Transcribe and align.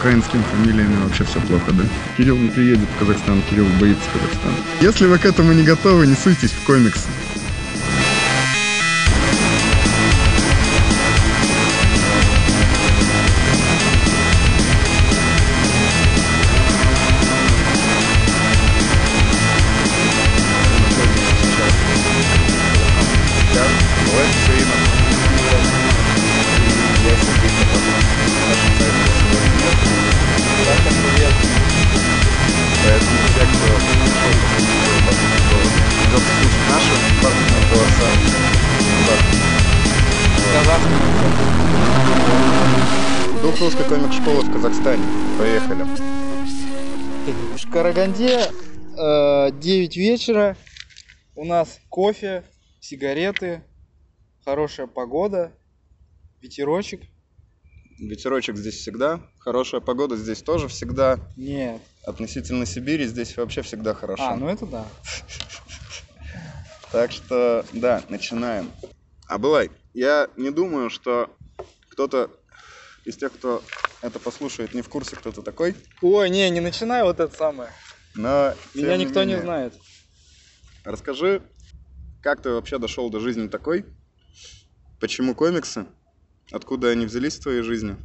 украинскими 0.00 0.42
фамилиями 0.42 0.96
вообще 1.02 1.24
все 1.24 1.40
плохо, 1.40 1.72
да? 1.72 1.84
Кирилл 2.16 2.38
не 2.38 2.48
приедет 2.48 2.88
в 2.96 2.98
Казахстан, 2.98 3.42
Кирилл 3.50 3.66
боится 3.78 4.02
Казахстана. 4.12 4.56
Если 4.80 5.06
вы 5.06 5.18
к 5.18 5.26
этому 5.26 5.52
не 5.52 5.62
готовы, 5.62 6.06
не 6.06 6.14
суйтесь 6.14 6.52
в 6.52 6.64
комиксы. 6.64 7.08
Казахстане. 44.60 45.02
Поехали. 45.38 45.84
В 47.56 47.70
Караганде 47.70 48.40
э, 48.98 49.50
9 49.52 49.96
вечера. 49.96 50.54
У 51.34 51.46
нас 51.46 51.80
кофе, 51.88 52.44
сигареты, 52.78 53.62
хорошая 54.44 54.86
погода, 54.86 55.54
ветерочек. 56.42 57.00
Ветерочек 57.98 58.58
здесь 58.58 58.74
всегда, 58.74 59.22
хорошая 59.38 59.80
погода 59.80 60.14
здесь 60.16 60.42
тоже 60.42 60.68
всегда. 60.68 61.18
Нет. 61.38 61.80
Относительно 62.04 62.66
Сибири 62.66 63.06
здесь 63.06 63.34
вообще 63.38 63.62
всегда 63.62 63.94
хорошо. 63.94 64.24
А, 64.24 64.36
ну 64.36 64.46
это 64.46 64.66
да. 64.66 64.86
Так 66.92 67.12
что, 67.12 67.64
да, 67.72 68.02
начинаем. 68.10 68.70
Абылай, 69.26 69.70
я 69.94 70.28
не 70.36 70.50
думаю, 70.50 70.90
что 70.90 71.34
кто-то 71.88 72.30
из 73.06 73.16
тех, 73.16 73.32
кто 73.32 73.62
это 74.02 74.18
послушает, 74.18 74.74
не 74.74 74.82
в 74.82 74.88
курсе, 74.88 75.16
кто 75.16 75.32
ты 75.32 75.42
такой. 75.42 75.76
Ой, 76.02 76.30
не, 76.30 76.48
не 76.50 76.60
начинай 76.60 77.02
вот 77.02 77.20
это 77.20 77.34
самое. 77.34 77.70
Но 78.14 78.54
Меня 78.74 78.96
никто 78.96 79.20
не 79.20 79.26
менее, 79.34 79.42
знает. 79.42 79.74
Расскажи, 80.84 81.42
как 82.22 82.42
ты 82.42 82.50
вообще 82.50 82.78
дошел 82.78 83.10
до 83.10 83.20
жизни 83.20 83.48
такой? 83.48 83.84
Почему 84.98 85.34
комиксы? 85.34 85.86
Откуда 86.50 86.88
они 86.88 87.06
взялись 87.06 87.38
в 87.38 87.42
твоей 87.42 87.62
жизни? 87.62 87.96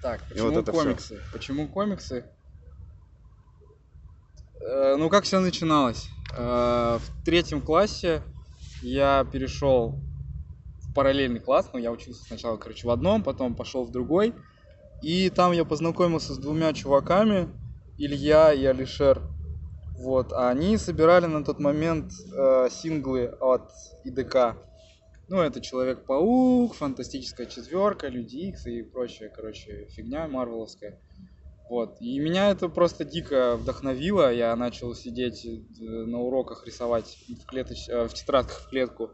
Так, 0.00 0.22
И 0.22 0.34
почему 0.34 0.50
вот 0.50 0.56
это 0.56 0.72
всё. 0.72 0.80
комиксы? 0.82 1.22
Почему 1.32 1.68
комиксы? 1.68 2.24
Э, 4.60 4.96
ну, 4.96 5.10
как 5.10 5.24
все 5.24 5.40
начиналось? 5.40 6.08
Э, 6.36 6.98
в 6.98 7.24
третьем 7.24 7.60
классе 7.60 8.22
я 8.80 9.26
перешел 9.30 10.00
параллельный 10.98 11.38
класс, 11.38 11.70
ну, 11.72 11.78
я 11.78 11.92
учился 11.92 12.24
сначала, 12.24 12.56
короче, 12.56 12.84
в 12.84 12.90
одном, 12.90 13.22
потом 13.22 13.54
пошел 13.54 13.84
в 13.84 13.92
другой, 13.92 14.34
и 15.00 15.30
там 15.30 15.52
я 15.52 15.64
познакомился 15.64 16.34
с 16.34 16.38
двумя 16.38 16.72
чуваками, 16.72 17.48
Илья 17.98 18.52
и 18.52 18.64
Алишер. 18.64 19.22
Вот, 19.96 20.32
а 20.32 20.50
они 20.50 20.76
собирали 20.76 21.26
на 21.26 21.44
тот 21.44 21.60
момент 21.60 22.10
э, 22.34 22.68
синглы 22.68 23.26
от 23.26 23.70
ИДК. 24.02 24.56
Ну, 25.28 25.40
это 25.40 25.60
Человек-паук, 25.60 26.74
Фантастическая 26.74 27.46
четверка, 27.46 28.08
Люди 28.08 28.48
Икс 28.48 28.66
и 28.66 28.82
прочая, 28.82 29.28
короче, 29.28 29.86
фигня 29.90 30.26
марвеловская. 30.26 31.00
Вот. 31.70 31.96
И 32.00 32.18
меня 32.18 32.50
это 32.50 32.68
просто 32.68 33.04
дико 33.04 33.56
вдохновило. 33.56 34.34
Я 34.34 34.56
начал 34.56 34.96
сидеть 34.96 35.46
э, 35.46 35.84
на 35.84 36.18
уроках 36.18 36.66
рисовать 36.66 37.16
в, 37.28 37.46
клеточ... 37.46 37.88
э, 37.88 38.08
в 38.08 38.14
тетрадках 38.14 38.62
в 38.62 38.68
клетку 38.68 39.12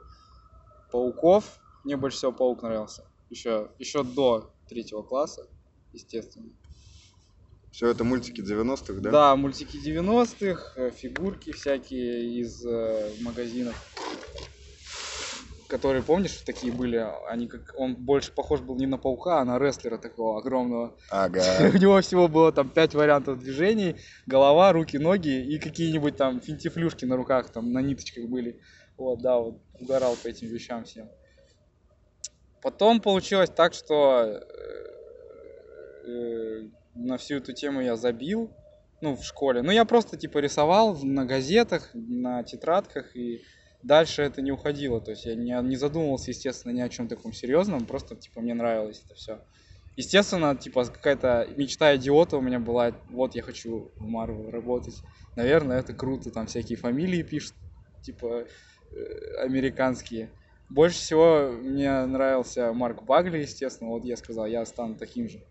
пауков. 0.90 1.60
Мне 1.84 1.96
больше 1.96 2.16
всего 2.16 2.32
паук 2.32 2.62
нравился. 2.62 3.04
Еще, 3.30 3.70
еще 3.78 4.02
до 4.02 4.50
третьего 4.68 5.02
класса, 5.02 5.46
естественно. 5.92 6.50
Все 7.70 7.88
это 7.88 8.04
мультики 8.04 8.40
90-х, 8.40 9.00
да? 9.00 9.10
Да, 9.10 9.36
мультики 9.36 9.76
90-х, 9.76 10.74
э, 10.76 10.90
фигурки 10.92 11.52
всякие 11.52 12.40
из 12.40 12.64
э, 12.64 13.10
магазинов. 13.20 13.74
Которые, 15.66 16.04
помнишь, 16.04 16.36
такие 16.46 16.72
были, 16.72 17.04
они 17.26 17.48
как, 17.48 17.74
он 17.76 17.96
больше 17.96 18.30
похож 18.30 18.60
был 18.60 18.76
не 18.76 18.86
на 18.86 18.96
паука, 18.96 19.40
а 19.40 19.44
на 19.44 19.58
рестлера 19.58 19.98
такого 19.98 20.38
огромного. 20.38 20.96
Ага. 21.10 21.42
У 21.74 21.76
него 21.76 22.00
всего 22.00 22.28
было 22.28 22.52
там 22.52 22.70
пять 22.70 22.94
вариантов 22.94 23.40
движений, 23.40 23.96
голова, 24.26 24.72
руки, 24.72 24.96
ноги 24.96 25.44
и 25.44 25.58
какие-нибудь 25.58 26.16
там 26.16 26.40
финтифлюшки 26.40 27.04
на 27.06 27.16
руках, 27.16 27.50
там 27.50 27.72
на 27.72 27.80
ниточках 27.80 28.26
были. 28.26 28.60
Вот, 28.96 29.20
да, 29.20 29.38
вот 29.38 29.60
угорал 29.80 30.16
по 30.22 30.28
этим 30.28 30.46
вещам 30.46 30.84
всем. 30.84 31.08
Потом 32.64 33.02
получилось 33.02 33.50
так, 33.50 33.74
что 33.74 34.22
э, 34.24 34.40
э, 36.06 36.62
на 36.94 37.18
всю 37.18 37.36
эту 37.36 37.52
тему 37.52 37.82
я 37.82 37.94
забил, 37.94 38.50
ну, 39.02 39.16
в 39.16 39.22
школе. 39.22 39.60
Ну, 39.60 39.70
я 39.70 39.84
просто, 39.84 40.16
типа, 40.16 40.38
рисовал 40.38 40.96
на 41.02 41.26
газетах, 41.26 41.90
на 41.92 42.42
тетрадках, 42.42 43.14
и 43.14 43.42
дальше 43.82 44.22
это 44.22 44.40
не 44.40 44.50
уходило. 44.50 45.02
То 45.02 45.10
есть 45.10 45.26
я 45.26 45.34
не, 45.34 45.52
не 45.62 45.76
задумывался, 45.76 46.30
естественно, 46.30 46.72
ни 46.72 46.80
о 46.80 46.88
чем 46.88 47.06
таком 47.06 47.34
серьезном, 47.34 47.84
просто, 47.84 48.16
типа, 48.16 48.40
мне 48.40 48.54
нравилось 48.54 49.02
это 49.04 49.14
все. 49.14 49.44
Естественно, 49.96 50.56
типа, 50.56 50.86
какая-то 50.86 51.46
мечта 51.58 51.94
идиота 51.96 52.38
у 52.38 52.40
меня 52.40 52.60
была, 52.60 52.94
вот 53.10 53.34
я 53.34 53.42
хочу 53.42 53.92
в 53.98 54.08
Marvel 54.08 54.48
работать. 54.50 55.02
Наверное, 55.36 55.80
это 55.80 55.92
круто, 55.92 56.30
там 56.30 56.46
всякие 56.46 56.78
фамилии 56.78 57.22
пишут, 57.22 57.56
типа, 58.00 58.46
э, 58.90 59.42
американские. 59.42 60.32
Больше 60.68 60.98
всего 60.98 61.50
мне 61.52 62.04
нравился 62.06 62.72
Марк 62.72 63.02
Багли, 63.02 63.38
естественно, 63.38 63.90
вот 63.90 64.04
я 64.04 64.16
сказал, 64.16 64.46
я 64.46 64.64
стану 64.64 64.96
таким 64.96 65.28
же. 65.28 65.44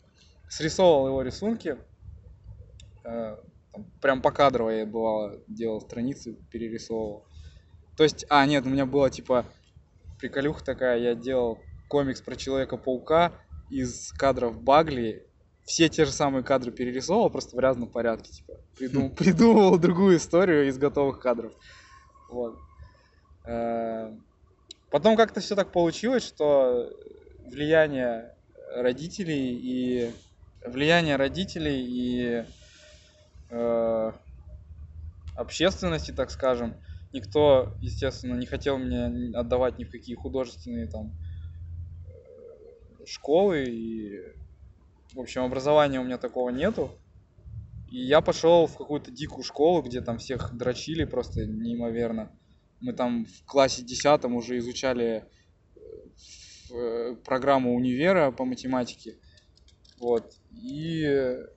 Срисовывал 0.47 1.07
его 1.07 1.22
рисунки, 1.22 1.78
э, 3.06 3.38
там 3.74 3.91
прям 4.01 4.22
покадрово 4.22 4.69
я 4.69 4.85
бывало 4.85 5.41
делал 5.47 5.81
страницы, 5.81 6.34
перерисовывал. 6.50 7.28
То 7.96 8.03
есть, 8.03 8.25
а, 8.29 8.46
нет, 8.46 8.66
у 8.66 8.69
меня 8.69 8.85
была 8.85 9.09
типа 9.09 9.46
приколюха 10.19 10.63
такая, 10.63 11.00
я 11.00 11.16
делал 11.16 11.59
комикс 11.88 12.22
про 12.22 12.35
Человека-паука 12.35 13.34
из 13.69 14.12
кадров 14.13 14.62
Багли, 14.62 15.28
все 15.63 15.90
те 15.90 16.06
же 16.06 16.12
самые 16.12 16.44
кадры 16.44 16.72
перерисовывал, 16.72 17.30
просто 17.30 17.56
в 17.56 17.59
разном 17.59 17.90
порядке, 17.90 18.31
типа, 18.31 18.53
придум- 18.80 19.09
придумывал 19.16 19.78
другую 19.78 20.18
историю 20.18 20.68
из 20.68 20.78
готовых 20.78 21.19
кадров. 21.19 21.53
Вот. 22.30 22.57
Потом 24.94 25.18
как-то 25.18 25.40
все 25.42 25.56
так 25.56 25.72
получилось, 25.72 26.24
что 26.24 26.88
влияние 27.48 28.31
родителей 28.76 29.56
и 29.56 30.14
влияние 30.64 31.16
родителей 31.16 31.84
и 31.84 32.46
э, 33.50 34.12
общественности, 35.34 36.12
так 36.12 36.30
скажем, 36.30 36.80
никто, 37.12 37.76
естественно, 37.81 38.36
не 38.36 38.46
хотел 38.46 38.78
мне 38.78 39.36
отдавать 39.36 39.80
ни 39.80 39.84
в 39.84 39.90
какие 39.90 40.14
художественные 40.16 40.86
там 40.86 41.18
э, 42.06 43.06
школы 43.08 43.64
и 43.64 44.20
в 45.16 45.20
общем 45.20 45.42
образования 45.42 46.02
у 46.02 46.04
меня 46.04 46.20
такого 46.20 46.52
нету. 46.52 46.92
И 47.88 47.98
я 47.98 48.22
пошел 48.22 48.68
в 48.68 48.78
какую-то 48.78 49.10
дикую 49.10 49.44
школу, 49.44 49.81
где 49.81 50.02
там 50.02 50.20
всех 50.20 50.56
дрочили 50.56 51.06
просто 51.06 51.48
неимоверно. 51.48 52.31
Мы 52.83 52.91
там 52.91 53.25
в 53.25 53.45
классе 53.45 53.81
10 53.81 54.25
уже 54.25 54.57
изучали 54.57 55.25
э, 55.75 55.79
э, 56.73 57.16
программу 57.23 57.73
универа 57.75 58.29
по 58.31 58.44
математике. 58.44 59.16
Вот. 59.99 60.33
И 60.51 61.01
э, 61.06 61.47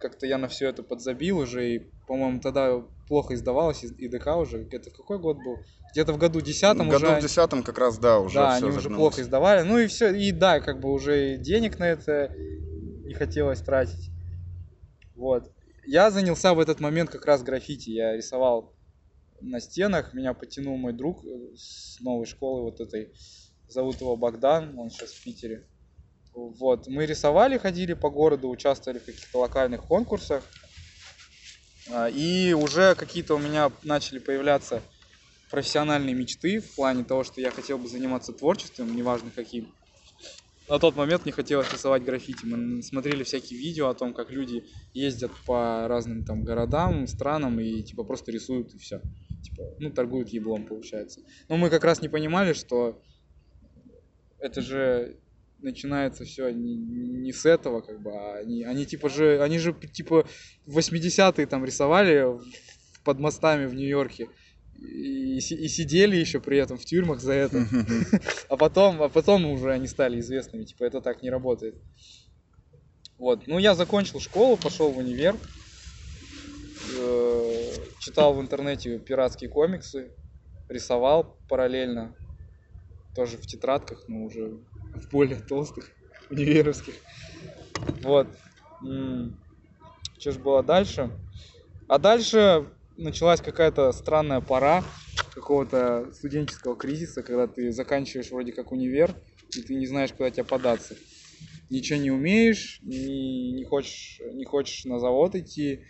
как-то 0.00 0.26
я 0.26 0.36
на 0.36 0.48
все 0.48 0.68
это 0.68 0.82
подзабил 0.82 1.38
уже. 1.38 1.76
И, 1.76 1.78
по-моему, 2.08 2.40
тогда 2.40 2.82
плохо 3.06 3.34
издавалось 3.34 3.84
из 3.84 3.92
ИДК 3.92 4.36
уже. 4.36 4.66
Это 4.72 4.90
какой 4.90 5.20
год 5.20 5.36
был? 5.36 5.58
Где-то 5.92 6.12
в 6.12 6.18
году 6.18 6.40
10 6.40 6.76
В 6.76 6.80
уже... 6.80 6.90
году 6.90 7.20
в 7.20 7.22
10 7.22 7.64
как 7.64 7.78
раз, 7.78 7.98
да, 7.98 8.18
уже 8.18 8.34
да, 8.34 8.56
все 8.56 8.66
они 8.66 8.76
уже 8.76 8.90
плохо 8.90 9.22
издавали. 9.22 9.62
Ну 9.62 9.78
и 9.78 9.86
все, 9.86 10.12
и 10.12 10.32
да, 10.32 10.58
как 10.58 10.80
бы 10.80 10.92
уже 10.92 11.34
и 11.34 11.36
денег 11.38 11.78
на 11.78 11.84
это 11.84 12.34
не 13.04 13.14
хотелось 13.14 13.60
тратить. 13.60 14.10
Вот. 15.14 15.52
Я 15.86 16.10
занялся 16.10 16.52
в 16.52 16.58
этот 16.58 16.80
момент 16.80 17.10
как 17.10 17.24
раз 17.26 17.44
граффити. 17.44 17.90
Я 17.90 18.16
рисовал 18.16 18.74
на 19.40 19.60
стенах. 19.60 20.14
Меня 20.14 20.34
потянул 20.34 20.76
мой 20.76 20.92
друг 20.92 21.24
э, 21.24 21.56
с 21.56 22.00
новой 22.00 22.26
школы 22.26 22.62
вот 22.62 22.80
этой. 22.80 23.12
Зовут 23.68 24.00
его 24.00 24.16
Богдан, 24.16 24.78
он 24.78 24.90
сейчас 24.90 25.10
в 25.10 25.22
Питере. 25.22 25.66
Вот. 26.34 26.86
Мы 26.86 27.06
рисовали, 27.06 27.58
ходили 27.58 27.94
по 27.94 28.10
городу, 28.10 28.48
участвовали 28.48 28.98
в 28.98 29.04
каких-то 29.04 29.38
локальных 29.40 29.82
конкурсах. 29.82 30.44
А, 31.90 32.08
И 32.08 32.52
уже 32.52 32.94
какие-то 32.94 33.34
у 33.34 33.38
меня 33.38 33.72
начали 33.82 34.18
появляться 34.18 34.82
профессиональные 35.50 36.14
мечты 36.14 36.60
в 36.60 36.74
плане 36.74 37.04
того, 37.04 37.24
что 37.24 37.40
я 37.40 37.50
хотел 37.50 37.78
бы 37.78 37.88
заниматься 37.88 38.32
творчеством, 38.32 38.94
неважно 38.94 39.30
каким. 39.34 39.72
на 40.68 40.78
тот 40.78 40.96
момент 40.96 41.24
не 41.24 41.32
хотелось 41.32 41.72
рисовать 41.72 42.04
граффити. 42.04 42.44
Мы 42.44 42.82
смотрели 42.82 43.24
всякие 43.24 43.58
видео 43.58 43.88
о 43.88 43.94
том, 43.94 44.12
как 44.12 44.30
люди 44.30 44.64
ездят 44.92 45.32
по 45.46 45.88
разным 45.88 46.24
там 46.24 46.44
городам, 46.44 47.06
странам 47.06 47.58
и 47.60 47.82
типа 47.82 48.04
просто 48.04 48.30
рисуют 48.30 48.74
и 48.74 48.78
все. 48.78 49.00
Типа, 49.42 49.62
ну, 49.78 49.90
торгуют 49.90 50.28
еблом, 50.30 50.66
получается. 50.66 51.20
Но 51.48 51.56
мы 51.56 51.70
как 51.70 51.84
раз 51.84 52.02
не 52.02 52.08
понимали, 52.08 52.52
что 52.52 53.00
это 54.38 54.60
же 54.60 55.18
начинается 55.60 56.24
все 56.24 56.50
не, 56.50 56.76
не 56.76 57.32
с 57.32 57.44
этого, 57.44 57.80
как 57.80 58.00
бы, 58.00 58.12
а 58.12 58.38
они, 58.38 58.62
они 58.62 58.86
типа 58.86 59.08
же, 59.08 59.42
они 59.42 59.58
же 59.58 59.72
типа 59.72 60.26
в 60.66 60.78
80-е 60.78 61.46
там 61.46 61.64
рисовали 61.64 62.38
под 63.04 63.18
мостами 63.18 63.66
в 63.66 63.74
Нью-Йорке 63.74 64.28
и, 64.78 65.38
и 65.38 65.68
сидели 65.68 66.16
еще 66.16 66.40
при 66.40 66.58
этом 66.58 66.78
в 66.78 66.84
тюрьмах 66.84 67.20
за 67.20 67.32
это. 67.32 67.66
А 68.48 68.56
потом, 68.56 69.02
а 69.02 69.08
потом 69.08 69.44
уже 69.46 69.72
они 69.72 69.86
стали 69.86 70.20
известными. 70.20 70.64
Типа 70.64 70.84
это 70.84 71.00
так 71.00 71.22
не 71.22 71.30
работает. 71.30 71.74
Вот. 73.18 73.46
Ну, 73.46 73.58
я 73.58 73.74
закончил 73.74 74.20
школу, 74.20 74.56
пошел 74.56 74.90
в 74.90 74.98
универ. 74.98 75.36
Э, 76.96 77.57
читал 77.98 78.34
в 78.34 78.40
интернете 78.40 78.98
пиратские 78.98 79.50
комиксы. 79.50 80.12
Рисовал 80.68 81.38
параллельно. 81.48 82.14
Тоже 83.14 83.36
в 83.38 83.46
тетрадках, 83.46 84.04
но 84.06 84.24
уже 84.24 84.60
в 84.94 85.10
более 85.10 85.40
толстых 85.40 85.90
универовских. 86.30 86.94
Вот. 88.02 88.28
Что 90.18 90.32
же 90.32 90.38
было 90.38 90.62
дальше? 90.62 91.10
А 91.88 91.98
дальше 91.98 92.68
началась 92.96 93.40
какая-то 93.40 93.92
странная 93.92 94.40
пора 94.40 94.84
какого-то 95.34 96.10
студенческого 96.12 96.76
кризиса, 96.76 97.22
когда 97.22 97.46
ты 97.46 97.72
заканчиваешь 97.72 98.30
вроде 98.30 98.52
как 98.52 98.72
универ, 98.72 99.14
и 99.56 99.62
ты 99.62 99.74
не 99.74 99.86
знаешь, 99.86 100.12
куда 100.12 100.30
тебе 100.30 100.44
податься. 100.44 100.96
Ничего 101.70 101.98
не 101.98 102.10
умеешь, 102.10 102.80
не, 102.82 103.52
не, 103.52 103.64
хочешь, 103.64 104.20
не 104.32 104.44
хочешь 104.44 104.84
на 104.84 104.98
завод 104.98 105.34
идти, 105.34 105.84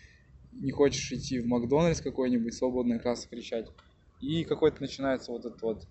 не 0.61 0.71
хочешь 0.71 1.13
идти 1.13 1.39
в 1.41 1.47
Макдональдс 1.47 2.01
какой-нибудь, 2.01 2.55
свободная 2.55 2.99
касса 2.99 3.29
кричать. 3.29 3.69
И 4.21 4.45
какой-то 4.45 4.81
начинается 4.81 5.33
вот 5.33 5.45
этот 5.45 5.63
вот... 5.63 5.89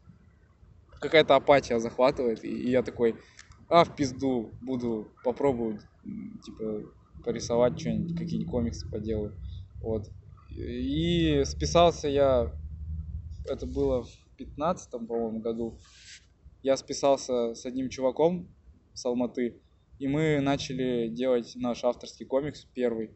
Какая-то 0.99 1.35
апатия 1.35 1.79
захватывает, 1.79 2.43
и, 2.43 2.49
и 2.49 2.71
я 2.71 2.81
такой, 2.81 3.15
а, 3.69 3.83
в 3.83 3.95
пизду, 3.95 4.51
буду 4.61 5.13
попробовать, 5.23 5.81
типа, 6.43 6.91
порисовать 7.23 7.79
что-нибудь, 7.79 8.17
какие-нибудь 8.17 8.51
комиксы 8.51 8.89
поделаю. 8.89 9.35
Вот. 9.79 10.09
И 10.49 11.43
списался 11.45 12.07
я, 12.07 12.51
это 13.45 13.67
было 13.67 14.03
в 14.03 14.09
пятнадцатом, 14.37 15.05
по-моему, 15.05 15.39
году. 15.39 15.79
Я 16.63 16.77
списался 16.77 17.53
с 17.53 17.65
одним 17.65 17.89
чуваком 17.89 18.49
с 18.93 19.05
Алматы, 19.05 19.61
и 19.99 20.07
мы 20.07 20.39
начали 20.41 21.09
делать 21.09 21.53
наш 21.55 21.83
авторский 21.83 22.25
комикс 22.25 22.65
первый. 22.73 23.15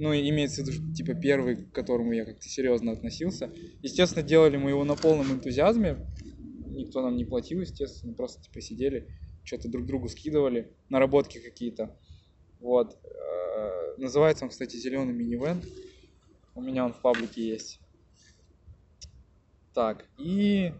Ну, 0.00 0.14
имеется 0.14 0.62
в 0.62 0.68
виду, 0.68 0.92
типа, 0.94 1.14
первый, 1.14 1.56
к 1.56 1.72
которому 1.72 2.12
я 2.12 2.24
как-то 2.24 2.48
серьезно 2.48 2.92
относился. 2.92 3.52
Естественно, 3.82 4.22
делали 4.22 4.56
мы 4.56 4.70
его 4.70 4.84
на 4.84 4.94
полном 4.94 5.32
энтузиазме. 5.32 6.06
Никто 6.66 7.02
нам 7.02 7.16
не 7.16 7.24
платил, 7.24 7.60
естественно, 7.60 8.14
просто, 8.14 8.40
типа, 8.40 8.60
сидели, 8.60 9.08
что-то 9.42 9.68
друг 9.68 9.86
другу 9.86 10.08
скидывали, 10.08 10.72
наработки 10.88 11.40
какие-то. 11.40 11.98
Вот. 12.60 12.96
Э, 13.02 13.96
называется 13.96 14.44
он, 14.44 14.50
кстати, 14.50 14.76
зеленый 14.76 15.12
минивэн. 15.12 15.60
У 16.54 16.60
меня 16.60 16.84
он 16.84 16.92
в 16.92 17.02
паблике 17.02 17.44
есть. 17.44 17.80
Так, 19.74 20.06
и, 20.16 20.72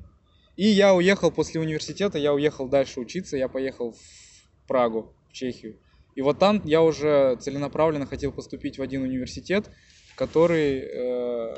и 0.55 0.69
я 0.69 0.94
уехал 0.94 1.32
после 1.32 1.61
университета, 1.61 2.19
я 2.19 2.32
уехал 2.32 2.69
дальше 2.69 3.00
учиться, 3.00 3.37
я 3.37 3.49
поехал 3.49 3.93
в 3.93 4.67
Прагу, 4.69 5.12
в 5.29 5.32
Чехию. 5.32 5.81
И 6.19 6.20
вот 6.20 6.41
там 6.41 6.61
я 6.65 6.82
уже 6.82 7.37
целенаправленно 7.37 8.05
хотел 8.05 8.32
поступить 8.32 8.76
в 8.76 8.82
один 8.82 9.03
университет, 9.03 9.70
который 10.17 10.81
э, 10.81 11.55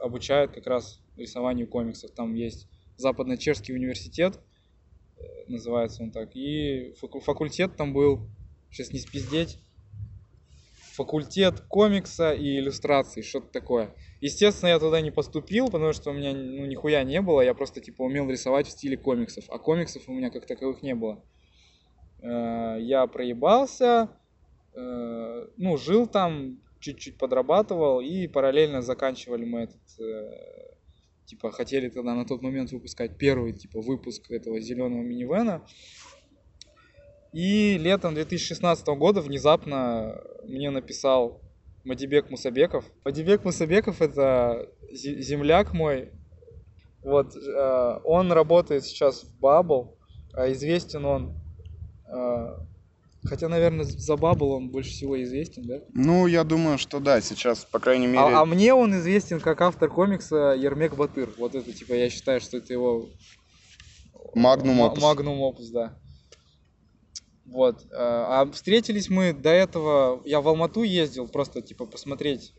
обучает 0.00 0.52
как 0.52 0.68
раз 0.68 1.00
рисованию 1.16 1.66
комиксов. 1.66 2.12
Там 2.12 2.34
есть 2.34 2.68
Западно-Чешский 2.96 3.72
университет, 3.72 4.38
э, 5.18 5.22
называется 5.48 6.04
он 6.04 6.12
так. 6.12 6.36
И 6.36 6.94
факультет 7.24 7.74
там 7.74 7.92
был, 7.92 8.20
сейчас 8.70 8.92
не 8.92 9.00
спиздеть, 9.00 9.58
факультет 10.92 11.62
комикса 11.62 12.30
и 12.30 12.56
иллюстраций, 12.56 13.24
что-то 13.24 13.48
такое. 13.48 13.92
Естественно, 14.20 14.68
я 14.68 14.78
туда 14.78 15.00
не 15.00 15.10
поступил, 15.10 15.70
потому 15.70 15.92
что 15.92 16.10
у 16.10 16.14
меня 16.14 16.34
ну, 16.34 16.66
нихуя 16.66 17.02
не 17.02 17.20
было, 17.20 17.40
я 17.40 17.52
просто 17.52 17.80
типа 17.80 18.02
умел 18.02 18.30
рисовать 18.30 18.68
в 18.68 18.70
стиле 18.70 18.96
комиксов, 18.96 19.46
а 19.48 19.58
комиксов 19.58 20.04
у 20.06 20.12
меня 20.12 20.30
как 20.30 20.46
таковых 20.46 20.82
не 20.82 20.94
было. 20.94 21.20
Э, 22.20 22.78
я 22.80 23.06
проебался, 23.06 24.08
э, 24.74 25.46
ну, 25.56 25.76
жил 25.76 26.06
там, 26.06 26.58
чуть-чуть 26.80 27.18
подрабатывал, 27.18 28.00
и 28.00 28.26
параллельно 28.26 28.82
заканчивали 28.82 29.44
мы 29.44 29.60
этот, 29.62 30.00
э, 30.00 30.74
типа, 31.26 31.52
хотели 31.52 31.88
тогда 31.88 32.14
на 32.14 32.24
тот 32.24 32.42
момент 32.42 32.72
выпускать 32.72 33.18
первый, 33.18 33.52
типа, 33.52 33.80
выпуск 33.80 34.30
этого 34.30 34.60
зеленого 34.60 35.02
минивэна. 35.02 35.64
И 37.32 37.76
летом 37.78 38.14
2016 38.14 38.96
года 38.96 39.20
внезапно 39.20 40.20
мне 40.44 40.70
написал 40.70 41.42
Мадибек 41.84 42.30
Мусабеков. 42.30 42.84
Мадибек 43.04 43.44
Мусабеков 43.44 44.00
это 44.00 44.72
земляк 44.90 45.74
мой. 45.74 46.10
Вот, 47.02 47.34
он 48.04 48.32
работает 48.32 48.84
сейчас 48.84 49.24
в 49.24 49.44
Bubble, 49.44 49.94
а 50.32 50.50
известен 50.50 51.04
он, 51.04 51.34
хотя, 53.24 53.48
наверное, 53.48 53.84
за 53.84 54.14
Bubble 54.14 54.56
он 54.56 54.70
больше 54.70 54.90
всего 54.90 55.20
известен, 55.22 55.64
да? 55.66 55.80
Ну, 55.92 56.26
я 56.26 56.44
думаю, 56.44 56.78
что 56.78 57.00
да, 57.00 57.20
сейчас, 57.20 57.64
по 57.64 57.78
крайней 57.78 58.06
мере... 58.06 58.20
А, 58.20 58.42
а 58.42 58.44
мне 58.44 58.74
он 58.74 58.94
известен 58.96 59.40
как 59.40 59.60
автор 59.60 59.90
комикса 59.90 60.54
Ермек 60.58 60.94
Батыр. 60.94 61.30
Вот 61.38 61.54
это, 61.54 61.72
типа, 61.72 61.94
я 61.94 62.10
считаю, 62.10 62.40
что 62.40 62.56
это 62.56 62.72
его... 62.72 63.08
Магнум 64.34 64.80
Опус. 64.80 65.02
Магнум 65.02 65.40
Опус, 65.40 65.68
да. 65.70 65.98
Вот. 67.48 67.84
Э, 67.84 67.96
а 67.96 68.50
встретились 68.52 69.08
мы 69.08 69.32
до 69.32 69.50
этого, 69.50 70.22
я 70.24 70.40
в 70.40 70.48
Алмату 70.48 70.82
ездил 70.82 71.28
просто 71.28 71.62
типа 71.62 71.86
посмотреть, 71.86 72.52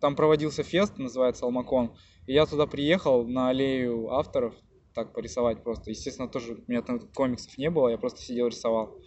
там 0.00 0.16
проводился 0.16 0.62
фест, 0.62 0.98
называется 0.98 1.44
Алмакон, 1.44 1.94
и 2.26 2.32
я 2.32 2.46
туда 2.46 2.66
приехал 2.66 3.26
на 3.26 3.50
аллею 3.50 4.10
авторов, 4.10 4.54
так 4.94 5.12
порисовать 5.12 5.62
просто. 5.62 5.90
Естественно, 5.90 6.28
тоже 6.28 6.54
у 6.54 6.70
меня 6.70 6.82
там 6.82 7.00
комиксов 7.12 7.56
не 7.58 7.70
было, 7.70 7.88
я 7.88 7.98
просто 7.98 8.20
сидел 8.20 8.48
рисовал 8.48 8.98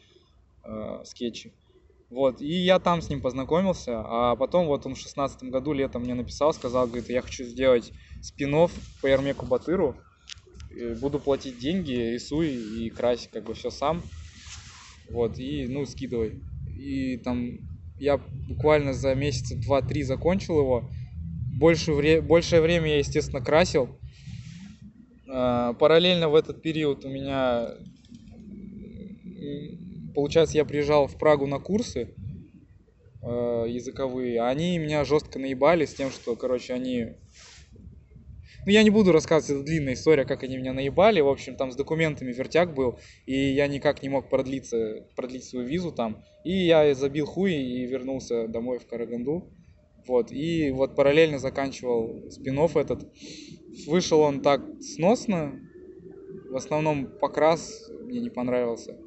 э, 0.63 1.03
скетчи. 1.03 1.53
Вот, 2.09 2.41
и 2.41 2.47
я 2.47 2.79
там 2.79 3.01
с 3.01 3.09
ним 3.09 3.21
познакомился, 3.21 3.99
а 3.99 4.35
потом 4.35 4.67
вот 4.67 4.85
он 4.85 4.93
в 4.93 4.99
шестнадцатом 4.99 5.49
году 5.49 5.73
летом 5.73 6.03
мне 6.03 6.13
написал, 6.13 6.53
сказал, 6.53 6.85
говорит, 6.85 7.09
я 7.09 7.21
хочу 7.21 7.43
сделать 7.43 7.93
спин 8.21 8.69
по 9.01 9.07
Ермеку 9.07 9.47
Батыру, 9.47 9.95
буду 11.01 11.19
платить 11.19 11.57
деньги, 11.57 11.91
рисуй 11.91 12.49
и 12.49 12.89
крась 12.89 13.27
как 13.31 13.43
бы 13.43 13.53
все 13.53 13.69
сам. 13.71 14.03
Вот, 15.11 15.39
и, 15.39 15.67
ну, 15.67 15.85
скидывай. 15.85 16.43
И 16.65 17.17
там 17.17 17.67
я 17.97 18.19
буквально 18.47 18.93
за 18.93 19.15
месяца 19.15 19.55
два-три 19.55 20.03
закончил 20.03 20.59
его. 20.59 20.91
Больше 21.49 21.93
вре- 21.93 22.21
большее 22.21 22.61
время 22.61 22.89
я, 22.89 22.97
естественно, 22.97 23.41
красил. 23.41 24.01
А, 25.37 25.73
параллельно 25.73 26.29
в 26.29 26.35
этот 26.35 26.61
период 26.61 27.03
у 27.03 27.09
меня, 27.09 27.75
получается, 30.13 30.55
я 30.55 30.63
приезжал 30.63 31.07
в 31.07 31.17
Прагу 31.17 31.45
на 31.45 31.59
курсы 31.59 32.15
э, 33.21 33.65
языковые. 33.67 34.41
Они 34.43 34.77
меня 34.77 35.03
жестко 35.03 35.37
наебали 35.37 35.83
с 35.83 35.93
тем, 35.93 36.09
что, 36.09 36.37
короче, 36.37 36.73
они 36.73 37.17
ну, 38.65 38.71
я 38.71 38.81
не 38.81 38.91
буду 38.91 39.11
рассказывать, 39.11 39.61
это 39.61 39.65
длинная 39.69 39.93
история, 39.95 40.23
как 40.23 40.43
они 40.43 40.55
меня 40.55 40.71
наебали. 40.71 41.19
В 41.19 41.27
общем, 41.27 41.57
там 41.57 41.69
с 41.69 41.75
документами 41.75 42.31
вертяг 42.31 42.73
был, 42.73 42.97
и 43.25 43.37
я 43.37 43.67
никак 43.67 44.01
не 44.03 44.07
мог 44.07 44.29
продлиться, 44.29 45.05
продлить 45.17 45.43
свою 45.43 45.67
визу 45.67 45.91
там. 45.91 46.23
И 46.45 46.65
я 46.65 46.95
забил 46.95 47.25
хуй 47.25 47.53
и 47.53 47.85
вернулся 47.85 48.47
домой 48.47 48.79
в 48.79 48.87
Караганду. 48.87 49.51
Вот, 50.07 50.31
и 50.31 50.71
вот 50.71 50.95
параллельно 50.95 51.39
заканчивал 51.39 52.31
спин 52.31 52.57
этот. 52.57 53.11
Вышел 53.87 54.21
он 54.21 54.41
так 54.41 54.61
сносно, 54.81 55.59
в 56.49 56.55
основном 56.55 57.07
покрас 57.19 57.89
мне 58.03 58.19
не 58.21 58.29
понравился. 58.29 58.97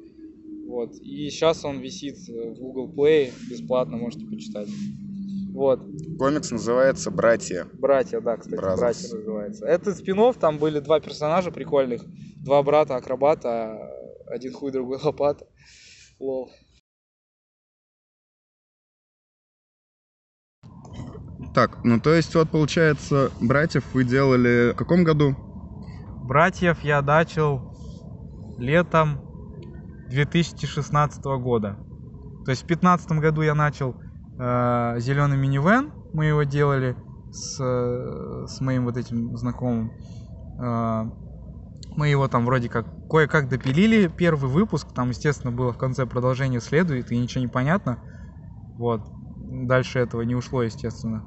Вот, 0.67 0.95
и 1.01 1.29
сейчас 1.29 1.65
он 1.65 1.79
висит 1.79 2.17
в 2.27 2.59
Google 2.59 2.93
Play, 2.93 3.31
бесплатно 3.49 3.97
можете 3.97 4.25
почитать. 4.27 4.69
Вот. 5.51 5.81
Комикс 6.19 6.51
называется 6.51 7.09
«Братья». 7.09 7.67
Братья, 7.73 8.21
да, 8.21 8.37
кстати, 8.37 8.59
Brothers. 8.59 8.77
«Братья» 8.77 9.15
называется. 9.15 9.65
Это 9.65 9.95
спин 9.95 10.33
там 10.39 10.59
были 10.59 10.79
два 10.79 10.99
персонажа 10.99 11.51
прикольных. 11.51 12.05
Два 12.37 12.61
брата-акробата, 12.61 13.77
один 14.27 14.53
хуй, 14.53 14.71
другой 14.71 14.99
лопата. 15.03 15.47
Лол. 16.19 16.51
Так, 21.53 21.83
ну 21.83 21.99
то 21.99 22.13
есть 22.13 22.35
вот 22.35 22.49
получается, 22.51 23.31
братьев 23.39 23.83
вы 23.93 24.03
делали 24.03 24.71
в 24.73 24.75
каком 24.75 25.03
году? 25.03 25.35
Братьев 26.23 26.83
я 26.83 27.01
начал 27.01 27.73
летом 28.57 29.19
2016 30.09 31.23
года. 31.23 31.77
То 32.45 32.51
есть 32.51 32.63
в 32.63 32.67
2015 32.67 33.11
году 33.13 33.41
я 33.41 33.55
начал 33.55 33.95
э, 34.37 34.95
зеленый 34.99 35.37
минивэн, 35.37 35.91
мы 36.13 36.25
его 36.25 36.43
делали 36.43 36.95
с, 37.31 37.57
с 38.47 38.61
моим 38.61 38.85
вот 38.85 38.97
этим 38.97 39.35
знакомым. 39.37 39.91
Э, 40.59 41.05
мы 41.95 42.07
его 42.07 42.27
там 42.27 42.45
вроде 42.45 42.69
как 42.69 42.85
кое-как 43.09 43.49
допилили, 43.49 44.07
первый 44.07 44.49
выпуск, 44.49 44.87
там, 44.93 45.09
естественно, 45.09 45.51
было 45.51 45.73
в 45.73 45.77
конце 45.77 46.05
продолжение 46.05 46.61
следует, 46.61 47.11
и 47.11 47.17
ничего 47.17 47.41
не 47.41 47.47
понятно. 47.47 47.99
Вот. 48.77 49.01
Дальше 49.67 49.99
этого 49.99 50.21
не 50.21 50.35
ушло, 50.35 50.63
естественно. 50.63 51.25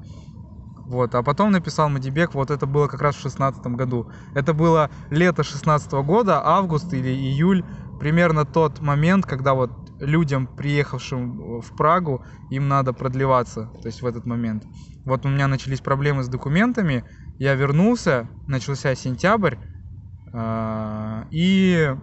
Вот, 0.87 1.15
а 1.15 1.23
потом 1.23 1.53
написал 1.53 1.89
Мадибек, 1.89 2.35
вот 2.35 2.51
это 2.51 2.67
было 2.67 2.89
как 2.89 3.03
раз 3.03 3.15
в 3.17 3.21
шестнадцатом 3.21 3.77
году. 3.77 4.09
Это 4.35 4.53
было 4.53 4.91
лето 5.11 5.43
шестнадцатого 5.43 6.03
года, 6.03 6.41
август 6.45 6.93
или 6.93 7.09
июль, 7.09 7.65
примерно 8.01 8.45
тот 8.45 8.81
момент, 8.81 9.27
когда 9.27 9.55
вот 9.55 9.71
людям, 10.01 10.49
приехавшим 10.49 11.61
в 11.61 11.77
Прагу, 11.77 12.25
им 12.51 12.69
надо 12.69 12.93
продлеваться, 12.93 13.71
то 13.81 13.87
есть 13.87 14.03
в 14.03 14.07
этот 14.07 14.27
момент. 14.27 14.65
Вот 15.05 15.25
у 15.25 15.29
меня 15.29 15.47
начались 15.47 15.81
проблемы 15.81 16.25
с 16.25 16.29
документами, 16.29 17.05
я 17.39 17.55
вернулся, 17.55 18.29
начался 18.47 18.95
сентябрь, 18.95 19.57
а, 20.33 21.27
и 21.31 21.95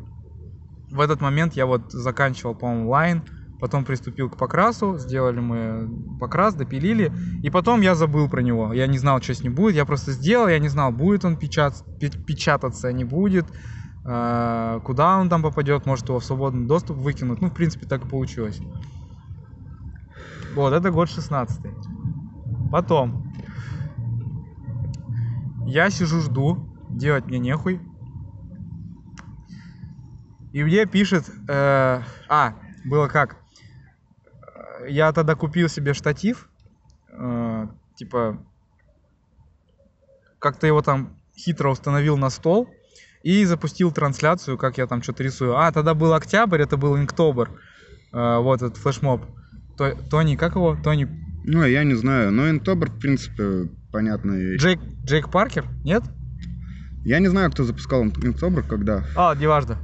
в 0.89 0.99
этот 1.01 1.21
момент 1.21 1.53
я 1.53 1.65
вот 1.65 1.91
заканчивал, 1.91 2.55
по-моему, 2.55 2.89
лайн, 2.89 3.23
потом 3.59 3.85
приступил 3.85 4.29
к 4.29 4.37
покрасу, 4.37 4.97
сделали 4.97 5.39
мы 5.39 5.89
покрас, 6.19 6.53
допилили, 6.53 7.11
и 7.43 7.49
потом 7.49 7.81
я 7.81 7.95
забыл 7.95 8.29
про 8.29 8.41
него, 8.41 8.73
я 8.73 8.87
не 8.87 8.97
знал, 8.97 9.21
что 9.21 9.33
с 9.33 9.43
ним 9.43 9.53
будет, 9.53 9.75
я 9.75 9.85
просто 9.85 10.11
сделал, 10.11 10.47
я 10.47 10.59
не 10.59 10.69
знал, 10.69 10.91
будет 10.91 11.25
он 11.25 11.37
печат... 11.37 11.83
печататься, 11.99 12.91
не 12.91 13.03
будет, 13.03 13.45
а, 14.05 14.79
куда 14.79 15.17
он 15.17 15.29
там 15.29 15.41
попадет, 15.41 15.85
может 15.85 16.07
его 16.07 16.19
в 16.19 16.25
свободный 16.25 16.67
доступ 16.67 16.97
выкинуть, 16.97 17.41
ну, 17.41 17.49
в 17.49 17.53
принципе, 17.53 17.85
так 17.85 18.05
и 18.05 18.07
получилось. 18.07 18.59
Вот, 20.55 20.73
это 20.73 20.89
год 20.89 21.09
16 21.09 21.59
Потом, 22.71 23.33
я 25.65 25.89
сижу, 25.89 26.21
жду, 26.21 26.75
делать 26.89 27.25
мне 27.25 27.39
нехуй, 27.39 27.81
и 30.51 30.63
мне 30.63 30.85
пишет, 30.87 31.29
э, 31.47 32.01
а, 32.27 32.53
было 32.85 33.07
как, 33.07 33.37
я 34.87 35.11
тогда 35.11 35.35
купил 35.35 35.69
себе 35.69 35.93
штатив, 35.93 36.49
э, 37.11 37.67
типа, 37.95 38.43
как-то 40.39 40.67
его 40.67 40.81
там 40.81 41.17
хитро 41.37 41.69
установил 41.69 42.17
на 42.17 42.29
стол 42.29 42.69
и 43.23 43.43
запустил 43.45 43.91
трансляцию, 43.91 44.57
как 44.57 44.77
я 44.77 44.87
там 44.87 45.01
что-то 45.01 45.23
рисую. 45.23 45.57
А, 45.57 45.71
тогда 45.71 45.93
был 45.93 46.13
октябрь, 46.13 46.61
это 46.61 46.77
был 46.77 46.97
инктобр, 46.97 47.49
э, 48.11 48.37
вот 48.37 48.61
этот 48.61 48.77
флешмоб. 48.77 49.25
То, 49.77 49.95
Тони, 50.09 50.35
как 50.35 50.55
его? 50.55 50.77
Тони... 50.81 51.07
Ну, 51.43 51.65
я 51.65 51.83
не 51.83 51.95
знаю, 51.95 52.31
но 52.31 52.49
инктобр, 52.49 52.89
в 52.89 52.99
принципе, 52.99 53.69
понятно. 53.91 54.55
Джейк, 54.55 54.79
Джейк 55.05 55.31
Паркер? 55.31 55.65
Нет? 55.83 56.03
Я 57.05 57.19
не 57.19 57.27
знаю, 57.27 57.49
кто 57.51 57.63
запускал 57.63 58.03
Инктобр, 58.03 58.61
когда. 58.61 59.03
А, 59.15 59.33
неважно. 59.33 59.77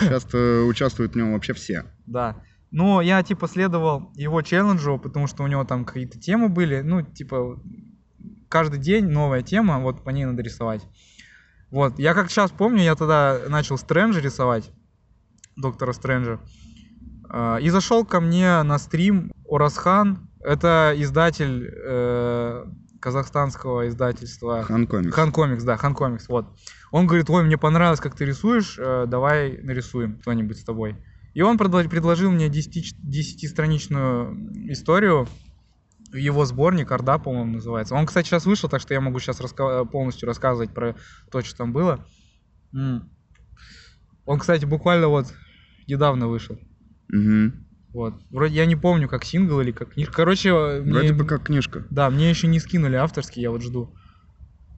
Часто 0.00 0.64
участвуют 0.64 1.14
в 1.14 1.16
нем 1.16 1.32
вообще 1.32 1.54
все. 1.54 1.84
Да. 2.06 2.36
Ну, 2.70 3.00
я 3.00 3.22
типа 3.22 3.48
следовал 3.48 4.12
его 4.14 4.42
челленджу, 4.42 4.98
потому 4.98 5.26
что 5.26 5.42
у 5.42 5.46
него 5.46 5.64
там 5.64 5.84
какие-то 5.84 6.18
темы 6.18 6.48
были. 6.48 6.80
Ну, 6.80 7.02
типа, 7.02 7.58
каждый 8.48 8.78
день 8.78 9.06
новая 9.06 9.42
тема, 9.42 9.78
вот 9.78 10.04
по 10.04 10.10
ней 10.10 10.24
надо 10.24 10.42
рисовать. 10.42 10.86
Вот, 11.70 11.98
я 11.98 12.14
как 12.14 12.30
сейчас 12.30 12.50
помню, 12.50 12.82
я 12.82 12.94
тогда 12.94 13.40
начал 13.48 13.76
Стрэнджа 13.76 14.20
рисовать, 14.20 14.70
доктора 15.56 15.92
Стрэнджа. 15.92 16.40
И 17.60 17.68
зашел 17.68 18.06
ко 18.06 18.20
мне 18.20 18.62
на 18.62 18.78
стрим 18.78 19.32
Орасхан, 19.46 20.28
это 20.40 20.94
издатель 20.96 21.70
э, 21.70 22.64
казахстанского 23.00 23.88
издательства. 23.88 24.62
Ханкомикс. 24.62 25.14
Ханкомикс, 25.14 25.62
да, 25.64 25.76
Ханкомикс, 25.76 26.28
вот. 26.28 26.46
Он 26.90 27.06
говорит, 27.06 27.28
ой, 27.28 27.44
мне 27.44 27.58
понравилось, 27.58 28.00
как 28.00 28.14
ты 28.14 28.24
рисуешь, 28.24 28.78
э, 28.78 29.04
давай 29.06 29.58
нарисуем 29.62 30.18
кто-нибудь 30.20 30.58
с 30.58 30.64
тобой. 30.64 30.96
И 31.38 31.40
он 31.40 31.56
предложил 31.56 32.32
мне 32.32 32.48
10-страничную 32.48 34.72
историю, 34.72 35.28
его 36.12 36.44
сборник, 36.44 36.90
Орда, 36.90 37.18
по-моему, 37.18 37.52
называется. 37.52 37.94
Он, 37.94 38.06
кстати, 38.06 38.26
сейчас 38.26 38.44
вышел, 38.44 38.68
так 38.68 38.80
что 38.80 38.92
я 38.92 39.00
могу 39.00 39.20
сейчас 39.20 39.40
раска- 39.40 39.86
полностью 39.86 40.26
рассказывать 40.26 40.74
про 40.74 40.96
то, 41.30 41.40
что 41.44 41.58
там 41.58 41.72
было. 41.72 42.04
Он, 44.24 44.40
кстати, 44.40 44.64
буквально 44.64 45.06
вот 45.06 45.32
недавно 45.86 46.26
вышел. 46.26 46.58
Угу. 47.12 47.52
Вот. 47.92 48.14
Вроде 48.30 48.56
я 48.56 48.66
не 48.66 48.74
помню, 48.74 49.08
как 49.08 49.24
сингл 49.24 49.60
или 49.60 49.70
как 49.70 49.92
книжка. 49.92 50.12
Короче, 50.12 50.52
вроде 50.52 50.82
мне, 50.82 51.12
бы 51.12 51.24
как 51.24 51.44
книжка. 51.44 51.86
Да, 51.88 52.10
мне 52.10 52.30
еще 52.30 52.48
не 52.48 52.58
скинули 52.58 52.96
авторский, 52.96 53.42
я 53.42 53.52
вот 53.52 53.62
жду. 53.62 53.94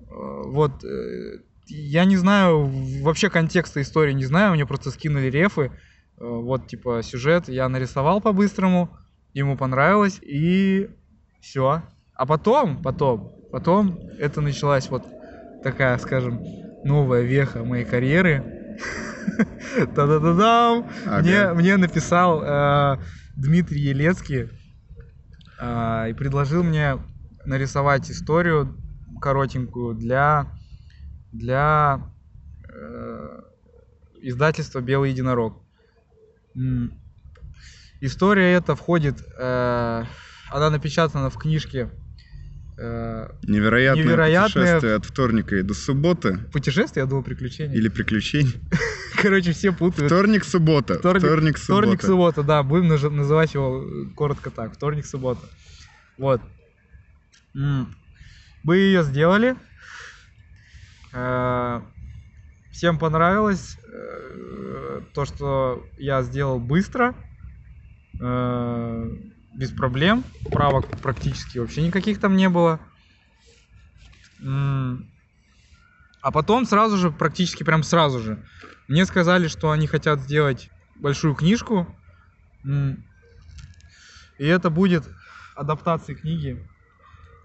Э, 0.03 0.43
вот. 0.45 0.85
Э, 0.85 1.39
я 1.69 2.05
не 2.05 2.19
знаю, 2.19 2.71
вообще 3.01 3.31
контекста 3.31 3.81
истории 3.81 4.13
не 4.13 4.27
знаю, 4.27 4.53
мне 4.53 4.67
просто 4.67 4.91
скинули 4.91 5.31
рефы. 5.31 5.73
Э, 6.21 6.25
вот, 6.25 6.69
типа, 6.69 7.03
сюжет 7.03 7.49
я 7.49 7.69
нарисовал 7.69 8.21
по-быстрому, 8.21 8.97
ему 9.33 9.57
понравилось, 9.57 10.19
и 10.23 10.91
все. 11.41 11.83
А 12.15 12.27
потом, 12.27 12.83
потом, 12.83 13.33
потом 13.51 13.99
это 14.19 14.41
началась 14.41 14.91
вот 14.91 15.05
такая, 15.63 15.97
скажем, 15.99 16.45
новая 16.85 17.23
веха 17.23 17.65
моей 17.65 17.85
карьеры 17.85 18.45
Та-да-да-дам! 19.95 20.89
Мне, 21.05 21.53
мне 21.53 21.77
написал 21.77 22.43
э, 22.43 22.99
Дмитрий 23.37 23.81
Елецкий 23.81 24.51
э, 25.61 26.11
и 26.11 26.13
предложил 26.15 26.63
мне 26.63 26.99
нарисовать 27.45 28.11
историю 28.11 28.77
коротенькую 29.21 29.95
для, 29.95 30.53
для 31.33 32.13
э, 32.69 33.41
издательства 34.23 34.81
«Белый 34.81 35.11
единорог». 35.11 35.60
История 38.01 38.53
эта 38.55 38.75
входит, 38.75 39.23
э, 39.39 40.05
она 40.51 40.71
напечатана 40.71 41.31
в 41.31 41.37
книжке 41.37 41.91
Э, 42.83 43.29
невероятное, 43.43 44.05
невероятное 44.05 44.65
путешествие 44.65 44.95
от 44.95 45.05
вторника 45.05 45.57
и 45.57 45.63
до 45.63 45.75
субботы. 45.75 46.39
Путешествие, 46.51 47.03
я 47.03 47.07
думал, 47.07 47.23
приключения. 47.23 47.77
Или 47.77 47.89
приключений. 47.89 48.55
Короче, 49.21 49.53
все 49.53 49.71
путают. 49.71 50.11
Вторник, 50.11 50.45
суббота. 50.45 50.99
Вторник, 50.99 51.23
вторник, 51.23 51.59
суббота. 51.59 51.83
Вторник, 51.83 52.03
суббота, 52.03 52.43
да. 52.43 52.63
Будем 52.63 52.89
называть 52.89 53.53
его 53.53 53.85
коротко 54.17 54.49
так. 54.51 54.73
Вторник, 54.73 55.05
суббота. 55.05 55.47
Вот. 56.17 56.41
Мы 57.53 58.77
ее 58.77 59.03
сделали. 59.03 59.57
Э, 61.13 61.83
всем 62.73 62.99
понравилось 62.99 63.77
э, 63.93 64.80
то, 65.13 65.25
что 65.25 65.87
я 65.99 66.23
сделал 66.23 66.59
быстро 66.61 67.15
без 68.19 69.71
проблем. 69.77 70.25
Правок 70.51 70.87
практически 71.03 71.59
вообще 71.59 71.83
никаких 71.83 72.21
там 72.21 72.37
не 72.37 72.49
было. 72.49 72.81
А 76.23 76.31
потом 76.33 76.67
сразу 76.67 76.97
же, 76.97 77.11
практически 77.11 77.63
прям 77.63 77.83
сразу 77.83 78.21
же, 78.21 78.45
мне 78.89 79.05
сказали, 79.07 79.49
что 79.49 79.71
они 79.71 79.87
хотят 79.87 80.21
сделать 80.21 80.71
большую 80.97 81.35
книжку. 81.35 81.87
И 84.39 84.47
это 84.47 84.71
будет 84.71 85.09
адаптация 85.55 86.15
книги 86.15 86.67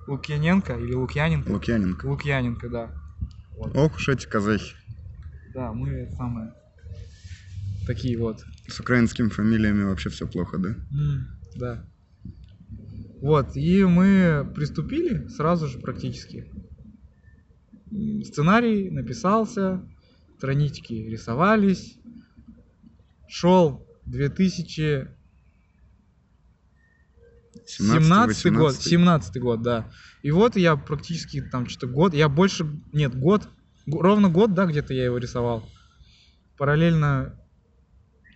Лукьяненко 0.08 0.74
или 0.78 0.94
Лукьяненко? 0.94 1.52
Лукьяненко. 1.52 2.06
Лукьяненко, 2.06 2.70
да. 2.70 2.92
Вот. 3.58 3.76
Ох 3.76 3.96
уж 3.96 4.10
эти 4.10 4.28
казахи. 4.28 4.76
Да, 5.54 5.72
мы 5.72 6.10
самые 6.18 6.54
такие 7.86 8.18
вот. 8.18 8.44
С 8.68 8.80
украинскими 8.80 9.30
фамилиями 9.30 9.84
вообще 9.84 10.10
все 10.10 10.28
плохо, 10.28 10.58
да? 10.58 10.70
Mm, 10.70 11.20
да. 11.56 11.86
Вот, 13.22 13.56
и 13.56 13.84
мы 13.86 14.52
приступили 14.54 15.28
сразу 15.30 15.68
же 15.68 15.80
практически. 15.80 16.52
Сценарий 18.24 18.90
написался, 18.90 19.82
странички 20.38 20.94
рисовались. 20.94 21.98
Шел 23.28 23.88
2017 24.06 25.16
17 27.66 28.54
год, 28.54 28.76
17 28.76 29.42
год, 29.42 29.62
да. 29.62 29.90
И 30.22 30.32
вот 30.32 30.56
я 30.56 30.76
практически 30.76 31.42
там 31.42 31.68
что-то 31.68 31.88
год, 31.88 32.14
я 32.14 32.30
больше, 32.30 32.66
нет, 32.94 33.16
год, 33.16 33.48
ровно 33.88 34.30
год, 34.30 34.54
да, 34.54 34.66
где-то 34.66 34.94
я 34.94 35.06
его 35.06 35.18
рисовал. 35.18 35.68
Параллельно 36.58 37.40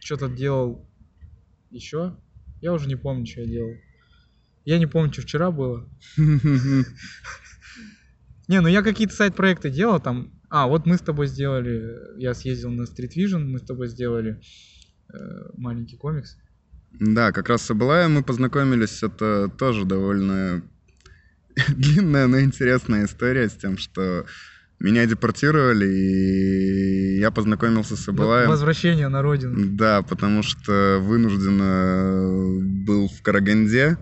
что-то 0.09 0.27
делал 0.27 0.89
еще. 1.69 2.17
Я 2.61 2.73
уже 2.73 2.87
не 2.87 2.95
помню, 2.95 3.27
что 3.27 3.41
я 3.41 3.47
делал. 3.47 3.75
Я 4.65 4.79
не 4.79 4.87
помню, 4.87 5.13
что 5.13 5.21
вчера 5.21 5.51
было. 5.51 5.87
Не, 8.47 8.61
ну 8.61 8.67
я 8.67 8.81
какие-то 8.81 9.13
сайт-проекты 9.13 9.69
делал, 9.69 9.99
там 9.99 10.31
А, 10.49 10.65
вот 10.65 10.87
мы 10.87 10.97
с 10.97 11.01
тобой 11.01 11.27
сделали, 11.27 11.95
я 12.17 12.33
съездил 12.33 12.71
на 12.71 12.85
Street 12.85 13.11
Vision, 13.15 13.43
мы 13.43 13.59
с 13.59 13.61
тобой 13.61 13.87
сделали 13.87 14.41
э, 15.13 15.17
маленький 15.55 15.97
комикс. 15.97 16.35
Да, 16.99 17.31
как 17.31 17.47
раз 17.49 17.61
с 17.61 17.69
Абылаем 17.69 18.13
мы 18.13 18.23
познакомились. 18.23 19.03
Это 19.03 19.47
тоже 19.59 19.85
довольно 19.85 20.63
длинная, 21.67 22.25
но 22.25 22.41
интересная 22.41 23.05
история 23.05 23.47
с 23.47 23.53
тем, 23.53 23.77
что 23.77 24.25
меня 24.79 25.05
депортировали, 25.05 25.85
и 25.85 27.19
я 27.19 27.31
познакомился 27.31 27.95
с 27.95 28.07
Абылаем. 28.07 28.49
Возвращение 28.49 29.07
на 29.09 29.21
родину. 29.21 29.55
Да, 29.75 30.01
потому 30.01 30.41
что 30.41 30.99
вынужденно 31.01 32.59
был 32.85 33.09
в 33.09 33.21
Караганде 33.21 33.97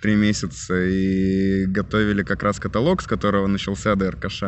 три 0.00 0.14
месяца 0.14 0.74
и 0.84 1.66
готовили 1.66 2.22
как 2.22 2.42
раз 2.42 2.60
каталог, 2.60 3.02
с 3.02 3.06
которого 3.06 3.46
начался 3.46 3.96
ДРКШ. 3.96 4.42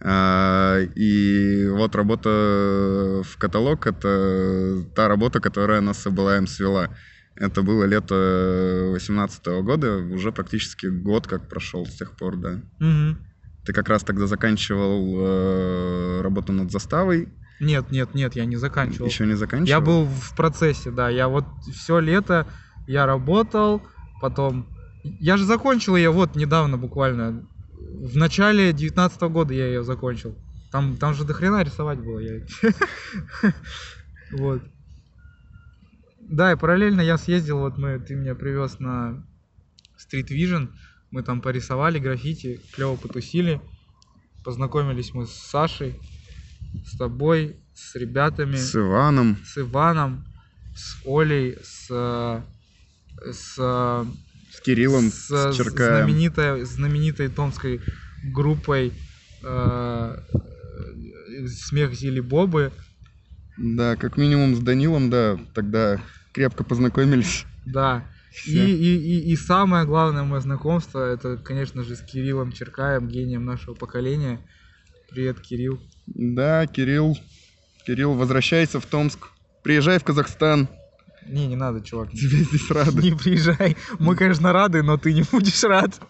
А, 0.00 0.80
И 0.94 1.66
вот 1.70 1.96
работа 1.96 3.22
в 3.24 3.36
каталог— 3.38 3.86
это 3.88 4.84
та 4.94 5.08
работа, 5.08 5.40
которая 5.40 5.80
нас 5.80 6.02
с 6.02 6.06
Абылаем 6.06 6.46
свела. 6.46 6.90
Это 7.36 7.62
было 7.62 7.84
лето 7.84 8.90
18 8.92 9.62
года, 9.62 9.96
уже 9.96 10.30
практически 10.30 10.86
год 10.86 11.26
как 11.26 11.48
прошел 11.48 11.86
с 11.86 11.96
тех 11.96 12.16
пор, 12.16 12.36
да. 12.36 12.60
Мгм. 12.78 13.18
Ты 13.64 13.72
как 13.72 13.88
раз 13.88 14.02
тогда 14.04 14.26
заканчивал 14.26 15.20
э, 15.26 16.20
работу 16.22 16.52
над 16.52 16.70
заставой, 16.70 17.28
Нет, 17.60 17.90
нет, 17.90 18.14
нет, 18.14 18.36
я 18.36 18.44
не 18.44 18.56
заканчивал. 18.56 19.06
еще 19.08 19.26
не 19.26 19.34
заканчивал. 19.36 19.68
Я 19.68 19.80
был 19.80 20.04
в 20.04 20.34
процессе, 20.36 20.90
да. 20.90 21.08
Я 21.08 21.28
вот 21.28 21.44
все 21.72 21.98
лето 21.98 22.46
я 22.86 23.06
работал, 23.06 23.82
потом... 24.20 24.68
Я 25.20 25.36
же 25.36 25.44
закончил 25.44 25.96
ее 25.96 26.10
вот 26.10 26.34
недавно 26.36 26.76
буквально. 26.78 27.46
В 28.02 28.16
начале 28.16 28.72
19 28.72 29.20
года 29.22 29.54
я 29.54 29.66
ее 29.66 29.82
закончил. 29.84 30.36
Там, 30.70 30.96
там 30.96 31.14
же 31.14 31.24
до 31.24 31.32
хрена 31.34 31.62
рисовать 31.62 31.98
было. 32.00 32.18
я- 32.18 32.40
Вот. 34.32 34.62
Да, 36.20 36.52
и 36.52 36.56
параллельно 36.56 37.00
я 37.02 37.16
съездил, 37.18 37.58
вот 37.58 37.78
мы, 37.78 37.98
ты 38.00 38.14
меня 38.14 38.34
привез 38.34 38.78
на 38.80 39.24
Street 39.98 40.28
Vision, 40.30 40.70
мы 41.14 41.22
там 41.22 41.40
порисовали 41.40 42.00
граффити, 42.00 42.60
клево 42.74 42.96
потусили, 42.96 43.60
познакомились 44.42 45.14
мы 45.14 45.28
с 45.28 45.30
Сашей, 45.32 45.94
с 46.84 46.96
тобой, 46.98 47.54
с 47.72 47.94
ребятами 47.94 48.56
С 48.56 48.74
Иваном. 48.74 49.38
с 49.46 49.56
Иваном, 49.58 50.24
с 50.74 50.96
Олей, 51.06 51.56
с, 51.62 51.86
э, 51.88 52.42
с, 53.32 53.54
э, 53.58 54.04
С 54.52 54.60
Кириллом, 54.62 55.04
с, 55.12 55.28
с 55.30 55.56
Черкаем. 55.56 56.08
знаменитой, 56.08 56.64
знаменитой 56.64 57.28
томской 57.28 57.80
группой 58.24 58.92
э, 59.44 60.16
Смех 61.46 61.94
Зили 61.94 62.18
Бобы. 62.18 62.72
Да, 63.56 63.94
как 63.94 64.16
минимум 64.16 64.56
с 64.56 64.58
Данилом, 64.58 65.10
да, 65.10 65.38
тогда 65.54 66.02
крепко 66.32 66.64
познакомились. 66.64 67.44
Да. 67.66 68.04
И, 68.46 68.58
и, 68.58 68.96
и, 68.96 69.32
и 69.32 69.36
самое 69.36 69.86
главное 69.86 70.24
мое 70.24 70.40
знакомство, 70.40 71.00
это, 71.00 71.36
конечно 71.36 71.84
же, 71.84 71.94
с 71.94 72.00
Кириллом 72.00 72.52
Черкаем, 72.52 73.08
гением 73.08 73.44
нашего 73.44 73.74
поколения. 73.74 74.40
Привет, 75.10 75.40
Кирилл. 75.40 75.80
Да, 76.06 76.66
Кирилл. 76.66 77.16
Кирилл, 77.86 78.14
возвращайся 78.14 78.80
в 78.80 78.86
Томск. 78.86 79.28
Приезжай 79.62 79.98
в 79.98 80.04
Казахстан. 80.04 80.68
Не, 81.26 81.46
не 81.46 81.56
надо, 81.56 81.80
чувак. 81.80 82.10
Тебе 82.10 82.44
здесь 82.44 82.70
рады. 82.70 83.00
Не 83.02 83.16
приезжай. 83.16 83.76
Мы, 83.98 84.16
конечно, 84.16 84.52
рады, 84.52 84.82
но 84.82 84.98
ты 84.98 85.14
не 85.14 85.22
будешь 85.22 85.62
рад. 85.62 86.00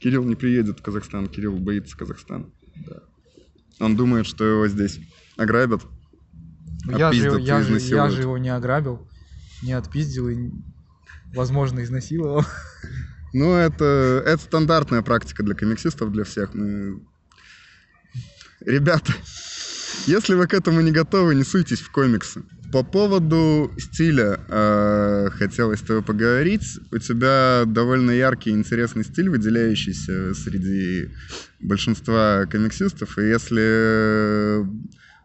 Кирилл 0.00 0.24
не 0.24 0.34
приедет 0.34 0.80
в 0.80 0.82
Казахстан. 0.82 1.28
Кирилл 1.28 1.56
боится 1.56 1.96
Казахстана. 1.96 2.46
Он 3.78 3.96
думает, 3.96 4.26
что 4.26 4.44
его 4.44 4.68
здесь 4.68 5.00
ограбят. 5.36 5.82
Я 6.84 7.12
же, 7.12 7.40
я, 7.40 7.62
же, 7.62 7.78
я 7.78 8.08
же 8.10 8.22
его 8.22 8.38
не 8.38 8.48
ограбил, 8.48 9.06
не 9.62 9.72
отпиздил 9.72 10.28
и, 10.28 10.50
возможно, 11.34 11.82
изнасиловал. 11.82 12.44
Ну, 13.32 13.54
это, 13.54 14.22
это 14.26 14.42
стандартная 14.42 15.02
практика 15.02 15.42
для 15.42 15.54
комиксистов, 15.54 16.10
для 16.10 16.24
всех. 16.24 16.52
Мы... 16.54 17.00
Ребята, 18.60 19.12
если 20.06 20.34
вы 20.34 20.46
к 20.46 20.54
этому 20.54 20.80
не 20.80 20.90
готовы, 20.90 21.34
не 21.34 21.44
суйтесь 21.44 21.80
в 21.80 21.92
комиксы. 21.92 22.42
По 22.72 22.84
поводу 22.84 23.72
стиля 23.78 24.40
э, 24.48 25.28
хотелось 25.32 25.80
с 25.80 25.82
тобой 25.82 26.02
поговорить. 26.02 26.78
У 26.92 26.98
тебя 26.98 27.64
довольно 27.66 28.12
яркий 28.12 28.50
и 28.50 28.54
интересный 28.54 29.04
стиль, 29.04 29.28
выделяющийся 29.28 30.34
среди 30.34 31.10
большинства 31.60 32.46
комиксистов. 32.50 33.18
И 33.18 33.22
если 33.22 34.66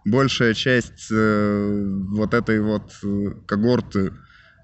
большая 0.06 0.54
часть 0.54 1.08
э, 1.12 1.86
вот 2.10 2.34
этой 2.34 2.62
вот 2.62 2.92
э, 3.04 3.32
когорты 3.48 4.12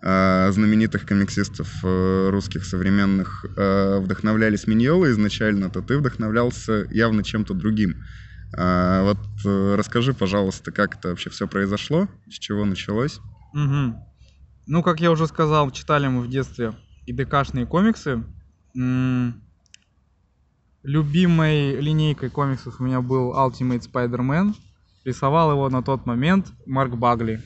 знаменитых 0.01 1.05
комиксистов 1.05 1.69
э, 1.83 2.29
русских 2.31 2.65
современных 2.65 3.45
э, 3.55 3.99
вдохновлялись 3.99 4.65
Миньолой 4.65 5.11
изначально, 5.11 5.69
то 5.69 5.81
ты 5.81 5.97
вдохновлялся 5.97 6.87
явно 6.89 7.23
чем-то 7.23 7.53
другим. 7.53 8.03
Вот 8.53 9.19
э, 9.45 9.75
расскажи, 9.75 10.13
пожалуйста, 10.13 10.71
как 10.71 10.95
это 10.95 11.09
вообще 11.09 11.29
все 11.29 11.47
произошло, 11.47 12.07
с 12.29 12.33
чего 12.33 12.65
началось? 12.65 13.19
Мгм. 13.53 13.97
Ну, 14.65 14.83
как 14.83 14.99
я 14.99 15.11
уже 15.11 15.27
сказал, 15.27 15.71
читали 15.71 16.07
мы 16.07 16.21
в 16.21 16.29
детстве 16.29 16.73
и 17.05 17.13
ДКшные 17.13 17.65
комиксы. 17.65 18.23
М, 18.75 19.41
Любимой 20.83 21.79
линейкой 21.79 22.31
комиксов 22.31 22.79
у 22.79 22.83
меня 22.83 23.01
был 23.01 23.33
Ultimate 23.33 23.87
Spider-Man. 23.87 24.55
Рисовал 25.05 25.51
его 25.51 25.69
на 25.69 25.83
тот 25.83 26.07
момент 26.07 26.47
Марк 26.65 26.95
Багли. 26.95 27.39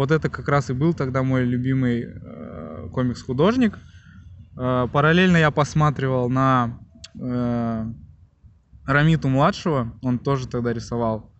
Вот 0.00 0.10
это 0.12 0.30
как 0.30 0.48
раз 0.48 0.70
и 0.70 0.72
был 0.72 0.94
тогда 0.94 1.22
мой 1.22 1.44
любимый 1.44 2.06
э, 2.06 2.88
комикс-художник. 2.90 3.78
Э, 4.56 4.88
параллельно 4.90 5.36
я 5.36 5.50
посматривал 5.50 6.30
на 6.30 6.78
э, 7.20 7.84
Рамиту 8.86 9.28
младшего, 9.28 9.92
он 10.00 10.18
тоже 10.18 10.48
тогда 10.48 10.72
рисовал 10.72 11.30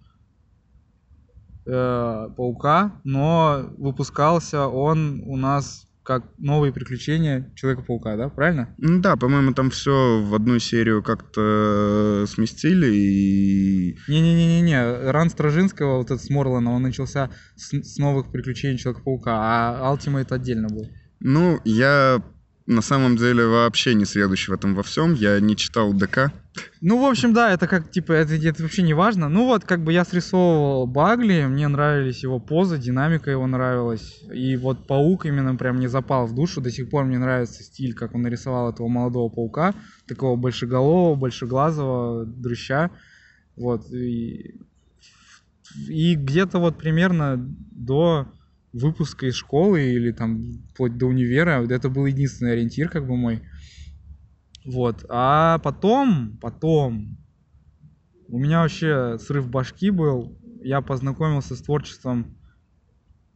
э, 1.65 2.29
Паука, 2.37 3.01
но 3.03 3.65
выпускался 3.79 4.67
он 4.69 5.23
у 5.25 5.39
нас 5.39 5.89
как 6.11 6.25
новые 6.39 6.73
приключения 6.73 7.53
Человека-паука, 7.55 8.17
да, 8.17 8.29
правильно? 8.29 8.75
Ну 8.79 9.01
да, 9.01 9.15
по-моему, 9.15 9.53
там 9.53 9.71
все 9.71 10.21
в 10.21 10.35
одну 10.35 10.59
серию 10.59 11.05
как-то 11.05 12.25
сместили 12.27 12.89
и... 12.93 13.97
Не-не-не-не-не, 14.09 15.13
ран 15.13 15.31
Стражинского, 15.31 15.99
вот 15.99 16.11
этот 16.11 16.21
с 16.21 16.29
Морлана, 16.29 16.73
он 16.73 16.83
начался 16.83 17.31
с, 17.55 17.73
с 17.73 17.97
новых 17.99 18.33
приключений 18.33 18.77
Человека-паука, 18.77 19.31
а 19.33 19.95
Ultimate 19.95 20.35
отдельно 20.35 20.67
был. 20.67 20.91
Ну, 21.21 21.61
я 21.65 22.21
на 22.67 22.83
самом 22.83 23.17
деле 23.17 23.47
вообще 23.47 23.95
не 23.95 24.05
следующий 24.05 24.51
в 24.51 24.55
этом 24.57 24.75
во 24.75 24.83
всем. 24.83 25.15
Я 25.15 25.39
не 25.39 25.57
читал 25.57 25.93
ДК. 25.93 26.33
Ну, 26.81 27.01
в 27.01 27.05
общем, 27.05 27.33
да, 27.33 27.53
это 27.53 27.67
как, 27.67 27.91
типа, 27.91 28.13
это, 28.13 28.35
это 28.35 28.63
вообще 28.63 28.83
не 28.83 28.95
важно. 28.95 29.29
Ну 29.29 29.47
вот, 29.47 29.65
как 29.65 29.85
бы 29.85 29.93
я 29.93 30.05
срисовывал 30.05 30.87
Багли, 30.87 31.45
мне 31.47 31.69
нравились 31.69 32.23
его 32.23 32.41
позы, 32.41 32.79
динамика 32.79 33.31
его 33.31 33.47
нравилась. 33.47 34.23
И 34.33 34.57
вот 34.57 34.87
Паук 34.87 35.27
именно 35.27 35.55
прям 35.57 35.77
мне 35.77 35.89
запал 35.89 36.27
в 36.27 36.35
душу. 36.35 36.61
До 36.61 36.71
сих 36.71 36.91
пор 36.91 37.05
мне 37.05 37.19
нравится 37.19 37.63
стиль, 37.63 37.95
как 37.95 38.15
он 38.15 38.23
нарисовал 38.23 38.71
этого 38.71 38.89
молодого 38.89 39.29
Паука. 39.29 39.75
Такого 40.07 40.37
большеголового, 40.37 41.15
большеглазого 41.15 42.25
дрыща. 42.25 42.91
Вот, 43.57 43.93
и, 43.93 44.59
и 45.89 46.15
где-то 46.15 46.59
вот 46.59 46.79
примерно 46.79 47.37
до 47.71 48.27
выпуска 48.73 49.27
из 49.27 49.35
школы 49.35 49.83
или 49.83 50.13
там 50.13 50.63
вплоть 50.73 50.97
до 50.97 51.07
универа, 51.07 51.67
это 51.69 51.89
был 51.89 52.07
единственный 52.07 52.53
ориентир 52.53 52.89
как 52.89 53.07
бы 53.07 53.17
мой. 53.17 53.43
Вот. 54.65 55.05
А 55.09 55.59
потом, 55.59 56.39
потом, 56.41 57.17
у 58.29 58.39
меня 58.39 58.61
вообще 58.61 59.19
срыв 59.19 59.49
башки 59.49 59.91
был. 59.91 60.39
Я 60.63 60.81
познакомился 60.83 61.57
с 61.57 61.63
творчеством 61.63 62.37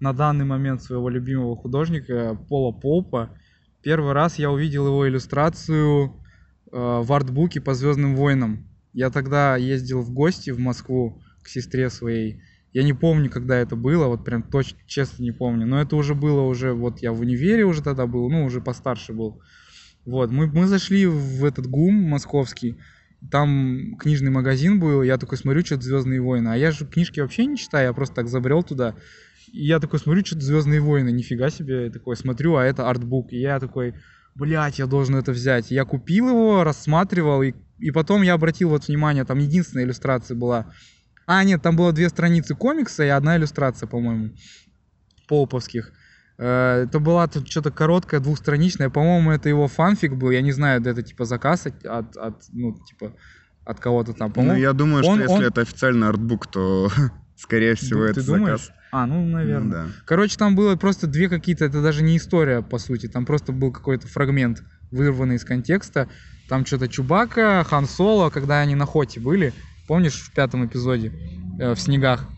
на 0.00 0.12
данный 0.12 0.44
момент 0.44 0.82
своего 0.82 1.08
любимого 1.08 1.56
художника 1.56 2.38
Пола 2.48 2.72
Полпа. 2.72 3.30
Первый 3.82 4.12
раз 4.12 4.38
я 4.38 4.50
увидел 4.50 4.86
его 4.86 5.08
иллюстрацию 5.08 6.12
э, 6.70 7.00
в 7.02 7.12
артбуке 7.12 7.60
по 7.60 7.74
Звездным 7.74 8.14
войнам. 8.16 8.68
Я 8.92 9.10
тогда 9.10 9.56
ездил 9.56 10.02
в 10.02 10.12
гости 10.12 10.50
в 10.50 10.58
Москву 10.58 11.22
к 11.42 11.48
сестре 11.48 11.90
своей. 11.90 12.40
Я 12.72 12.82
не 12.82 12.92
помню, 12.92 13.30
когда 13.30 13.56
это 13.56 13.76
было, 13.76 14.06
вот 14.06 14.24
прям 14.24 14.42
точно, 14.42 14.78
честно 14.86 15.22
не 15.22 15.32
помню. 15.32 15.66
Но 15.66 15.80
это 15.80 15.96
уже 15.96 16.14
было 16.14 16.42
уже, 16.42 16.72
вот 16.72 17.00
я 17.00 17.12
в 17.12 17.20
универе 17.20 17.64
уже 17.64 17.82
тогда 17.82 18.06
был, 18.06 18.28
ну, 18.30 18.44
уже 18.44 18.60
постарше 18.60 19.12
был. 19.12 19.40
Вот, 20.04 20.30
мы, 20.30 20.46
мы 20.46 20.66
зашли 20.66 21.06
в 21.06 21.44
этот 21.44 21.66
ГУМ 21.66 21.94
московский, 21.94 22.76
там 23.30 23.96
книжный 23.98 24.30
магазин 24.30 24.78
был, 24.78 25.02
я 25.02 25.16
такой 25.16 25.38
смотрю, 25.38 25.64
что-то 25.64 25.82
Звездные 25.82 26.20
войны. 26.20 26.48
А 26.48 26.56
я 26.56 26.70
же 26.70 26.86
книжки 26.86 27.20
вообще 27.20 27.46
не 27.46 27.56
читаю, 27.56 27.88
я 27.88 27.92
просто 27.92 28.14
так 28.16 28.28
забрел 28.28 28.62
туда. 28.62 28.94
И 29.52 29.64
я 29.64 29.80
такой 29.80 29.98
смотрю, 29.98 30.24
что-то 30.24 30.42
Звездные 30.42 30.80
войны, 30.80 31.10
нифига 31.10 31.50
себе, 31.50 31.86
я 31.86 31.90
такой 31.90 32.16
смотрю, 32.16 32.56
а 32.56 32.64
это 32.64 32.88
артбук. 32.88 33.32
И 33.32 33.38
я 33.38 33.60
такой, 33.60 33.94
блядь, 34.34 34.78
я 34.78 34.86
должен 34.86 35.16
это 35.16 35.32
взять. 35.32 35.70
Я 35.70 35.84
купил 35.84 36.28
его, 36.28 36.64
рассматривал, 36.64 37.42
и, 37.42 37.54
и 37.78 37.90
потом 37.90 38.22
я 38.22 38.34
обратил 38.34 38.70
вот 38.70 38.88
внимание, 38.88 39.24
там 39.24 39.38
единственная 39.38 39.84
иллюстрация 39.84 40.36
была 40.36 40.72
А, 41.26 41.42
нет, 41.44 41.62
там 41.62 41.76
было 41.76 41.92
две 41.92 42.08
страницы 42.08 42.54
комикса 42.54 43.04
и 43.04 43.08
одна 43.08 43.36
иллюстрация, 43.36 43.86
по-моему, 43.86 44.34
поуповских. 45.28 45.92
Это 46.36 46.98
была 47.00 47.26
тут 47.28 47.48
что-то 47.48 47.70
короткая, 47.70 48.20
двухстраничная. 48.20 48.90
По-моему, 48.90 49.30
это 49.30 49.48
его 49.48 49.68
фанфик 49.68 50.14
был. 50.14 50.30
Я 50.30 50.40
не 50.40 50.52
знаю, 50.52 50.82
это 50.82 51.02
типа 51.02 51.24
заказ 51.24 51.66
от, 51.66 51.84
от, 51.86 52.16
от, 52.16 52.42
ну, 52.52 52.76
типа, 52.84 53.12
от 53.64 53.78
кого-то 53.80 54.12
там. 54.14 54.32
Ну, 54.36 54.56
я 54.56 54.72
думаю, 54.72 55.02
что 55.04 55.12
он- 55.12 55.20
если 55.20 55.32
он- 55.34 55.42
это 55.44 55.60
официальный 55.60 56.08
артбук, 56.08 56.48
то, 56.48 56.90
скорее 57.36 57.76
всего, 57.76 58.00
Ду- 58.00 58.06
это 58.06 58.20
ты 58.20 58.26
думаешь? 58.26 58.60
заказ. 58.62 58.72
А, 58.90 59.06
ну, 59.06 59.24
наверное. 59.24 59.70
Да. 59.70 59.86
Короче, 60.06 60.36
там 60.36 60.54
было 60.56 60.76
просто 60.76 61.06
две 61.06 61.28
какие-то, 61.28 61.64
это 61.64 61.82
даже 61.82 62.02
не 62.02 62.16
история, 62.16 62.62
по 62.62 62.78
сути, 62.78 63.08
там 63.08 63.26
просто 63.26 63.52
был 63.52 63.72
какой-то 63.72 64.06
фрагмент, 64.08 64.62
вырванный 64.90 65.36
из 65.36 65.44
контекста. 65.44 66.08
Там 66.48 66.66
что-то 66.66 66.88
Чубака, 66.88 67.64
Хан 67.64 67.86
Соло, 67.86 68.30
когда 68.30 68.60
они 68.60 68.74
на 68.74 68.86
Хоте 68.86 69.18
были, 69.18 69.52
помнишь, 69.88 70.14
в 70.20 70.32
пятом 70.32 70.66
эпизоде, 70.66 71.12
э, 71.58 71.72
в 71.74 71.80
снегах, 71.80 72.28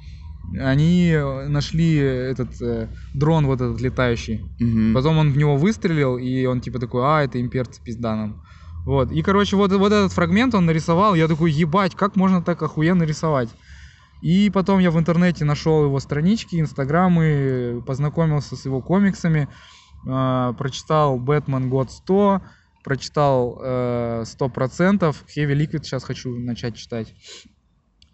они 0.54 1.10
э, 1.10 1.48
нашли 1.48 1.96
этот 1.96 2.60
э, 2.60 2.88
дрон 3.14 3.46
вот 3.46 3.60
этот 3.60 3.80
летающий. 3.80 4.44
Мгм. 4.60 4.94
Потом 4.94 5.18
он 5.18 5.32
в 5.32 5.36
него 5.36 5.56
выстрелил, 5.56 6.18
и 6.18 6.46
он 6.46 6.60
типа 6.60 6.78
такой, 6.78 7.02
а, 7.04 7.22
это 7.22 7.40
имперцы 7.40 7.82
пизда 7.82 8.16
нам. 8.16 8.42
Вот. 8.84 9.10
И, 9.10 9.20
короче, 9.22 9.56
вот, 9.56 9.72
вот 9.72 9.92
этот 9.92 10.12
фрагмент 10.12 10.54
он 10.54 10.66
нарисовал. 10.66 11.14
Я 11.14 11.26
такой, 11.26 11.50
ебать, 11.50 11.94
как 11.96 12.14
можно 12.14 12.40
так 12.42 12.62
охуенно 12.62 13.02
рисовать? 13.02 13.48
И 14.22 14.48
потом 14.50 14.78
я 14.78 14.90
в 14.90 14.98
интернете 14.98 15.44
нашел 15.44 15.84
его 15.84 15.98
странички, 15.98 16.60
инстаграмы, 16.60 17.82
познакомился 17.86 18.56
с 18.56 18.64
его 18.64 18.80
комиксами, 18.80 19.48
э, 20.06 20.54
прочитал 20.56 21.18
«Бэтмен. 21.18 21.68
Год 21.68 21.90
100», 21.90 22.40
прочитал 22.84 23.60
э, 23.60 24.22
«100%», 24.24 25.14
«Heavy 25.36 25.52
Liquid» 25.52 25.82
сейчас 25.82 26.04
хочу 26.04 26.30
начать 26.30 26.76
читать. 26.76 27.12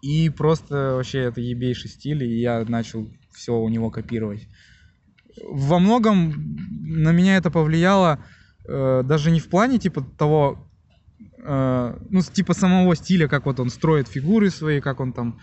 И 0.03 0.29
просто 0.29 0.95
вообще 0.95 1.19
это 1.19 1.39
ебейший 1.39 1.89
стиль, 1.89 2.25
и 2.25 2.41
я 2.41 2.65
начал 2.67 3.09
все 3.31 3.55
у 3.55 3.69
него 3.69 3.89
копировать. 3.89 4.49
Во 5.41 5.79
многом 5.79 6.57
на 6.81 7.13
меня 7.13 7.37
это 7.37 7.49
повлияло 7.49 8.19
э, 8.67 9.03
даже 9.05 9.31
не 9.31 9.39
в 9.39 9.47
плане 9.47 9.79
типа 9.79 10.01
того, 10.01 10.67
э, 11.37 11.97
ну 12.09 12.21
типа 12.21 12.53
самого 12.53 12.97
стиля, 12.97 13.29
как 13.29 13.45
вот 13.45 13.61
он 13.61 13.69
строит 13.69 14.09
фигуры 14.09 14.49
свои, 14.49 14.81
как 14.81 14.99
он 14.99 15.13
там 15.13 15.39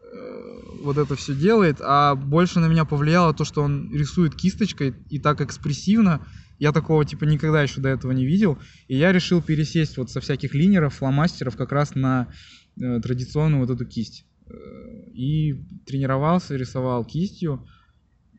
э, 0.00 0.82
вот 0.82 0.96
это 0.96 1.14
все 1.14 1.34
делает, 1.34 1.76
а 1.82 2.14
больше 2.14 2.60
на 2.60 2.68
меня 2.68 2.86
повлияло 2.86 3.34
то, 3.34 3.44
что 3.44 3.60
он 3.60 3.94
рисует 3.94 4.34
кисточкой 4.34 4.94
и 5.10 5.18
так 5.18 5.42
экспрессивно. 5.42 6.26
Я 6.58 6.72
такого 6.72 7.04
типа 7.04 7.24
никогда 7.24 7.60
еще 7.60 7.82
до 7.82 7.90
этого 7.90 8.12
не 8.12 8.24
видел. 8.24 8.58
И 8.88 8.96
я 8.96 9.12
решил 9.12 9.42
пересесть 9.42 9.98
вот 9.98 10.10
со 10.10 10.22
всяких 10.22 10.54
линеров, 10.54 10.94
фломастеров 10.94 11.54
как 11.58 11.70
раз 11.70 11.94
на 11.94 12.28
традиционную 12.76 13.60
вот 13.60 13.70
эту 13.70 13.84
кисть. 13.86 14.26
Э, 14.46 15.10
И 15.12 15.64
тренировался, 15.86 16.56
рисовал 16.56 17.04
кистью. 17.04 17.66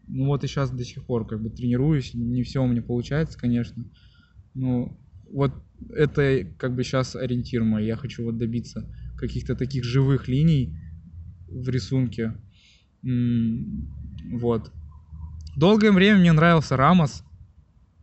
Ну 0.08 0.28
вот 0.28 0.43
и 0.43 0.48
сейчас 0.48 0.69
до 0.69 0.84
сих 0.84 1.06
пор 1.06 1.28
как 1.28 1.41
бы 1.41 1.50
тренируюсь. 1.50 2.13
Не 2.13 2.43
все 2.43 2.63
у 2.63 2.67
меня 2.67 2.82
получается, 2.82 3.38
конечно. 3.38 3.86
Ну, 4.54 4.98
вот 5.32 5.52
это 5.89 6.48
как 6.58 6.76
бы 6.76 6.84
сейчас 6.84 7.15
ориентир 7.15 7.63
мой. 7.63 7.86
Я 7.86 7.95
хочу 7.95 8.24
вот 8.24 8.38
добиться 8.38 8.88
каких-то 9.17 9.56
таких 9.56 9.84
живых 9.84 10.28
линий 10.28 10.78
в 11.48 11.67
рисунке. 11.69 12.34
Вот. 13.02 14.71
Долгое 15.56 15.91
время 15.91 16.19
мне 16.19 16.32
нравился 16.32 16.78
Рамос. 16.78 17.24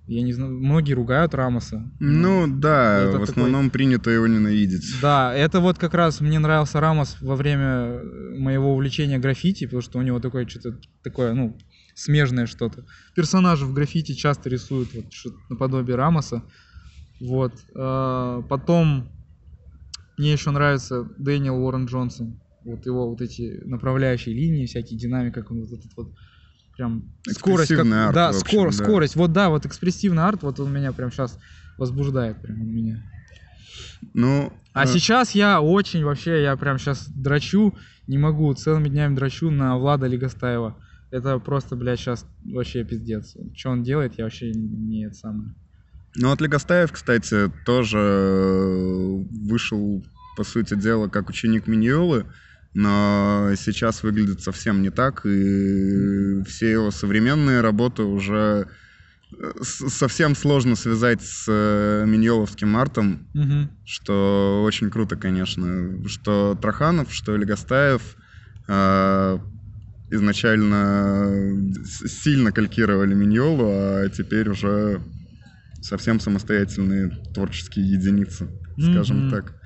Я 0.07 0.23
не 0.23 0.33
знаю, 0.33 0.53
многие 0.53 0.95
ругают 0.95 1.33
Рамоса. 1.35 1.89
Ну 2.01 2.47
да, 2.49 2.99
Это 3.03 3.19
в 3.19 3.27
такой- 3.27 3.31
основном 3.45 3.71
принято 3.71 4.11
его 4.11 4.27
ненавидеть. 4.27 4.85
Да, 5.01 5.33
это 5.35 5.61
вот 5.61 5.79
как 5.79 5.95
раз 5.95 6.21
мне 6.21 6.39
нравился 6.41 6.81
Рамос 6.81 7.19
во 7.21 7.37
время 7.37 8.01
э, 8.03 8.39
моего 8.39 8.73
увлечения 8.75 9.19
граффити, 9.19 9.65
потому 9.67 9.81
что 9.83 9.99
у 9.99 10.03
него 10.03 10.19
такое 10.19 10.47
что-то 10.49 10.79
такое, 11.05 11.35
ну, 11.35 11.57
смежное 11.95 12.47
что-то. 12.47 12.85
Персонажи 13.15 13.65
в 13.65 13.73
граффити 13.75 14.13
часто 14.15 14.49
рисуют 14.49 14.93
вот 14.93 15.13
что-то 15.13 15.37
наподобие 15.49 15.95
Рамоса. 15.97 16.43
Вот. 17.21 17.53
А, 17.77 18.43
Потом 18.43 19.09
мне 20.19 20.33
еще 20.33 20.51
нравится 20.51 21.09
Дэниел 21.19 21.57
Уоррен 21.63 21.87
Джонсон. 21.87 22.41
Вот 22.65 22.87
его 22.87 23.09
вот 23.09 23.21
эти 23.21 23.61
направляющие 23.65 24.35
линии, 24.35 24.67
всякие 24.67 24.99
динамики, 24.99 25.35
как 25.35 25.51
он 25.51 25.61
вот 25.61 25.73
этот 25.73 25.91
вот 25.97 26.13
прям 26.77 27.05
скорость. 27.29 27.71
Как, 27.75 27.87
арт, 27.87 28.15
да, 28.15 28.29
общем, 28.29 28.41
скоро- 28.41 28.71
да. 28.71 28.77
скорость. 28.85 29.17
Вот 29.17 29.33
да, 29.33 29.51
вот 29.51 29.67
экспрессивный 29.67 30.23
арт, 30.23 30.43
вот 30.43 30.61
он 30.61 30.73
меня 30.73 30.93
прям 30.93 31.11
сейчас 31.11 31.39
возбуждает 31.79 32.41
прям 32.41 32.61
он 32.61 32.69
меня. 32.69 33.03
Ну, 34.15 34.53
А 34.73 34.85
э, 34.85 34.87
сейчас 34.87 35.33
я 35.33 35.61
очень 35.61 36.05
вообще, 36.05 36.43
я 36.43 36.57
прям 36.57 36.79
сейчас 36.79 37.09
драчу, 37.09 37.75
не 38.07 38.19
могу, 38.19 38.53
целыми 38.55 38.89
днями 38.89 39.15
драчу 39.15 39.51
на 39.51 39.79
Влада 39.79 40.07
Легостаева. 40.07 40.77
Это 41.11 41.39
просто, 41.39 41.77
блядь, 41.77 42.01
сейчас 42.01 42.27
вообще 42.45 42.85
пиздец. 42.85 43.37
Что 43.55 43.71
он 43.71 43.83
делает, 43.83 44.15
я 44.19 44.25
вообще 44.25 44.51
не 44.53 45.05
это 45.07 45.15
самое. 45.15 45.55
Ну, 46.17 46.29
вот 46.29 46.41
Легостаев, 46.41 46.93
кстати, 46.93 47.51
тоже 47.65 47.99
э, 47.99 49.25
вышел, 49.49 50.05
по 50.37 50.45
сути 50.45 50.75
дела, 50.75 51.09
как 51.09 51.29
ученик 51.29 51.67
Миньолы, 51.67 52.27
но 52.75 53.51
сейчас 53.57 54.03
выглядит 54.03 54.43
совсем 54.43 54.83
не 54.83 54.91
так, 54.91 55.27
и 55.27 56.43
все 56.45 56.71
его 56.71 56.91
современные 56.91 57.61
работы 57.61 58.03
уже 58.03 58.69
э, 59.39 59.53
совсем 59.63 60.35
сложно 60.35 60.75
связать 60.77 61.23
с 61.23 61.45
э, 61.49 62.05
Миньоловским 62.07 62.77
артом, 62.77 63.29
Мгм. 63.35 63.71
что 63.85 64.63
очень 64.65 64.91
круто, 64.91 65.17
конечно, 65.17 66.07
что 66.09 66.59
Траханов, 66.61 67.13
что 67.13 67.37
Легостаев 67.37 68.17
э, 68.69 69.39
изначально 70.11 71.73
сильно 71.85 72.53
калькировали 72.53 73.15
Миньолу, 73.15 73.67
а 73.71 74.09
теперь 74.09 74.49
уже 74.49 75.03
совсем 75.81 76.21
самостоятельные 76.21 77.11
творческие 77.35 77.91
единицы, 77.91 78.49
скажем 78.79 79.19
Мгм. 79.19 79.31
так. 79.31 79.62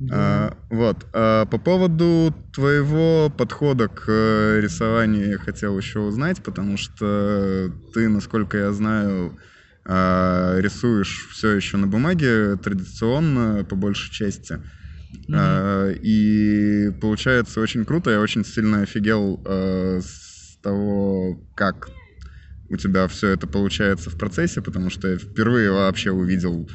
Да. 0.00 0.14
А, 0.16 0.56
вот. 0.70 1.06
А 1.12 1.46
по 1.46 1.58
поводу 1.58 2.34
твоего 2.52 3.32
подхода 3.36 3.88
к 3.88 4.04
э, 4.06 4.60
рисованию 4.60 5.30
я 5.30 5.38
хотел 5.38 5.76
еще 5.76 6.00
узнать, 6.00 6.42
потому 6.42 6.76
что 6.76 7.70
ты, 7.92 8.08
насколько 8.08 8.56
я 8.58 8.72
знаю, 8.72 9.38
а, 9.84 10.58
рисуешь 10.58 11.28
все 11.32 11.52
еще 11.52 11.78
на 11.78 11.86
бумаге 11.86 12.56
традиционно, 12.56 13.64
по 13.64 13.74
большей 13.74 14.12
части. 14.12 14.60
А, 15.32 15.90
И 15.90 16.90
получается 17.00 17.60
очень 17.60 17.84
круто. 17.84 18.10
Я 18.10 18.20
очень 18.20 18.44
сильно 18.44 18.82
офигел 18.82 19.42
э, 19.44 20.00
с 20.00 20.58
того, 20.62 21.40
как 21.54 21.88
у 22.68 22.76
тебя 22.76 23.08
все 23.08 23.28
это 23.28 23.46
получается 23.46 24.10
в 24.10 24.18
процессе, 24.18 24.60
потому 24.60 24.90
что 24.90 25.08
я 25.08 25.18
впервые 25.18 25.72
вообще 25.72 26.10
увидел 26.10 26.68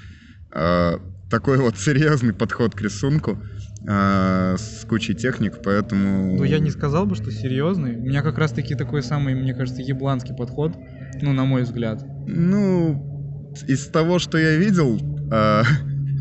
такой 1.30 1.58
вот 1.58 1.78
серьезный 1.78 2.34
подход 2.34 2.76
к 2.76 2.82
рисунку 2.82 3.42
э, 3.88 4.56
с 4.58 4.86
кучей 4.88 5.16
техник, 5.16 5.62
поэтому... 5.64 6.38
Ну, 6.38 6.44
я 6.44 6.60
не 6.60 6.70
сказал 6.70 7.06
бы, 7.06 7.16
что 7.16 7.32
серьезный. 7.32 7.96
У 7.98 8.04
меня 8.04 8.22
как 8.22 8.38
раз-таки 8.38 8.76
такой 8.76 9.04
самый, 9.04 9.36
мне 9.36 9.54
кажется, 9.54 9.82
ебланский 9.82 10.36
подход, 10.36 10.74
ну, 11.22 11.34
на 11.34 11.46
мой 11.46 11.64
взгляд. 11.64 12.04
Ну, 12.28 13.54
из 13.68 13.88
того, 13.88 14.20
что 14.20 14.38
я 14.38 14.56
видел, 14.58 15.00
а, 15.32 15.64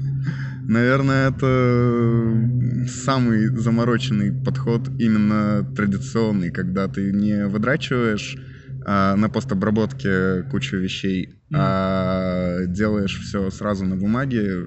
наверное, 0.69 1.31
это 1.31 2.89
самый 2.89 3.47
замороченный 3.57 4.33
подход, 4.33 4.89
именно 4.99 5.65
традиционный, 5.77 6.51
когда 6.51 6.89
ты 6.89 7.13
не 7.13 7.47
выдрачиваешь 7.47 8.37
а, 8.85 9.17
на 9.17 9.29
постобработке 9.29 10.43
кучу 10.51 10.77
вещей, 10.77 11.41
а 11.55 12.65
делаешь 12.67 13.21
все 13.21 13.51
сразу 13.51 13.85
на 13.85 13.97
бумаге 13.97 14.67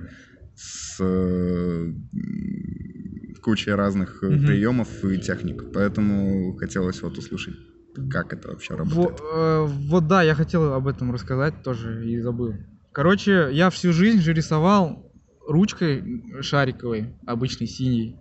с 0.56 0.98
э, 1.02 1.92
кучей 3.42 3.72
разных 3.72 4.24
э, 4.24 4.28
Мгм. 4.30 4.46
приемов 4.46 5.04
и 5.06 5.20
техник. 5.20 5.72
Поэтому 5.74 6.56
хотелось 6.58 7.02
вот 7.02 7.18
услышать, 7.18 7.56
как 8.10 8.34
это 8.34 8.50
вообще 8.50 8.76
работает. 8.76 9.20
Во- 9.20 9.64
э, 9.64 9.66
вот 9.66 10.08
да, 10.08 10.24
я 10.24 10.36
хотел 10.36 10.74
об 10.74 10.88
этом 10.88 11.12
рассказать 11.12 11.62
тоже 11.64 12.10
и 12.10 12.20
забыл. 12.22 12.54
Короче, 12.92 13.50
я 13.52 13.70
всю 13.70 13.92
жизнь 13.92 14.22
же 14.22 14.34
рисовал 14.34 15.12
ручкой 15.48 16.42
шариковой, 16.42 17.14
обычной 17.28 17.68
синей. 17.68 18.18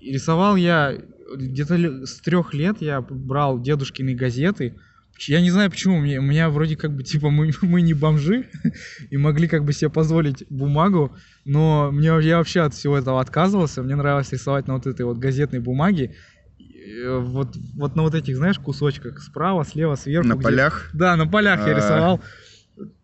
И 0.00 0.12
рисовал 0.12 0.56
я 0.56 0.96
где-то 1.36 2.06
с 2.06 2.20
трех 2.20 2.54
лет 2.54 2.76
я 2.80 3.00
брал 3.00 3.60
дедушкины 3.60 4.14
газеты. 4.14 4.78
Я 5.18 5.40
не 5.40 5.50
знаю 5.50 5.70
почему, 5.70 5.98
мне- 6.00 6.18
у 6.18 6.22
меня 6.22 6.50
вроде 6.50 6.76
как 6.76 6.94
бы 6.94 7.02
типа 7.02 7.30
мы, 7.30 7.50
мы 7.62 7.80
не 7.82 7.94
бомжи 7.94 8.46
и 9.10 9.16
могли 9.16 9.48
как 9.48 9.64
бы 9.64 9.72
себе 9.72 9.90
позволить 9.90 10.44
бумагу, 10.50 11.16
но 11.44 11.90
мне 11.90 12.08
я 12.20 12.38
вообще 12.38 12.60
от 12.60 12.74
всего 12.74 12.98
этого 12.98 13.20
отказывался. 13.20 13.82
Мне 13.82 13.96
нравилось 13.96 14.32
рисовать 14.32 14.66
на 14.68 14.74
вот 14.74 14.86
этой 14.86 15.06
вот 15.06 15.18
газетной 15.18 15.60
бумаге. 15.60 16.14
Э, 16.58 17.18
Вот, 17.18 17.56
вот 17.74 17.96
на 17.96 18.02
вот 18.02 18.14
этих, 18.14 18.36
знаешь, 18.36 18.58
кусочках 18.58 19.20
справа, 19.20 19.64
слева, 19.64 19.96
сверху. 19.96 20.28
На 20.28 20.34
где- 20.34 20.42
полях? 20.44 20.90
да, 20.92 21.16
на 21.16 21.26
полях 21.26 21.66
я 21.66 21.74
А. 21.74 21.76
рисовал 21.76 22.20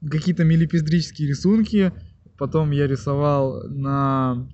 какие-то 0.09 0.45
милипиздрические 0.45 1.29
рисунки. 1.29 1.93
Потом 2.39 2.71
я 2.73 2.87
рисовал 2.87 3.63
на 3.69 4.47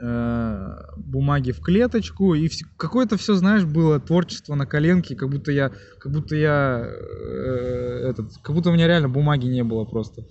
э, 0.00 0.76
бумаги 0.96 1.52
в 1.52 1.60
клеточку, 1.60 2.34
и 2.34 2.46
вс- 2.46 2.64
какое-то 2.76 3.16
все, 3.16 3.34
знаешь, 3.34 3.64
было 3.64 4.00
творчество 4.00 4.54
на 4.54 4.66
коленке, 4.66 5.16
как 5.16 5.30
будто 5.30 5.52
я, 5.52 5.72
как 6.00 6.12
будто 6.12 6.36
я, 6.36 6.84
э, 6.86 8.08
этот, 8.10 8.30
как 8.42 8.54
будто 8.54 8.70
у 8.70 8.72
меня 8.72 8.86
реально 8.86 9.08
бумаги 9.08 9.46
не 9.46 9.64
было 9.64 9.84
просто. 9.84 10.22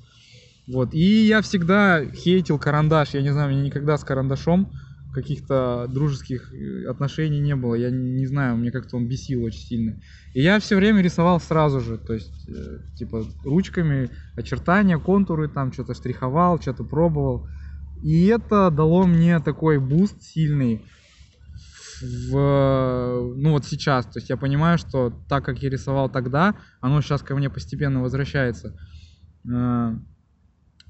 Вот, 0.68 0.94
и 0.94 1.26
я 1.28 1.42
всегда 1.42 2.04
хейтил 2.06 2.58
карандаш, 2.58 3.14
я 3.14 3.22
не 3.22 3.32
знаю, 3.32 3.52
меня 3.52 3.64
никогда 3.64 3.98
с 3.98 4.04
карандашом 4.04 4.72
каких-то 5.16 5.88
дружеских 5.90 6.52
э, 6.52 6.86
отношений 6.90 7.40
не 7.40 7.56
было, 7.56 7.76
я 7.76 7.90
не 7.90 8.26
знаю, 8.26 8.58
мне 8.58 8.72
как-то 8.72 8.98
он 8.98 9.08
бесил 9.08 9.44
очень 9.44 9.62
сильно. 9.62 10.02
И 10.34 10.42
я 10.42 10.60
все 10.60 10.76
время 10.76 11.02
рисовал 11.02 11.40
сразу 11.40 11.80
же, 11.80 11.98
то 11.98 12.14
есть, 12.14 12.48
э, 12.50 12.80
типа, 12.96 13.24
ручками, 13.44 14.10
очертания, 14.36 14.98
контуры, 14.98 15.48
там 15.48 15.72
что-то 15.72 15.94
штриховал, 15.94 16.60
что-то 16.60 16.84
пробовал. 16.84 17.48
И 18.06 18.28
это 18.28 18.70
дало 18.70 19.08
мне 19.08 19.40
такой 19.40 19.80
буст 19.80 20.22
сильный 20.22 20.86
в, 22.30 23.34
ну 23.36 23.50
вот 23.50 23.66
сейчас. 23.66 24.06
То 24.06 24.20
есть 24.20 24.30
я 24.30 24.38
понимаю, 24.38 24.78
что 24.78 25.10
так, 25.28 25.44
как 25.44 25.64
я 25.64 25.72
рисовал 25.72 26.08
тогда, 26.08 26.54
оно 26.82 27.02
сейчас 27.02 27.24
ко 27.24 27.36
мне 27.36 27.50
постепенно 27.50 28.04
возвращается. 28.04 28.76
Э, 29.52 29.96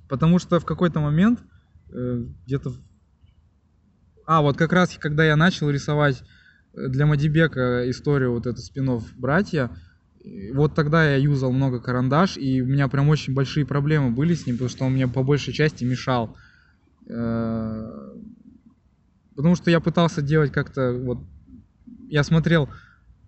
Потому 0.09 0.39
что 0.39 0.59
в 0.59 0.65
какой-то 0.65 0.99
момент, 0.99 1.39
э, 1.89 2.25
где-то... 2.45 2.73
А, 4.27 4.41
вот 4.41 4.57
как 4.57 4.73
раз, 4.73 4.97
когда 4.99 5.23
я 5.23 5.37
начал 5.37 5.69
рисовать 5.69 6.21
э, 6.73 6.89
для 6.89 7.05
Мадибека 7.05 7.89
историю 7.89 8.33
вот 8.33 8.45
эту 8.45 8.59
спинов 8.59 9.03
«Братья», 9.15 9.71
вот 10.53 10.75
тогда 10.75 11.07
я 11.11 11.15
юзал 11.15 11.53
много 11.53 11.79
карандаш, 11.79 12.35
и 12.35 12.61
у 12.61 12.65
меня 12.65 12.89
прям 12.89 13.07
очень 13.07 13.33
большие 13.33 13.65
проблемы 13.65 14.11
были 14.11 14.33
с 14.33 14.45
ним, 14.45 14.55
потому 14.55 14.69
что 14.69 14.83
он 14.83 14.93
мне 14.93 15.07
по 15.07 15.23
большей 15.23 15.53
части 15.53 15.85
мешал. 15.85 16.35
Э, 17.09 18.15
Потому 19.35 19.55
что 19.55 19.69
я 19.69 19.79
пытался 19.79 20.21
делать 20.21 20.51
как-то 20.51 20.93
вот... 20.93 21.19
Я 22.07 22.23
смотрел 22.23 22.69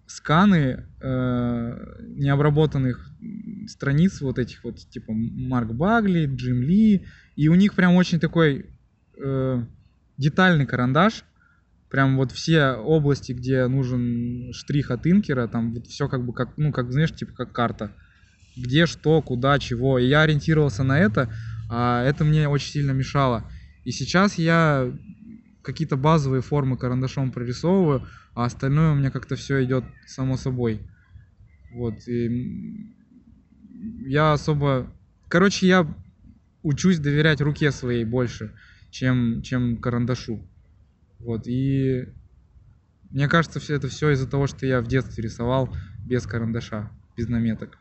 сканы 0.06 0.86
э, 1.02 1.96
необработанных 2.16 3.12
страниц 3.68 4.22
вот 4.22 4.40
этих 4.40 4.64
вот, 4.64 4.78
типа 4.78 5.12
Марк 5.12 5.74
Багли, 5.74 6.26
Джим 6.34 6.62
Ли, 6.62 7.06
и 7.36 7.50
у 7.50 7.56
них 7.56 7.74
прям 7.74 7.96
очень 7.96 8.20
такой 8.20 8.68
э, 9.18 9.64
детальный 10.18 10.66
карандаш, 10.66 11.26
прям 11.90 12.16
вот 12.16 12.32
все 12.32 12.74
области, 12.74 13.34
где 13.34 13.68
нужен 13.68 14.54
штрих 14.54 14.92
от 14.92 15.06
инкера, 15.08 15.48
там 15.48 15.74
вот 15.74 15.88
все 15.88 16.08
как 16.08 16.26
бы 16.26 16.32
как, 16.32 16.58
ну, 16.58 16.72
как, 16.72 16.94
знаешь, 16.94 17.12
типа 17.14 17.34
как 17.34 17.52
карта. 17.52 17.92
Где, 18.56 18.86
что, 18.86 19.22
куда, 19.22 19.60
чего. 19.60 20.00
И 20.00 20.08
я 20.08 20.22
ориентировался 20.22 20.84
на 20.84 20.98
это, 20.98 21.30
а 21.70 22.04
это 22.04 22.24
мне 22.24 22.48
очень 22.48 22.72
сильно 22.72 22.92
мешало. 22.92 23.44
И 23.88 23.92
сейчас 23.94 24.38
я 24.38 24.94
какие-то 25.62 25.96
базовые 25.96 26.42
формы 26.42 26.78
карандашом 26.78 27.32
прорисовываю, 27.32 28.06
а 28.34 28.44
остальное 28.44 28.92
у 28.92 28.96
меня 28.96 29.12
как-то 29.12 29.38
все 29.38 29.64
идет 29.64 29.86
само 30.06 30.36
собой. 30.36 30.82
Вот. 31.72 32.06
И 32.06 32.94
я 34.06 34.34
особо... 34.34 34.92
Короче, 35.30 35.68
я 35.68 35.88
учусь 36.64 37.00
доверять 37.00 37.40
руке 37.40 37.72
своей 37.72 38.04
больше, 38.04 38.54
чем, 38.90 39.42
чем 39.42 39.78
карандашу. 39.78 40.46
Вот. 41.20 41.48
И 41.48 42.10
мне 43.10 43.30
кажется, 43.30 43.62
все 43.62 43.76
это 43.76 43.88
все 43.88 44.10
из-за 44.10 44.30
того, 44.30 44.48
что 44.48 44.66
я 44.66 44.82
в 44.82 44.88
детстве 44.88 45.24
рисовал 45.24 45.74
без 46.06 46.28
карандаша, 46.28 46.92
без 47.16 47.30
наметок. 47.30 47.78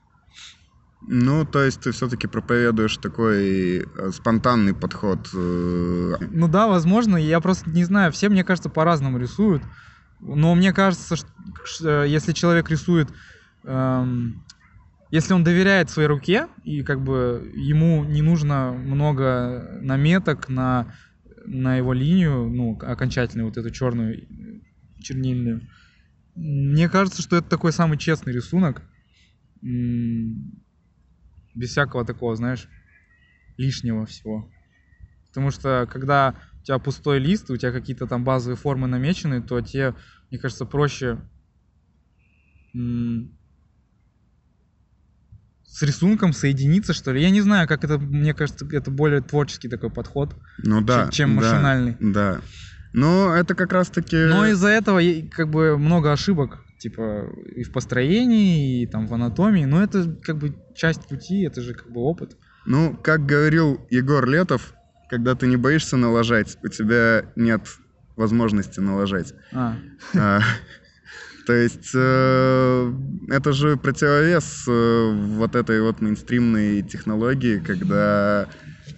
Ну, 1.09 1.45
то 1.45 1.63
есть 1.63 1.81
ты 1.81 1.93
все-таки 1.93 2.27
проповедуешь 2.27 2.97
такой 2.97 3.79
э, 3.81 4.11
спонтанный 4.13 4.75
подход. 4.75 5.29
э, 5.33 6.15
Ну 6.33 6.49
да, 6.49 6.67
возможно, 6.67 7.17
я 7.17 7.41
просто 7.41 7.71
не 7.71 7.85
знаю, 7.85 8.11
все, 8.11 8.29
мне 8.29 8.43
кажется, 8.43 8.69
по-разному 8.71 9.19
рисуют. 9.19 9.63
Но 10.19 10.55
мне 10.57 10.73
кажется, 10.73 11.15
что, 11.15 11.29
что 11.65 12.05
если 12.05 12.33
человек 12.33 12.71
рисует, 12.71 13.09
эм, 13.65 14.45
если 15.13 15.33
он 15.33 15.45
доверяет 15.45 15.91
своей 15.91 16.09
руке, 16.09 16.49
и 16.65 16.83
как 16.83 17.03
бы 17.05 17.53
ему 17.55 18.05
не 18.05 18.23
нужно 18.23 18.73
много 18.73 19.79
наметок 19.83 20.49
на, 20.49 20.93
на 21.45 21.77
его 21.77 21.93
линию, 21.93 22.49
ну, 22.49 22.77
окончательную, 22.81 23.47
вот 23.47 23.57
эту 23.57 23.71
черную 23.71 24.19
э, 24.19 24.61
чернильную, 25.01 25.61
мне 26.35 26.89
кажется, 26.89 27.23
что 27.23 27.37
это 27.37 27.49
такой 27.49 27.73
самый 27.73 27.97
честный 27.97 28.33
рисунок. 28.33 28.83
Без 31.57 31.71
всякого 31.71 32.05
такого, 32.05 32.37
знаешь, 32.37 32.69
лишнего 33.57 34.07
всего. 34.07 34.53
Потому 35.29 35.51
что 35.51 35.89
когда 35.91 36.37
у 36.61 36.65
тебя 36.65 36.79
пустой 36.79 37.19
лист, 37.19 37.51
у 37.51 37.57
тебя 37.57 37.73
какие-то 37.73 38.07
там 38.07 38.25
базовые 38.25 38.57
формы 38.57 38.87
намечены, 38.87 39.43
то 39.43 39.61
тебе, 39.63 39.95
мне 40.31 40.39
кажется, 40.39 40.67
проще 40.67 41.19
с 45.65 45.83
рисунком 45.83 46.33
соединиться, 46.35 46.93
что 46.93 47.13
ли. 47.13 47.23
Я 47.23 47.31
не 47.31 47.41
знаю, 47.41 47.67
как 47.67 47.85
это, 47.85 47.99
мне 47.99 48.35
кажется, 48.35 48.67
это 48.71 48.91
более 48.91 49.23
творческий 49.23 49.69
такой 49.69 49.91
подход, 49.91 50.37
Ну 50.59 50.83
да. 50.83 51.09
чем 51.11 51.31
да, 51.31 51.37
машинальный. 51.37 51.97
Да. 52.01 52.41
Ну, 52.93 53.31
это 53.31 53.55
как 53.55 53.73
раз-таки... 53.73 54.17
Но 54.17 54.47
из-за 54.47 54.69
этого 54.69 55.01
как 55.31 55.51
бы 55.51 55.79
много 55.79 56.13
ошибок, 56.13 56.66
типа 56.79 57.33
и 57.55 57.63
в 57.63 57.73
построении, 57.73 58.83
и 58.83 58.87
там 58.87 59.07
в 59.07 59.15
анатомии. 59.15 59.65
Но 59.65 59.83
это 59.83 60.17
как 60.23 60.39
бы 60.39 60.55
часть 60.75 61.09
пути, 61.09 61.43
это 61.43 61.61
же 61.61 61.75
как 61.75 61.91
бы 61.91 62.01
опыт. 62.01 62.37
Ну, 62.67 62.97
как 63.03 63.27
говорил 63.27 63.81
Егор 63.91 64.29
Летов, 64.29 64.75
когда 65.09 65.35
ты 65.35 65.47
не 65.47 65.57
боишься 65.57 65.97
налажать, 65.97 66.59
у 66.63 66.69
тебя 66.69 67.25
нет 67.37 67.63
возможности 68.17 68.81
налажать. 68.81 69.35
А, 69.53 69.77
А, 70.15 70.41
То 71.47 71.53
есть 71.53 71.91
э, 71.95 72.93
это 73.29 73.53
же 73.53 73.77
противовес 73.77 74.65
э, 74.67 75.13
вот 75.37 75.55
этой 75.55 75.81
вот 75.81 76.01
мейнстримной 76.01 76.83
технологии, 76.83 77.63
когда 77.65 78.49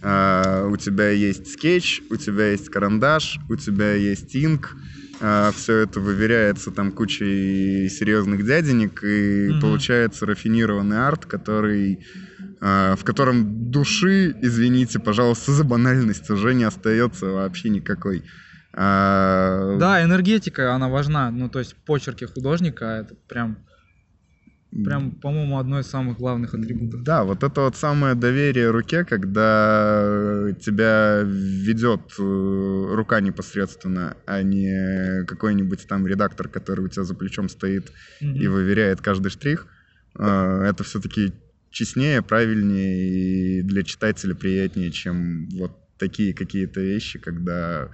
а, 0.01 0.67
у 0.67 0.77
тебя 0.77 1.11
есть 1.11 1.53
скетч, 1.53 2.01
у 2.11 2.17
тебя 2.17 2.53
есть 2.53 2.71
карандаш, 2.71 3.39
у 3.51 3.57
тебя 3.57 3.93
есть 3.95 4.35
инк, 4.35 4.77
все 5.19 5.79
это 5.79 6.01
выверяется 6.01 6.71
там 6.71 6.93
кучей 6.93 7.89
серьезных 7.89 8.45
дяденек, 8.45 9.03
и 9.03 9.51
Мгм. 9.51 9.61
получается 9.61 10.27
рафинированный 10.27 10.99
арт, 11.07 11.27
который 11.27 12.05
а, 12.61 12.97
в 12.97 13.05
котором 13.05 13.71
души, 13.71 14.35
извините, 14.43 14.99
пожалуйста, 14.99 15.53
за 15.53 15.65
банальность 15.65 16.29
уже 16.31 16.55
не 16.55 16.65
остается 16.65 17.27
вообще 17.27 17.69
никакой. 17.69 18.25
А, 18.75 19.77
Да, 19.79 20.03
энергетика, 20.03 20.75
она 20.75 20.89
важна. 20.89 21.31
Ну, 21.31 21.49
то 21.49 21.59
есть 21.61 21.73
в 21.75 21.77
почерке 21.77 22.27
художника 22.27 22.85
это 22.85 23.15
прям, 23.29 23.59
прям, 24.71 25.13
по-моему, 25.13 25.59
одно 25.59 25.81
из 25.81 25.87
самых 25.87 26.19
главных 26.19 26.55
атрибутов. 26.55 27.03
Да, 27.03 27.25
вот 27.25 27.43
это 27.43 27.61
вот 27.63 27.77
самое 27.77 28.15
доверие 28.15 28.71
руке, 28.71 29.05
когда 29.05 30.49
тебя 30.61 31.23
ведет 31.25 32.01
э, 32.19 32.95
рука 32.95 33.21
непосредственно, 33.21 34.17
а 34.27 34.43
не 34.43 35.25
какой-нибудь 35.27 35.87
там 35.89 36.07
редактор, 36.07 36.49
который 36.49 36.85
у 36.85 36.89
тебя 36.89 37.05
за 37.05 37.15
плечом 37.15 37.49
стоит 37.49 37.93
Мгм. 38.21 38.35
и 38.35 38.47
выверяет 38.47 39.01
каждый 39.01 39.31
штрих. 39.31 39.67
Э, 40.19 40.63
Это 40.69 40.85
все-таки 40.85 41.33
честнее, 41.71 42.23
правильнее 42.23 43.61
и 43.61 43.63
для 43.63 43.83
читателя 43.83 44.35
приятнее, 44.35 44.91
чем 44.91 45.49
вот 45.51 45.73
такие 45.99 46.33
какие-то 46.35 46.81
вещи, 46.81 47.19
когда 47.19 47.89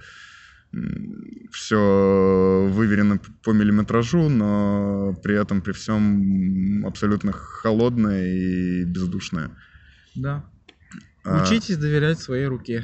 все 1.51 2.67
выверено 2.71 3.19
по 3.43 3.51
миллиметражу, 3.51 4.29
но 4.29 5.13
при 5.23 5.39
этом 5.39 5.61
при 5.61 5.71
всем 5.71 6.85
абсолютно 6.85 7.31
холодное 7.31 8.27
и 8.27 8.83
бездушное. 8.83 9.51
Да. 10.15 10.45
А, 11.23 11.43
Учитесь 11.43 11.77
доверять 11.77 12.19
своей 12.19 12.45
руке. 12.45 12.83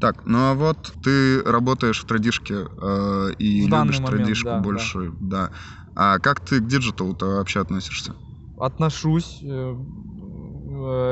Так, 0.00 0.26
ну 0.26 0.38
а 0.38 0.54
вот 0.54 0.94
ты 1.02 1.42
работаешь 1.42 2.02
в 2.02 2.06
традишке 2.06 2.54
э, 2.54 3.30
и 3.38 3.62
В 3.62 3.68
любишь 3.68 3.98
момент, 4.00 4.06
традишку 4.06 4.44
да, 4.48 4.60
больше, 4.60 5.12
да. 5.20 5.50
А 5.94 6.18
как 6.18 6.40
ты 6.40 6.60
к 6.60 6.66
диджиталу-то 6.66 7.36
вообще 7.36 7.60
относишься? 7.60 8.14
Отношусь. 8.58 9.40
э, 9.42 9.74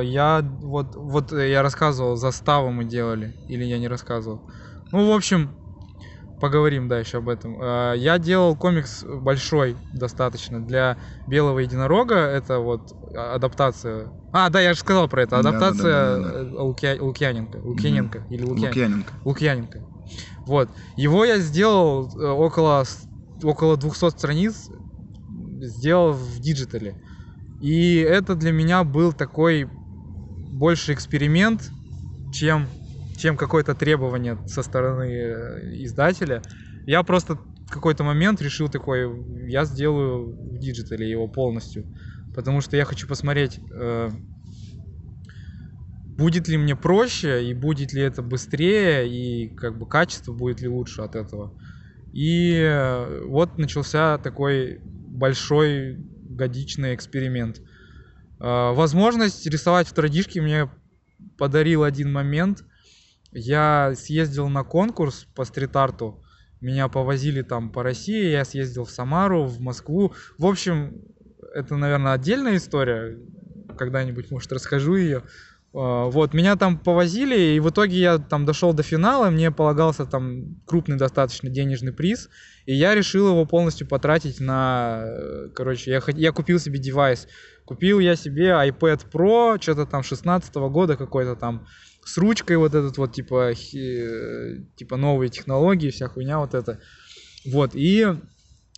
Я 0.03 0.41
вот, 0.63 0.95
вот 0.95 1.33
э, 1.33 1.51
я 1.51 1.63
рассказывал, 1.63 2.17
заставу 2.17 2.71
мы 2.71 2.85
делали. 2.85 3.35
Или 3.49 3.65
я 3.65 3.79
не 3.79 3.89
рассказывал. 3.89 4.43
Ну, 4.93 5.11
в 5.11 5.15
общем, 5.15 5.55
поговорим 6.41 6.89
дальше 6.89 7.17
об 7.19 7.29
этом. 7.29 7.61
Э, 7.63 7.95
Я 7.97 8.19
делал 8.19 8.57
комикс 8.57 9.05
большой 9.05 9.77
достаточно 9.93 10.61
для 10.65 10.99
Белого 11.27 11.61
Единорога. 11.61 12.17
Это 12.17 12.59
вот 12.59 12.93
а- 13.17 13.35
адаптация. 13.35 14.13
А, 14.33 14.51
да, 14.51 14.61
я 14.61 14.75
же 14.75 14.81
сказал 14.81 15.09
про 15.09 15.23
это. 15.23 15.39
Адаптация 15.39 16.17
э, 16.19 16.51
Лукья- 16.53 17.01
Лукьяненко. 17.01 17.59
Лукьяненко. 17.63 18.27
Или 18.29 18.43
Лукья- 18.45 18.69
Лукьяненко. 18.69 19.13
Лукьяненко. 19.25 19.85
Вот. 20.47 20.71
Его 20.97 21.25
я 21.25 21.39
сделал 21.39 22.11
э, 22.17 22.27
около, 22.29 22.85
около 23.43 23.77
200 23.77 24.11
страниц, 24.11 24.69
сделал 25.61 26.13
в 26.13 26.39
digital 26.41 26.88
е. 26.88 27.01
И 27.65 27.97
это 27.97 28.35
для 28.35 28.53
меня 28.53 28.85
был 28.85 29.15
такой 29.15 29.71
больше 30.53 30.93
эксперимент, 30.93 31.73
чем, 32.31 32.69
чем 33.17 33.39
какое-то 33.39 33.75
требование 33.75 34.39
со 34.47 34.63
стороны 34.63 35.11
э, 35.11 35.83
издателя. 35.83 36.43
Я 36.85 37.03
просто 37.03 37.37
в 37.37 37.71
какой-то 37.71 38.05
момент 38.05 38.43
решил 38.43 38.69
такой, 38.69 39.51
я 39.51 39.65
сделаю 39.65 40.35
в 40.35 40.59
digital 40.59 41.04
е 41.04 41.11
его 41.11 41.27
полностью. 41.27 41.87
Потому 42.35 42.61
что 42.61 42.77
я 42.77 42.85
хочу 42.85 43.09
посмотреть, 43.09 43.59
э, 43.71 44.11
будет 46.19 46.49
ли 46.49 46.59
мне 46.59 46.77
проще, 46.77 47.47
и 47.47 47.55
будет 47.55 47.95
ли 47.95 48.03
это 48.03 48.21
быстрее, 48.21 49.09
и 49.09 49.49
как 49.49 49.79
бы 49.79 49.89
качество 49.89 50.35
будет 50.35 50.61
ли 50.61 50.69
лучше 50.69 51.01
от 51.01 51.17
этого. 51.17 51.55
И 52.13 52.59
э, 52.59 53.25
вот 53.25 53.57
начался 53.57 54.19
такой 54.19 54.83
большой 54.85 56.14
годичный 56.35 56.95
эксперимент. 56.95 57.61
Э, 58.41 58.73
возможность 58.73 59.47
рисовать 59.47 59.89
в 59.89 59.93
традишке 59.93 60.41
мне 60.41 60.71
подарил 61.39 61.83
один 61.83 62.13
момент. 62.13 62.65
Я 63.33 63.95
съездил 63.97 64.49
на 64.49 64.65
конкурс 64.65 65.27
по 65.35 65.45
стрит-арту. 65.45 66.23
Меня 66.61 66.89
повозили 66.89 67.43
там 67.43 67.71
по 67.71 67.83
России, 67.83 68.31
я 68.31 68.45
съездил 68.45 68.85
в 68.85 68.91
Самару, 68.91 69.45
в 69.45 69.61
Москву. 69.61 70.15
В 70.39 70.47
общем, 70.47 71.03
это, 71.55 71.77
наверное, 71.77 72.13
отдельная 72.13 72.57
история. 72.57 73.19
Когда-нибудь, 73.77 74.31
может, 74.31 74.53
расскажу 74.53 74.97
ее. 74.97 75.25
А, 75.75 76.07
вот, 76.07 76.33
меня 76.33 76.57
там 76.57 76.79
повозили, 76.79 77.57
и 77.57 77.61
в 77.61 77.71
итоге 77.71 77.99
я 77.99 78.19
там 78.19 78.45
дошел 78.45 78.73
до 78.73 78.83
финала, 78.83 79.31
мне 79.31 79.51
полагался 79.51 80.07
там 80.07 80.57
крупный 80.67 80.97
достаточно 80.97 81.51
денежный 81.51 81.93
приз, 81.93 82.31
и 82.67 82.75
я 82.75 82.95
решил 82.95 83.29
его 83.29 83.45
полностью 83.45 83.87
потратить 83.87 84.41
на, 84.41 85.05
э, 85.07 85.49
короче, 85.55 85.91
я, 85.91 86.03
я 86.15 86.33
купил 86.33 86.59
себе 86.59 86.79
девайс, 86.79 87.29
купил 87.65 87.99
я 87.99 88.17
себе 88.17 88.49
iPad 88.49 89.07
Pro, 89.13 89.61
что-то 89.61 89.87
там 89.87 90.03
16 90.03 90.55
-го 90.55 90.71
года 90.71 90.97
какой-то 90.97 91.37
там, 91.37 91.67
с 92.05 92.19
ручкой 92.19 92.57
вот 92.57 92.75
этот 92.75 92.99
вот, 92.99 93.13
типа, 93.13 93.53
хи, 93.55 94.67
типа 94.77 94.97
новые 94.97 95.31
технологии, 95.31 95.91
вся 95.91 96.09
хуйня 96.09 96.39
вот 96.39 96.55
это. 96.55 96.81
Вот, 97.47 97.71
и 97.75 98.07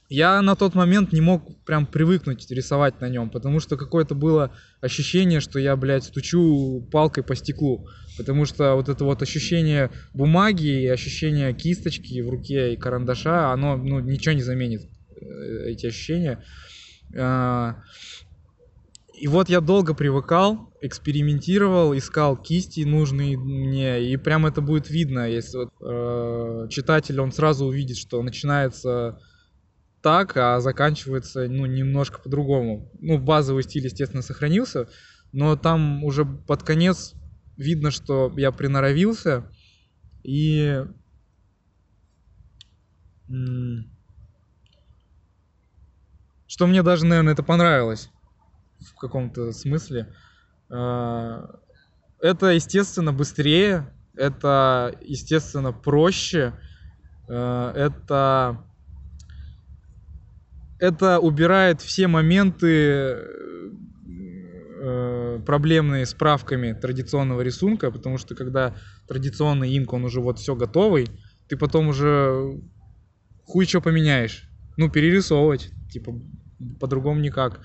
я 0.08 0.40
на 0.42 0.54
тот 0.54 0.74
момент 0.74 1.12
не 1.12 1.20
мог 1.20 1.42
прям 1.64 1.86
привыкнуть 1.86 2.48
рисовать 2.50 3.00
на 3.00 3.08
нем, 3.08 3.28
потому 3.30 3.60
что 3.60 3.76
какое-то 3.76 4.14
было 4.14 4.52
ощущение, 4.80 5.40
что 5.40 5.58
я, 5.58 5.76
блядь, 5.76 6.04
стучу 6.04 6.86
палкой 6.92 7.24
по 7.24 7.34
стеклу. 7.34 7.88
Потому 8.16 8.44
что 8.44 8.74
вот 8.76 8.88
это 8.88 9.04
вот 9.04 9.22
ощущение 9.22 9.90
бумаги 10.14 10.82
и 10.82 10.86
ощущение 10.86 11.52
кисточки 11.52 12.20
в 12.20 12.30
руке 12.30 12.74
и 12.74 12.76
карандаша, 12.76 13.52
оно 13.52 13.76
ну, 13.76 14.00
ничего 14.00 14.34
не 14.34 14.42
заменит, 14.42 14.88
э, 15.20 15.70
эти 15.70 15.86
ощущения. 15.86 16.42
А, 17.16 17.82
и 19.18 19.28
вот 19.28 19.48
я 19.48 19.60
долго 19.60 19.94
привыкал, 19.94 20.72
экспериментировал, 20.82 21.96
искал 21.96 22.36
кисти 22.36 22.82
нужные 22.84 23.36
мне, 23.36 24.12
и 24.12 24.16
прям 24.16 24.46
это 24.46 24.60
будет 24.60 24.88
видно, 24.88 25.28
если 25.28 25.58
вот, 25.58 25.70
э, 25.80 26.68
читатель, 26.70 27.20
он 27.20 27.32
сразу 27.32 27.66
увидит, 27.66 27.96
что 27.96 28.22
начинается 28.22 29.18
так, 30.06 30.36
а 30.36 30.60
заканчивается, 30.60 31.48
ну, 31.48 31.66
немножко 31.66 32.20
по-другому. 32.20 32.92
Ну, 33.00 33.18
базовый 33.18 33.64
стиль, 33.64 33.86
естественно, 33.86 34.22
сохранился, 34.22 34.88
но 35.32 35.56
там 35.56 36.04
уже 36.04 36.24
под 36.24 36.62
конец 36.62 37.14
видно, 37.56 37.90
что 37.90 38.32
я 38.36 38.52
приноровился, 38.52 39.50
и 40.22 40.84
что 46.46 46.68
мне 46.68 46.84
даже, 46.84 47.04
наверное, 47.04 47.32
это 47.32 47.42
понравилось 47.42 48.08
в 48.78 48.94
каком-то 49.00 49.50
смысле. 49.50 50.14
А, 50.70 51.50
это, 52.20 52.52
естественно, 52.52 53.12
быстрее, 53.12 53.92
это, 54.14 54.96
естественно, 55.00 55.72
проще, 55.72 56.54
а, 57.28 57.72
это 57.72 58.65
это 60.78 61.18
убирает 61.20 61.80
все 61.80 62.06
моменты 62.06 63.18
э, 64.78 65.40
проблемные 65.44 66.06
справками 66.06 66.72
традиционного 66.72 67.40
рисунка, 67.40 67.90
потому 67.90 68.18
что 68.18 68.34
когда 68.34 68.74
традиционный 69.08 69.76
инк, 69.76 69.92
он 69.92 70.04
уже 70.04 70.20
вот 70.20 70.38
все 70.38 70.54
готовый, 70.54 71.08
ты 71.48 71.56
потом 71.56 71.88
уже 71.88 72.60
хуй 73.44 73.66
что 73.66 73.80
поменяешь. 73.80 74.48
Ну, 74.76 74.90
перерисовывать, 74.90 75.70
типа, 75.90 76.20
по-другому 76.78 77.20
никак. 77.20 77.60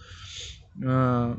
Э, 0.83 1.35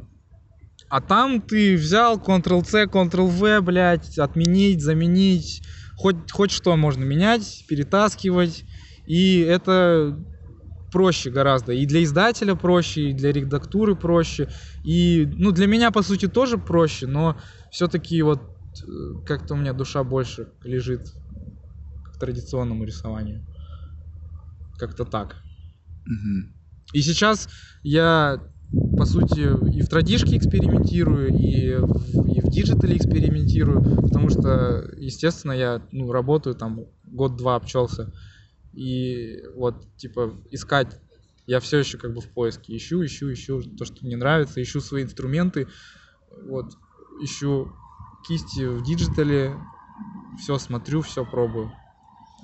а 0.89 1.01
там 1.01 1.41
ты 1.41 1.75
взял 1.77 2.19
Ctrl-C, 2.19 2.85
Ctrl-V, 2.85 3.63
блядь, 3.63 4.19
отменить, 4.19 4.83
заменить, 4.83 5.63
хоть, 5.97 6.31
хоть 6.31 6.51
что 6.51 6.77
можно 6.77 7.03
менять, 7.03 7.65
перетаскивать. 7.67 8.65
И 9.07 9.39
это 9.39 10.23
проще 10.93 11.31
гораздо. 11.31 11.73
И 11.73 11.87
для 11.87 12.05
издателя 12.05 12.55
проще, 12.55 13.11
и 13.11 13.15
для 13.15 13.33
редактуры 13.33 13.97
проще. 13.97 14.49
И, 14.85 15.29
ну, 15.37 15.51
для 15.51 15.67
меня, 15.67 15.91
по 15.91 16.03
сути, 16.03 16.29
тоже 16.29 16.59
проще, 16.59 17.07
но 17.07 17.37
все-таки 17.71 18.23
вот 18.23 18.41
э, 18.41 19.25
как-то 19.27 19.55
у 19.55 19.57
меня 19.57 19.73
душа 19.73 20.05
больше 20.05 20.49
лежит 20.63 21.13
к 22.05 22.19
традиционному 22.19 22.85
рисованию. 22.85 23.45
Как-то 24.79 25.05
так. 25.05 25.37
Угу. 26.07 26.53
И 26.93 27.01
сейчас 27.01 27.49
я, 27.83 28.39
по 28.99 29.07
сути, 29.07 29.41
и 29.75 29.81
в 29.81 29.89
традишке 29.89 30.37
экспериментирую, 30.37 31.29
и 31.29 31.75
в, 31.77 32.37
и 32.37 32.41
в 32.41 32.51
digital 32.51 32.91
е 32.91 32.97
экспериментирую, 32.97 34.03
потому 34.03 34.29
что, 34.29 34.91
естественно, 34.97 35.53
я 35.53 35.83
ну, 35.91 36.13
работаю 36.13 36.55
там 36.55 36.81
год-два 37.05 37.57
обчелся 37.57 38.13
и 38.73 39.43
вот, 39.55 39.97
типа, 39.97 40.43
искать, 40.51 41.01
я 41.47 41.61
все 41.61 41.79
еще 41.79 41.99
как 41.99 42.15
бы 42.15 42.21
в 42.21 42.33
поиске, 42.33 42.77
ищу, 42.77 43.05
ищу, 43.05 43.33
ищу 43.33 43.63
то, 43.77 43.85
что 43.85 44.05
мне 44.07 44.17
нравится, 44.17 44.63
ищу 44.63 44.81
свои 44.81 45.03
инструменты, 45.03 45.69
вот, 46.31 46.75
ищу 47.19 47.79
кисти 48.23 48.67
в 48.67 48.83
digital 48.83 49.48
е, 49.48 49.67
все 50.37 50.59
смотрю, 50.59 51.03
все 51.03 51.27
пробую. 51.27 51.82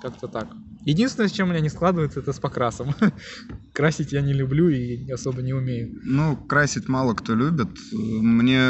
Как-то 0.01 0.29
так. 0.29 0.49
Единственное, 0.85 1.29
с 1.29 1.33
чем 1.33 1.49
у 1.49 1.51
меня 1.51 1.61
не 1.61 1.69
складывается, 1.69 2.21
это 2.21 2.33
с 2.33 2.39
покрасом. 2.39 2.95
Красить 3.75 4.13
я 4.13 4.23
не 4.23 4.33
люблю 4.33 4.69
и 4.69 5.11
особо 5.11 5.43
не 5.43 5.53
умею. 5.53 6.01
Ну, 6.05 6.37
красить 6.37 6.89
мало 6.89 7.15
кто 7.15 7.35
любит. 7.35 7.69
Мне 7.93 8.63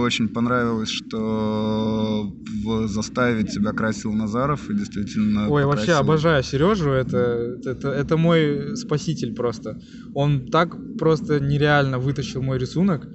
очень 0.00 0.28
понравилось, 0.28 0.90
что 0.90 2.30
в 2.64 2.88
заставе 2.88 3.44
тебя 3.44 3.72
красил 3.72 4.12
Назаров 4.12 4.68
и 4.68 4.74
действительно. 4.74 5.48
Ой, 5.48 5.62
покрасил... 5.62 5.68
вообще 5.68 5.92
обожаю 5.92 6.42
Сережу. 6.42 6.90
Это, 6.90 7.58
это, 7.64 7.88
это 7.88 8.16
мой 8.16 8.76
спаситель 8.76 9.34
просто. 9.34 9.80
Он 10.14 10.48
так 10.48 10.76
просто 10.98 11.40
нереально 11.40 11.98
вытащил 11.98 12.42
мой 12.42 12.58
рисунок 12.58 13.08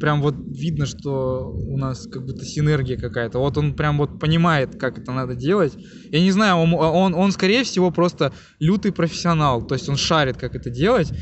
прям 0.00 0.22
вот 0.22 0.34
видно, 0.46 0.86
что 0.86 1.50
у 1.50 1.76
нас 1.76 2.06
как 2.06 2.24
будто 2.24 2.44
синергия 2.44 2.96
какая-то. 2.96 3.38
Вот 3.38 3.58
он 3.58 3.74
прям 3.74 3.98
вот 3.98 4.18
понимает, 4.18 4.76
как 4.76 4.98
это 4.98 5.12
надо 5.12 5.34
делать. 5.34 5.74
Я 6.10 6.20
не 6.20 6.30
знаю, 6.30 6.56
он, 6.56 6.74
он, 6.74 7.14
он 7.14 7.32
скорее 7.32 7.64
всего 7.64 7.90
просто 7.90 8.32
лютый 8.58 8.92
профессионал, 8.92 9.66
то 9.66 9.74
есть 9.74 9.88
он 9.88 9.96
шарит, 9.96 10.36
как 10.36 10.54
это 10.54 10.70
делать. 10.70 11.12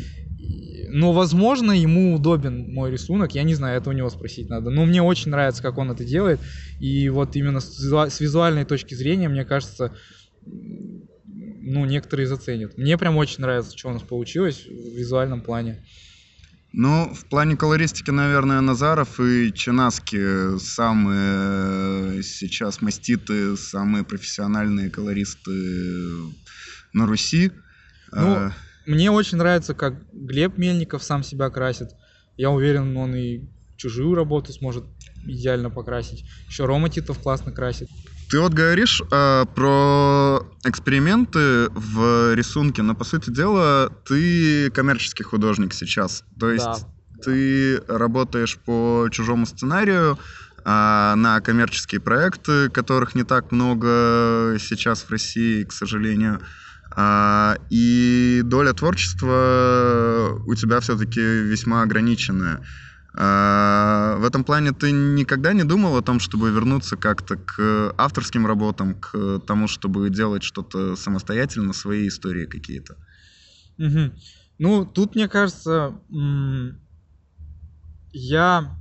Но, 0.89 1.13
возможно, 1.13 1.73
ему 1.73 2.15
удобен 2.15 2.73
мой 2.73 2.91
рисунок, 2.91 3.35
я 3.35 3.43
не 3.43 3.55
знаю, 3.55 3.79
это 3.79 3.91
у 3.91 3.93
него 3.93 4.09
спросить 4.09 4.49
надо. 4.49 4.71
Но 4.71 4.87
мне 4.87 5.03
очень 5.03 5.31
нравится, 5.31 5.63
как 5.63 5.79
он 5.79 5.91
это 5.91 6.05
делает. 6.05 6.41
И 6.79 7.09
вот 7.09 7.37
именно 7.37 7.61
с 7.61 8.21
визуальной 8.21 8.65
точки 8.65 8.95
зрения, 8.95 9.29
мне 9.29 9.45
кажется, 9.45 9.93
ну, 10.47 11.85
некоторые 11.85 12.27
заценят. 12.27 12.79
Мне 12.79 12.97
прям 12.97 13.17
очень 13.17 13.41
нравится, 13.41 13.77
что 13.77 13.89
у 13.89 13.93
нас 13.93 14.03
получилось 14.03 14.65
в 14.65 14.97
визуальном 14.97 15.43
плане. 15.43 15.85
Ну, 16.73 17.13
в 17.15 17.27
плане 17.27 17.57
колористики, 17.57 18.11
наверное, 18.11 18.61
Назаров 18.61 19.19
и 19.21 19.53
Чинаски 19.53 20.59
самые 20.59 22.23
сейчас 22.23 22.83
маститы, 22.83 23.57
самые 23.57 24.05
профессиональные 24.05 24.91
колористы 24.91 25.53
на 26.93 27.07
Руси. 27.07 27.53
Ну, 28.13 28.35
а... 28.37 28.53
мне 28.85 29.11
очень 29.11 29.39
нравится, 29.39 29.75
как 29.75 29.95
Глеб 30.13 30.59
Мельников 30.59 31.03
сам 31.03 31.23
себя 31.23 31.49
красит. 31.51 31.89
Я 32.37 32.51
уверен, 32.51 32.97
он 32.97 33.15
и 33.15 33.49
чужую 33.77 34.15
работу 34.15 34.53
сможет 34.53 34.85
идеально 35.25 35.71
покрасить. 35.71 36.25
Еще 36.49 36.67
Рома 36.67 36.91
Титов 36.91 37.21
классно 37.21 37.53
красит. 37.53 37.89
Ты 38.29 38.41
вот 38.41 38.55
говоришь 38.55 39.01
э, 39.13 39.45
про 39.55 40.41
эксперименты 40.65 41.69
в 41.71 42.35
рисунке, 42.35 42.83
но 42.83 42.95
по 42.95 43.05
сути 43.05 43.31
дела 43.31 43.93
ты 44.05 44.71
коммерческий 44.71 45.23
художник 45.23 45.73
сейчас. 45.73 46.25
То 46.39 46.51
есть 46.51 46.65
да. 46.65 47.23
ты 47.23 47.81
работаешь 47.87 48.59
по 48.59 49.07
чужому 49.13 49.47
сценарию 49.47 50.19
э, 50.59 50.65
на 50.65 51.41
коммерческие 51.41 52.01
проекты, 52.01 52.69
которых 52.69 53.15
не 53.15 53.23
так 53.23 53.53
много 53.53 54.57
сейчас 54.59 55.03
в 55.03 55.11
России, 55.11 55.63
к 55.63 55.73
сожалению. 55.73 56.41
Э, 56.97 57.55
и 57.71 58.41
доля 58.43 58.73
творчества 58.73 60.43
у 60.45 60.55
тебя 60.57 60.81
все-таки 60.81 61.21
весьма 61.21 61.83
ограниченная. 61.83 62.61
А, 63.19 64.17
в 64.19 64.25
этом 64.27 64.45
плане 64.45 64.73
ты 64.73 64.93
никогда 64.93 65.55
не 65.55 65.65
думал 65.65 65.97
о 65.97 66.03
том, 66.03 66.21
чтобы 66.21 66.51
вернуться 66.51 66.97
как-то 66.99 67.37
к 67.37 67.95
авторским 67.97 68.47
работам, 68.47 68.95
к 69.01 69.41
тому, 69.47 69.69
чтобы 69.69 70.11
делать 70.11 70.43
что-то 70.43 70.97
самостоятельно, 70.97 71.73
свои 71.73 72.09
истории 72.09 72.45
какие-то? 72.45 72.97
Мгм. 73.79 74.15
Ну, 74.59 74.85
тут, 74.85 75.15
мне 75.15 75.29
кажется, 75.29 75.99
я, 78.13 78.77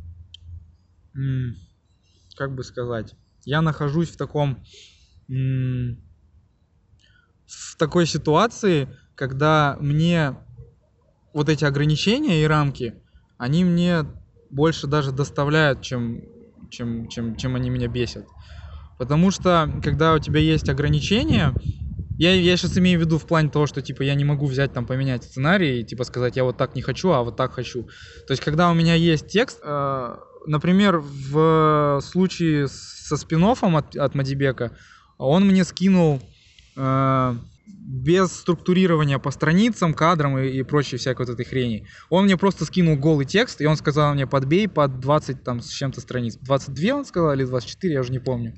как 2.36 2.56
бы 2.56 2.64
сказать, 2.64 3.16
я 3.46 3.62
нахожусь 3.62 4.10
в 4.10 4.18
таком, 4.18 4.66
в 7.46 7.78
такой 7.78 8.06
ситуации, 8.06 8.90
когда 9.16 9.78
мне 9.80 10.36
вот 11.34 11.48
эти 11.48 11.64
ограничения 11.64 12.44
и 12.44 12.48
рамки, 12.48 13.02
они 13.38 13.64
мне 13.64 14.06
больше 14.56 14.88
даже 14.88 15.12
доставляют, 15.12 15.82
чем, 15.82 16.22
чем, 16.72 17.08
чем, 17.10 17.36
чем 17.36 17.56
они 17.56 17.70
меня 17.70 17.88
бесят. 17.88 18.28
Потому 18.98 19.30
что, 19.30 19.70
когда 19.84 20.14
у 20.14 20.20
тебя 20.20 20.40
есть 20.40 20.70
ограничения, 20.70 21.60
я, 22.18 22.34
я 22.34 22.56
сейчас 22.56 22.78
имею 22.78 22.98
в 22.98 23.04
виду 23.04 23.18
в 23.18 23.28
плане 23.28 23.50
того, 23.50 23.68
что 23.68 23.82
типа 23.82 24.04
я 24.04 24.16
не 24.16 24.24
могу 24.24 24.46
взять 24.46 24.72
там 24.72 24.86
поменять 24.86 25.26
сценарий 25.26 25.82
и 25.82 25.84
типа 25.84 26.06
сказать 26.06 26.38
я 26.38 26.46
вот 26.46 26.58
так 26.58 26.74
не 26.74 26.82
хочу, 26.82 27.10
а 27.12 27.24
вот 27.24 27.36
так 27.36 27.54
хочу. 27.54 27.84
То 28.26 28.32
есть 28.32 28.42
когда 28.42 28.72
у 28.72 28.74
меня 28.74 28.96
есть 28.96 29.28
текст, 29.28 29.60
э, 29.62 30.16
например, 30.48 31.00
в 31.00 32.00
случае 32.02 32.68
со 32.70 33.18
спин-оффом 33.18 33.76
от, 33.76 33.98
от 33.98 34.16
Мадибека, 34.16 34.78
он 35.18 35.46
мне 35.46 35.66
скинул 35.66 36.22
э, 36.78 37.36
без 37.86 38.32
структурирования 38.32 39.20
по 39.20 39.30
страницам, 39.30 39.94
кадрам 39.94 40.40
и, 40.40 40.48
и 40.48 40.64
прочей 40.64 40.98
всякой 40.98 41.28
вот 41.28 41.34
этой 41.34 41.46
хрени. 41.46 41.88
Он 42.10 42.26
мне 42.26 42.36
просто 42.36 42.66
скинул 42.66 42.98
голый 42.98 43.26
текст, 43.26 43.62
и 43.62 43.68
он 43.68 43.78
сказал 43.78 44.16
мне 44.16 44.26
подбей 44.26 44.68
под 44.68 45.00
20 45.00 45.44
там 45.44 45.62
с 45.62 45.70
чем-то 45.70 46.02
страниц. 46.02 46.38
22 46.42 46.96
он 46.96 47.06
сказал 47.06 47.34
или 47.34 47.46
24, 47.46 47.94
я 47.94 48.02
уже 48.02 48.12
не 48.12 48.20
помню. 48.20 48.56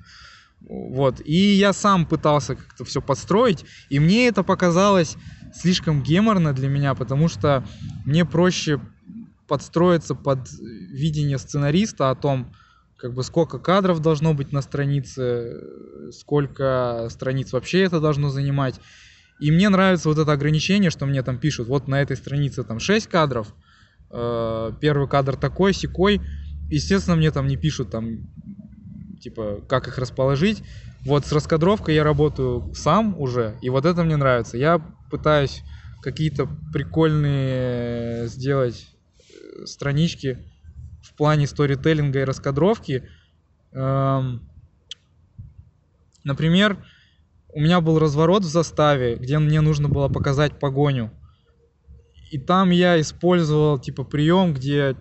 Вот. 0.62 1.22
И 1.26 1.36
я 1.36 1.74
сам 1.74 2.06
пытался 2.06 2.56
как-то 2.56 2.86
все 2.86 3.02
подстроить, 3.02 3.66
и 3.90 4.00
мне 4.00 4.28
это 4.28 4.44
показалось 4.44 5.18
слишком 5.54 6.02
геморно 6.02 6.54
для 6.54 6.70
меня, 6.70 6.96
потому 6.96 7.28
что 7.28 7.66
мне 8.06 8.24
проще 8.24 8.80
подстроиться 9.48 10.16
под 10.16 10.50
видение 10.60 11.38
сценариста 11.38 12.12
о 12.12 12.16
том, 12.16 12.54
как 12.98 13.14
бы 13.14 13.24
сколько 13.24 13.60
кадров 13.60 14.02
должно 14.02 14.34
быть 14.34 14.52
на 14.52 14.62
странице, 14.62 15.62
сколько 16.12 17.08
страниц 17.10 17.52
вообще 17.52 17.84
это 17.84 18.00
должно 18.00 18.30
занимать. 18.30 18.80
И 19.40 19.52
мне 19.52 19.70
нравится 19.70 20.10
вот 20.10 20.18
это 20.18 20.32
ограничение, 20.32 20.90
что 20.90 21.06
мне 21.06 21.22
там 21.24 21.38
пишут, 21.38 21.68
вот 21.68 21.88
на 21.88 22.02
этой 22.02 22.18
странице 22.18 22.64
там 22.64 22.80
6 22.80 23.08
кадров, 23.08 23.54
э, 24.12 24.72
первый 24.82 25.08
кадр 25.08 25.36
такой, 25.36 25.74
секой. 25.74 26.22
Естественно, 26.70 27.16
мне 27.16 27.32
там 27.32 27.48
не 27.48 27.56
пишут 27.56 27.92
там 27.92 28.18
типа, 29.22 29.62
как 29.68 29.88
их 29.88 29.98
расположить. 29.98 30.64
Вот 31.06 31.26
с 31.26 31.32
раскадровкой 31.32 31.96
я 31.96 32.04
работаю 32.04 32.74
сам 32.74 33.20
уже, 33.20 33.58
и 33.62 33.70
вот 33.70 33.86
это 33.86 34.04
мне 34.04 34.18
нравится. 34.18 34.58
Я 34.58 34.80
пытаюсь 35.10 35.64
какие-то 36.02 36.48
прикольные 36.74 38.28
сделать 38.28 38.88
э, 39.30 39.66
странички 39.66 40.46
в 41.02 41.14
плане 41.16 41.48
сторителлинга 41.48 42.22
и 42.22 42.24
раскадровки. 42.24 43.10
Эм, 43.72 44.50
например, 46.24 46.78
у 47.58 47.60
меня 47.60 47.82
был 47.82 47.98
разворот 47.98 48.44
в 48.44 48.48
заставе, 48.48 49.16
где 49.16 49.40
мне 49.40 49.62
нужно 49.62 49.90
было 49.90 50.10
показать 50.10 50.60
погоню. 50.60 51.12
И 52.32 52.38
там 52.38 52.70
я 52.70 53.02
использовал 53.02 53.80
типа 53.80 54.04
прием, 54.04 54.54
где 54.54 54.96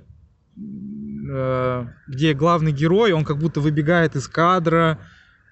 Э, 1.28 1.86
где 2.07 2.34
главный 2.34 2.72
герой, 2.72 3.12
он 3.12 3.24
как 3.24 3.38
будто 3.38 3.61
выбегает 3.61 4.16
из 4.16 4.28
кадра, 4.28 4.98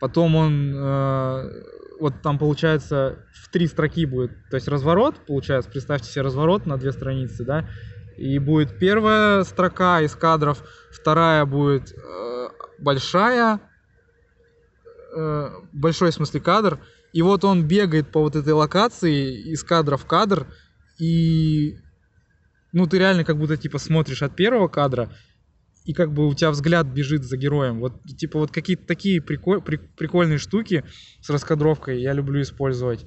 потом 0.00 0.36
он, 0.36 0.72
э, 0.74 1.62
вот 2.00 2.22
там 2.22 2.38
получается 2.38 3.18
в 3.32 3.48
три 3.50 3.66
строки 3.66 4.06
будет, 4.06 4.30
то 4.50 4.56
есть 4.56 4.68
разворот, 4.68 5.16
получается, 5.26 5.70
представьте 5.70 6.10
себе 6.10 6.22
разворот 6.22 6.66
на 6.66 6.76
две 6.76 6.92
страницы, 6.92 7.44
да, 7.44 7.68
и 8.16 8.38
будет 8.38 8.78
первая 8.78 9.42
строка 9.44 10.00
из 10.00 10.14
кадров, 10.14 10.62
вторая 10.90 11.44
будет 11.44 11.92
э, 11.92 12.48
большая, 12.78 13.60
большой 15.72 16.10
в 16.10 16.14
смысле 16.14 16.40
кадр, 16.40 16.80
и 17.14 17.22
вот 17.22 17.44
он 17.44 17.62
бегает 17.62 18.10
по 18.10 18.20
вот 18.20 18.34
этой 18.34 18.52
локации 18.52 19.52
из 19.52 19.62
кадра 19.62 19.96
в 19.96 20.04
кадр, 20.04 20.48
и 20.98 21.78
ну 22.72 22.88
ты 22.88 22.98
реально 22.98 23.22
как 23.22 23.38
будто 23.38 23.56
типа 23.56 23.78
смотришь 23.78 24.24
от 24.24 24.34
первого 24.34 24.66
кадра, 24.66 25.12
и 25.84 25.92
как 25.94 26.12
бы 26.12 26.26
у 26.26 26.34
тебя 26.34 26.50
взгляд 26.50 26.88
бежит 26.88 27.22
за 27.22 27.36
героем. 27.36 27.78
Вот 27.78 28.02
типа 28.18 28.40
вот 28.40 28.50
какие-то 28.50 28.84
такие 28.84 29.22
приколь, 29.22 29.62
при, 29.62 29.76
прикольные 29.76 30.38
штуки 30.38 30.82
с 31.20 31.30
раскадровкой 31.30 32.02
я 32.02 32.12
люблю 32.14 32.42
использовать. 32.42 33.06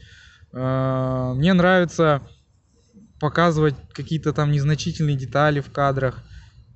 А, 0.54 1.34
мне 1.34 1.52
нравится 1.52 2.22
показывать 3.20 3.76
какие-то 3.92 4.32
там 4.32 4.54
незначительные 4.54 5.18
детали 5.18 5.60
в 5.60 5.70
кадрах, 5.70 6.24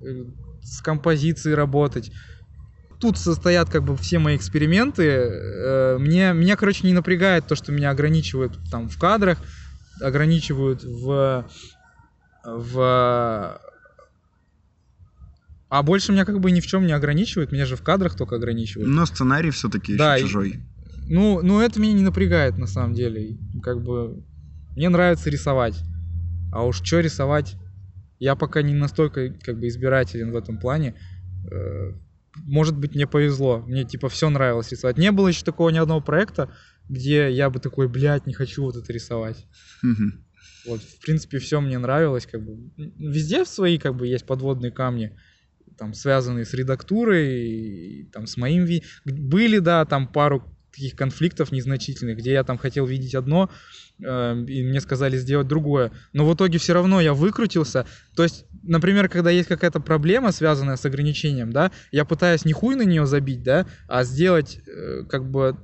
э, 0.02 0.24
с 0.60 0.82
композицией 0.82 1.54
работать. 1.54 2.12
Тут 3.02 3.18
состоят 3.18 3.68
как 3.68 3.82
бы 3.82 3.96
все 3.96 4.20
мои 4.20 4.36
эксперименты. 4.36 5.02
Э, 5.02 5.96
мне, 5.98 6.32
меня, 6.32 6.54
короче, 6.54 6.86
не 6.86 6.92
напрягает 6.92 7.48
то, 7.48 7.56
что 7.56 7.72
меня 7.72 7.90
ограничивают 7.90 8.56
там 8.70 8.88
в 8.88 8.96
кадрах, 8.96 9.38
ограничивают 10.00 10.84
в, 10.84 11.44
в 12.44 13.60
а 15.68 15.82
больше 15.82 16.12
меня 16.12 16.24
как 16.24 16.38
бы 16.38 16.52
ни 16.52 16.60
в 16.60 16.66
чем 16.68 16.86
не 16.86 16.92
ограничивает, 16.92 17.50
меня 17.50 17.66
же 17.66 17.74
в 17.74 17.82
кадрах 17.82 18.14
только 18.14 18.36
ограничивают. 18.36 18.88
Но 18.88 19.04
сценарий 19.04 19.50
все-таки 19.50 19.96
да, 19.96 20.14
еще 20.14 20.26
чужой. 20.26 20.60
Ну, 21.08 21.40
ну, 21.42 21.60
это 21.60 21.80
меня 21.80 21.94
не 21.94 22.02
напрягает 22.02 22.56
на 22.56 22.68
самом 22.68 22.94
деле. 22.94 23.36
Как 23.64 23.82
бы 23.82 24.22
мне 24.76 24.88
нравится 24.88 25.28
рисовать. 25.28 25.74
А 26.52 26.64
уж 26.64 26.76
что 26.76 27.00
рисовать, 27.00 27.56
я 28.20 28.36
пока 28.36 28.62
не 28.62 28.74
настолько 28.74 29.30
как 29.42 29.58
бы 29.58 29.66
избирателен 29.66 30.30
в 30.30 30.36
этом 30.36 30.58
плане. 30.58 30.94
Может 32.36 32.76
быть, 32.76 32.94
мне 32.94 33.06
повезло. 33.06 33.60
Мне 33.60 33.84
типа 33.84 34.08
все 34.08 34.30
нравилось 34.30 34.70
рисовать. 34.70 34.98
Не 34.98 35.12
было 35.12 35.28
еще 35.28 35.44
такого 35.44 35.70
ни 35.70 35.78
одного 35.78 36.00
проекта, 36.00 36.50
где 36.88 37.30
я 37.30 37.50
бы 37.50 37.60
такой, 37.60 37.88
блядь, 37.88 38.26
не 38.26 38.34
хочу 38.34 38.62
вот 38.62 38.76
это 38.76 38.92
рисовать. 38.92 39.46
Вот, 40.64 40.80
в 40.80 41.00
принципе, 41.00 41.38
все 41.38 41.60
мне 41.60 41.76
нравилось, 41.76 42.24
как 42.26 42.44
бы. 42.44 42.70
Везде 42.76 43.44
свои, 43.44 43.78
как 43.78 43.96
бы, 43.96 44.06
есть 44.06 44.24
подводные 44.24 44.70
камни 44.70 45.16
там 45.76 45.94
связанные 45.94 46.44
с 46.44 46.54
редактурой, 46.54 48.08
там 48.12 48.26
с 48.26 48.36
моим 48.36 48.64
ви... 48.64 48.84
были, 49.04 49.58
да, 49.58 49.84
там 49.84 50.06
пару 50.06 50.51
таких 50.72 50.96
конфликтов 50.96 51.52
незначительных, 51.52 52.18
где 52.18 52.32
я 52.32 52.44
там 52.44 52.58
хотел 52.58 52.86
видеть 52.86 53.14
одно, 53.14 53.50
э, 54.02 54.44
и 54.48 54.62
мне 54.64 54.80
сказали 54.80 55.16
сделать 55.16 55.46
другое. 55.46 55.92
Но 56.12 56.26
в 56.26 56.34
итоге 56.34 56.58
все 56.58 56.72
равно 56.72 57.00
я 57.00 57.14
выкрутился. 57.14 57.86
То 58.16 58.22
есть, 58.22 58.46
например, 58.62 59.08
когда 59.08 59.30
есть 59.30 59.48
какая-то 59.48 59.80
проблема, 59.80 60.32
связанная 60.32 60.76
с 60.76 60.84
ограничением, 60.84 61.52
да, 61.52 61.70
я 61.90 62.04
пытаюсь 62.04 62.44
не 62.44 62.52
хуй 62.52 62.74
на 62.74 62.82
нее 62.82 63.06
забить, 63.06 63.42
да, 63.42 63.66
а 63.86 64.04
сделать 64.04 64.58
э, 64.66 65.04
как 65.08 65.30
бы 65.30 65.56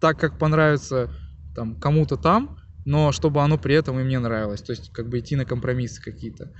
так, 0.00 0.18
как 0.18 0.38
понравится 0.38 1.10
там 1.54 1.74
кому-то 1.80 2.16
там, 2.16 2.58
но 2.84 3.12
чтобы 3.12 3.42
оно 3.42 3.58
при 3.58 3.74
этом 3.74 3.98
и 3.98 4.04
мне 4.04 4.18
нравилось. 4.18 4.62
То 4.62 4.72
есть, 4.72 4.92
как 4.92 5.08
бы 5.08 5.18
идти 5.18 5.36
на 5.36 5.44
компромиссы 5.44 6.00
какие-то. 6.02 6.52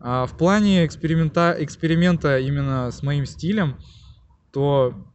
А 0.00 0.26
в 0.26 0.36
плане 0.36 0.86
эксперимента, 0.86 1.56
эксперимента 1.58 2.38
именно 2.38 2.90
с 2.90 3.02
моим 3.02 3.26
стилем, 3.26 3.78
то, 4.52 5.13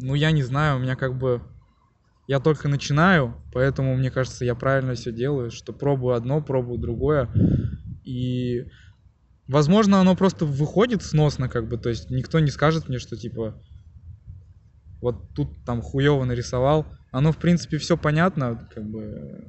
ну, 0.00 0.14
я 0.14 0.30
не 0.30 0.42
знаю, 0.42 0.76
у 0.76 0.80
меня 0.80 0.96
как 0.96 1.16
бы... 1.16 1.42
Я 2.26 2.40
только 2.40 2.68
начинаю, 2.68 3.34
поэтому, 3.52 3.94
мне 3.96 4.10
кажется, 4.10 4.46
я 4.46 4.54
правильно 4.54 4.94
все 4.94 5.12
делаю, 5.12 5.50
что 5.50 5.74
пробую 5.74 6.14
одно, 6.14 6.40
пробую 6.40 6.78
другое. 6.78 7.28
И, 8.02 8.64
возможно, 9.46 10.00
оно 10.00 10.16
просто 10.16 10.46
выходит 10.46 11.02
сносно, 11.02 11.50
как 11.50 11.68
бы, 11.68 11.76
то 11.76 11.90
есть 11.90 12.08
никто 12.08 12.40
не 12.40 12.50
скажет 12.50 12.88
мне, 12.88 12.98
что, 12.98 13.16
типа, 13.16 13.60
вот 15.02 15.34
тут 15.34 15.64
там 15.66 15.82
хуево 15.82 16.24
нарисовал. 16.24 16.86
Оно, 17.12 17.30
в 17.30 17.36
принципе, 17.36 17.76
все 17.76 17.98
понятно, 17.98 18.66
как 18.74 18.84
бы, 18.84 19.44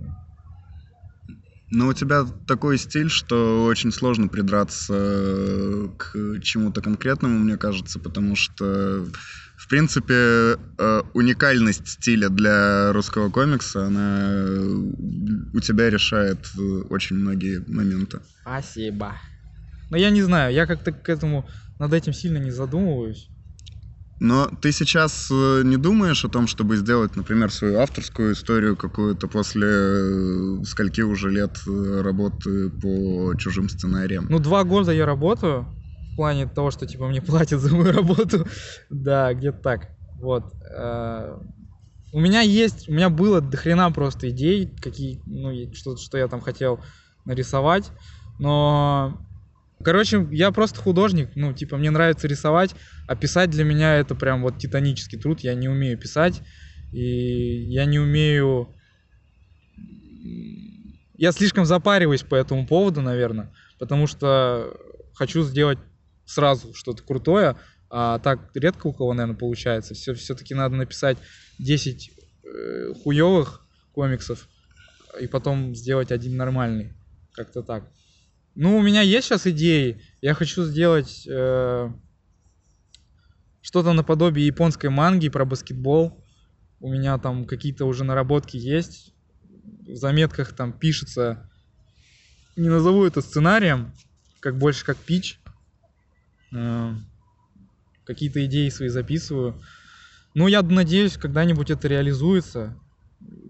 ну, 1.72 1.88
у 1.88 1.94
тебя 1.94 2.26
такой 2.48 2.78
стиль, 2.78 3.10
что 3.10 3.66
очень 3.66 3.92
сложно 3.92 4.28
придраться 4.28 4.94
э, 4.96 5.88
к 5.98 6.40
чему-то 6.42 6.82
конкретному, 6.82 7.40
мне 7.40 7.58
кажется, 7.58 8.00
потому 8.00 8.36
что, 8.36 9.06
в 9.58 9.68
принципе, 9.68 10.14
э, 10.78 11.02
уникальность 11.14 11.88
стиля 11.88 12.30
для 12.30 12.92
русского 12.94 13.30
комикса, 13.30 13.86
она 13.86 14.60
у 15.54 15.60
тебя 15.60 15.90
решает 15.90 16.48
э, 16.58 16.62
очень 16.90 17.16
многие 17.16 17.64
моменты. 17.68 18.20
Спасибо. 18.42 19.16
Но 19.90 19.98
я 19.98 20.10
не 20.10 20.22
знаю, 20.22 20.54
я 20.54 20.66
как-то 20.66 20.92
к 20.92 21.10
этому 21.10 21.48
над 21.80 21.94
этим 21.94 22.14
сильно 22.14 22.38
не 22.38 22.52
задумываюсь. 22.52 23.30
Но 24.20 24.50
ты 24.62 24.72
сейчас 24.72 25.30
э, 25.30 25.62
не 25.66 25.76
думаешь 25.76 26.24
о 26.24 26.30
том, 26.30 26.48
чтобы 26.48 26.78
сделать, 26.78 27.18
например, 27.18 27.52
свою 27.52 27.80
авторскую 27.80 28.34
историю 28.34 28.78
какую-то 28.78 29.28
после 29.28 29.68
э, 29.68 30.64
скольки 30.66 31.02
уже 31.02 31.30
лет 31.30 31.62
э, 31.68 32.02
работы 32.02 32.70
по 32.70 33.36
чужим 33.38 33.68
сценариям? 33.68 34.28
Ну, 34.30 34.40
два 34.40 34.64
года 34.64 34.94
я 34.94 35.06
работаю, 35.06 35.68
в 36.16 36.18
плане 36.18 36.48
того, 36.48 36.72
что 36.72 36.88
типа 36.88 37.08
мне 37.08 37.22
платят 37.22 37.60
за 37.60 37.76
мою 37.76 37.92
работу. 37.92 38.48
да, 38.90 39.34
где-то 39.34 39.58
так. 39.60 39.90
Вот. 40.22 40.46
Э, 40.72 41.38
у 42.14 42.20
меня 42.22 42.40
есть, 42.40 42.88
у 42.88 42.94
меня 42.94 43.10
было 43.10 43.42
дохрена 43.42 43.92
просто 43.92 44.30
идей, 44.30 44.74
какие, 44.82 45.22
ну, 45.26 45.52
что, 45.74 45.98
что 45.98 46.18
я 46.18 46.30
там 46.30 46.40
хотел 46.40 46.80
нарисовать, 47.26 47.92
но 48.40 49.22
Короче, 49.84 50.26
я 50.32 50.52
просто 50.52 50.80
художник, 50.80 51.32
ну, 51.36 51.52
типа, 51.52 51.76
мне 51.76 51.92
нравится 51.92 52.30
рисовать, 52.30 52.74
а 53.08 53.16
писать 53.18 53.50
для 53.50 53.66
меня 53.66 53.96
это 53.96 54.16
прям 54.16 54.42
вот 54.42 54.58
титанический 54.58 55.20
труд, 55.20 55.42
я 55.42 55.54
не 55.54 55.68
умею 55.68 55.98
писать, 55.98 56.42
и 56.94 57.66
я 57.66 57.84
не 57.84 58.00
умею... 58.00 58.74
Я 61.18 61.34
слишком 61.34 61.66
запариваюсь 61.66 62.24
по 62.24 62.36
этому 62.36 62.66
поводу, 62.66 63.02
наверное, 63.02 63.54
потому 63.78 64.08
что 64.08 64.74
хочу 65.14 65.44
сделать 65.44 65.78
сразу 66.26 66.74
что-то 66.74 67.04
крутое, 67.04 67.56
а 67.90 68.20
так 68.20 68.50
редко 68.54 68.88
у 68.88 68.94
кого, 68.94 69.14
наверное, 69.14 69.38
получается. 69.38 69.94
Все, 69.94 70.14
все-таки 70.14 70.54
надо 70.54 70.76
написать 70.76 71.18
10 71.60 72.12
э, 72.44 72.94
хуевых 73.04 73.66
комиксов 73.94 74.48
и 75.20 75.28
потом 75.28 75.76
сделать 75.76 76.12
один 76.12 76.36
нормальный. 76.36 76.94
Как-то 77.32 77.62
так. 77.62 77.90
Ну, 78.56 78.78
у 78.78 78.82
меня 78.82 79.02
есть 79.02 79.28
сейчас 79.28 79.48
идеи. 79.48 80.02
Я 80.22 80.34
хочу 80.34 80.64
сделать 80.64 81.28
э, 81.28 81.90
что-то 83.62 83.94
наподобие 83.94 84.48
японской 84.48 84.90
манги 84.90 85.30
про 85.30 85.46
баскетбол. 85.46 86.24
У 86.80 86.92
меня 86.92 87.18
там 87.18 87.46
какие-то 87.46 87.86
уже 87.86 88.04
наработки 88.04 88.58
есть. 88.58 89.14
В 89.88 89.96
заметках 89.96 90.54
там 90.54 90.72
пишется. 90.72 91.50
Не 92.56 92.70
назову 92.70 93.06
это 93.06 93.22
сценарием, 93.22 93.94
как 94.40 94.58
больше 94.58 94.86
как 94.86 94.98
пич. 94.98 95.40
Э, 96.56 96.94
какие-то 98.06 98.46
идеи 98.46 98.70
свои 98.70 98.90
записываю. 98.90 99.62
Ну, 100.34 100.48
я 100.48 100.62
надеюсь, 100.62 101.18
когда-нибудь 101.18 101.70
это 101.70 101.88
реализуется. 101.88 102.78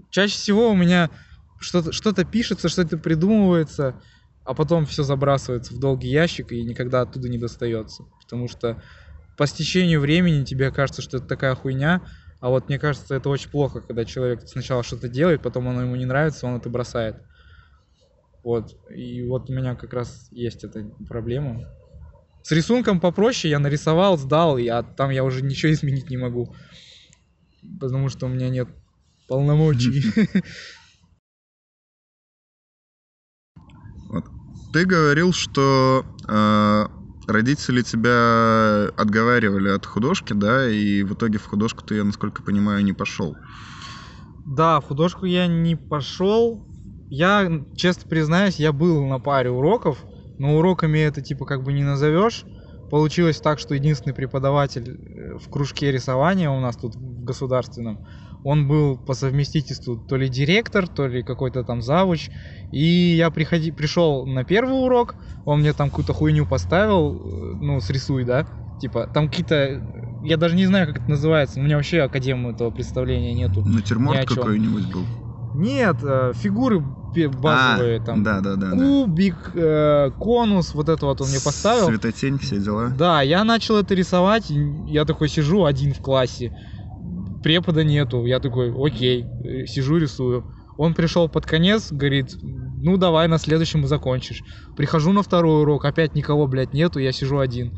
Чаще 0.09 0.33
всего 0.33 0.71
у 0.71 0.75
меня 0.75 1.09
что-то 1.59 1.91
что 1.91 2.13
пишется, 2.25 2.69
что-то 2.69 2.97
придумывается, 2.97 4.01
а 4.43 4.53
потом 4.53 4.85
все 4.85 5.03
забрасывается 5.03 5.73
в 5.73 5.79
долгий 5.79 6.09
ящик 6.09 6.51
и 6.51 6.63
никогда 6.63 7.01
оттуда 7.01 7.27
не 7.27 7.37
достается. 7.37 8.05
Потому 8.21 8.47
что 8.47 8.81
по 9.37 9.45
стечению 9.47 9.99
времени 9.99 10.43
тебе 10.45 10.71
кажется, 10.71 11.01
что 11.01 11.17
это 11.17 11.27
такая 11.27 11.55
хуйня, 11.55 12.01
а 12.39 12.49
вот 12.49 12.69
мне 12.69 12.79
кажется, 12.79 13.15
это 13.15 13.29
очень 13.29 13.49
плохо, 13.49 13.81
когда 13.81 14.05
человек 14.05 14.47
сначала 14.47 14.83
что-то 14.83 15.09
делает, 15.09 15.41
потом 15.41 15.67
оно 15.67 15.81
ему 15.81 15.95
не 15.95 16.05
нравится, 16.05 16.47
он 16.47 16.57
это 16.57 16.69
бросает. 16.69 17.17
Вот. 18.43 18.75
И 18.89 19.27
вот 19.27 19.49
у 19.49 19.53
меня 19.53 19.75
как 19.75 19.93
раз 19.93 20.27
есть 20.31 20.63
эта 20.63 20.85
проблема. 21.07 21.67
С 22.45 22.51
рисунком 22.51 22.99
попроще, 22.99 23.49
я 23.49 23.57
нарисовал, 23.57 24.19
сдал, 24.19 24.59
а 24.59 24.83
там 24.83 25.09
я 25.09 25.23
уже 25.23 25.41
ничего 25.41 25.71
изменить 25.73 26.11
не 26.11 26.17
могу. 26.17 26.55
Потому 27.79 28.07
что 28.09 28.27
у 28.27 28.29
меня 28.29 28.49
нет 28.49 28.69
полномочий. 29.27 30.03
Вот. 34.07 34.23
Ты 34.71 34.85
говорил, 34.85 35.33
что 35.33 36.05
э, 36.27 36.85
родители 37.27 37.81
тебя 37.81 38.91
отговаривали 38.95 39.69
от 39.69 39.83
художки, 39.83 40.33
да, 40.33 40.69
и 40.69 41.01
в 41.01 41.15
итоге 41.15 41.39
в 41.39 41.45
художку 41.47 41.83
ты, 41.83 41.95
я 41.95 42.03
насколько 42.03 42.43
понимаю, 42.43 42.83
не 42.85 42.93
пошел. 42.93 43.35
Да, 44.45 44.79
в 44.79 44.85
художку 44.85 45.25
я 45.25 45.47
не 45.47 45.75
пошел. 45.75 46.67
Я, 47.09 47.65
честно 47.75 48.07
признаюсь, 48.07 48.59
я 48.59 48.71
был 48.71 49.03
на 49.07 49.19
паре 49.19 49.49
уроков, 49.49 50.05
но 50.37 50.57
уроками 50.57 50.99
это 50.99 51.21
типа 51.21 51.45
как 51.45 51.63
бы 51.63 51.73
не 51.73 51.83
назовешь. 51.83 52.45
Получилось 52.89 53.39
так, 53.39 53.59
что 53.59 53.73
единственный 53.73 54.13
преподаватель 54.13 54.89
э, 54.89 55.37
в 55.37 55.49
кружке 55.49 55.91
рисования 55.91 56.49
у 56.49 56.59
нас 56.59 56.77
тут 56.77 56.95
в 56.95 57.23
государственном, 57.23 57.99
он 58.43 58.67
был 58.67 58.97
по 58.97 59.15
совместительству 59.15 59.97
то 59.97 60.17
ли 60.17 60.29
директор, 60.29 60.87
то 60.87 61.07
ли 61.07 61.23
какой-то 61.23 61.63
там 61.63 61.81
завуч. 61.81 62.29
И 62.71 62.85
я 63.15 63.31
приходи, 63.31 63.71
пришел 63.71 64.27
на 64.27 64.43
первый 64.43 64.85
урок, 64.85 65.15
он 65.45 65.61
мне 65.61 65.73
там 65.73 65.89
какую-то 65.89 66.13
хуйню 66.13 66.45
поставил, 66.45 67.15
э, 67.15 67.55
ну, 67.59 67.79
срисуй, 67.79 68.23
да, 68.23 68.47
типа, 68.79 69.09
там 69.11 69.29
какие-то, 69.29 69.81
я 70.23 70.37
даже 70.37 70.55
не 70.55 70.67
знаю, 70.67 70.87
как 70.87 71.01
это 71.01 71.09
называется, 71.09 71.59
у 71.59 71.63
меня 71.63 71.75
вообще 71.75 72.01
академии 72.01 72.53
этого 72.53 72.69
представления 72.69 73.33
нету. 73.33 73.63
Натюрморт 73.65 74.25
какой-нибудь 74.25 74.93
был? 74.93 75.05
Нет, 75.55 75.97
э, 76.03 76.33
фигуры 76.35 76.83
базовые, 77.23 77.99
а, 77.99 78.03
там, 78.03 78.23
да, 78.23 78.41
да, 78.41 78.55
да, 78.55 78.71
кубик, 78.71 79.51
э, 79.53 80.11
конус, 80.19 80.73
вот 80.73 80.89
это 80.89 81.05
вот 81.05 81.21
он 81.21 81.29
мне 81.29 81.39
поставил. 81.43 81.87
Светотень, 81.87 82.37
все 82.39 82.59
дела. 82.59 82.89
Да, 82.89 83.21
я 83.21 83.43
начал 83.43 83.77
это 83.77 83.93
рисовать, 83.95 84.45
я 84.49 85.05
такой 85.05 85.29
сижу 85.29 85.65
один 85.65 85.93
в 85.93 86.01
классе, 86.01 86.51
препода 87.43 87.83
нету. 87.83 88.25
Я 88.25 88.39
такой, 88.39 88.73
окей, 88.75 89.25
э, 89.43 89.65
сижу, 89.65 89.97
рисую. 89.97 90.45
Он 90.77 90.93
пришел 90.93 91.29
под 91.29 91.45
конец, 91.45 91.91
говорит, 91.91 92.35
ну 92.41 92.97
давай 92.97 93.27
на 93.27 93.37
следующем 93.37 93.87
закончишь. 93.87 94.41
Прихожу 94.75 95.13
на 95.13 95.23
второй 95.23 95.61
урок, 95.61 95.85
опять 95.85 96.15
никого, 96.15 96.47
блядь, 96.47 96.73
нету, 96.73 96.99
я 96.99 97.11
сижу 97.11 97.39
один. 97.39 97.77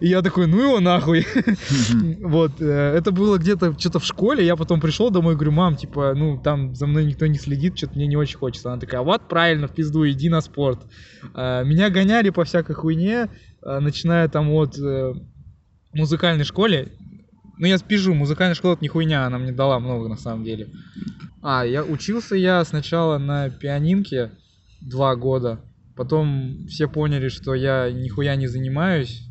И 0.00 0.08
я 0.08 0.22
такой, 0.22 0.46
ну 0.46 0.60
его 0.60 0.80
нахуй. 0.80 1.26
Вот, 2.20 2.60
э, 2.60 2.94
это 2.96 3.10
было 3.10 3.38
где-то 3.38 3.78
что-то 3.78 3.98
в 3.98 4.04
школе, 4.04 4.44
я 4.44 4.56
потом 4.56 4.80
пришел 4.80 5.10
домой 5.10 5.34
говорю, 5.34 5.52
мам, 5.52 5.76
типа, 5.76 6.14
ну 6.14 6.40
там 6.40 6.74
за 6.74 6.86
мной 6.86 7.04
никто 7.04 7.26
не 7.26 7.38
следит, 7.38 7.76
что-то 7.76 7.96
мне 7.96 8.06
не 8.06 8.16
очень 8.16 8.38
хочется. 8.38 8.70
Она 8.70 8.80
такая, 8.80 9.00
вот 9.00 9.28
правильно, 9.28 9.66
в 9.66 9.74
пизду, 9.74 10.08
иди 10.08 10.28
на 10.28 10.40
спорт. 10.40 10.80
Э, 11.34 11.64
меня 11.64 11.90
гоняли 11.90 12.30
по 12.30 12.44
всякой 12.44 12.74
хуйне, 12.74 13.28
начиная 13.62 14.26
там 14.28 14.50
от 14.52 14.78
музыкальной 15.92 16.44
школе, 16.44 16.92
ну, 17.60 17.66
я 17.66 17.76
спижу, 17.76 18.14
музыкальная 18.14 18.54
школа 18.54 18.72
это 18.72 18.82
не 18.82 18.88
хуйня, 18.88 19.26
она 19.26 19.36
мне 19.36 19.52
дала 19.52 19.78
много 19.78 20.08
на 20.08 20.16
самом 20.16 20.44
деле. 20.44 20.70
А, 21.42 21.62
я 21.66 21.84
учился 21.84 22.34
я 22.34 22.64
сначала 22.64 23.18
на 23.18 23.50
пианинке 23.50 24.30
два 24.80 25.14
года. 25.14 25.60
Потом 25.94 26.66
все 26.68 26.88
поняли, 26.88 27.28
что 27.28 27.54
я 27.54 27.90
нихуя 27.90 28.34
не 28.36 28.46
занимаюсь, 28.46 29.28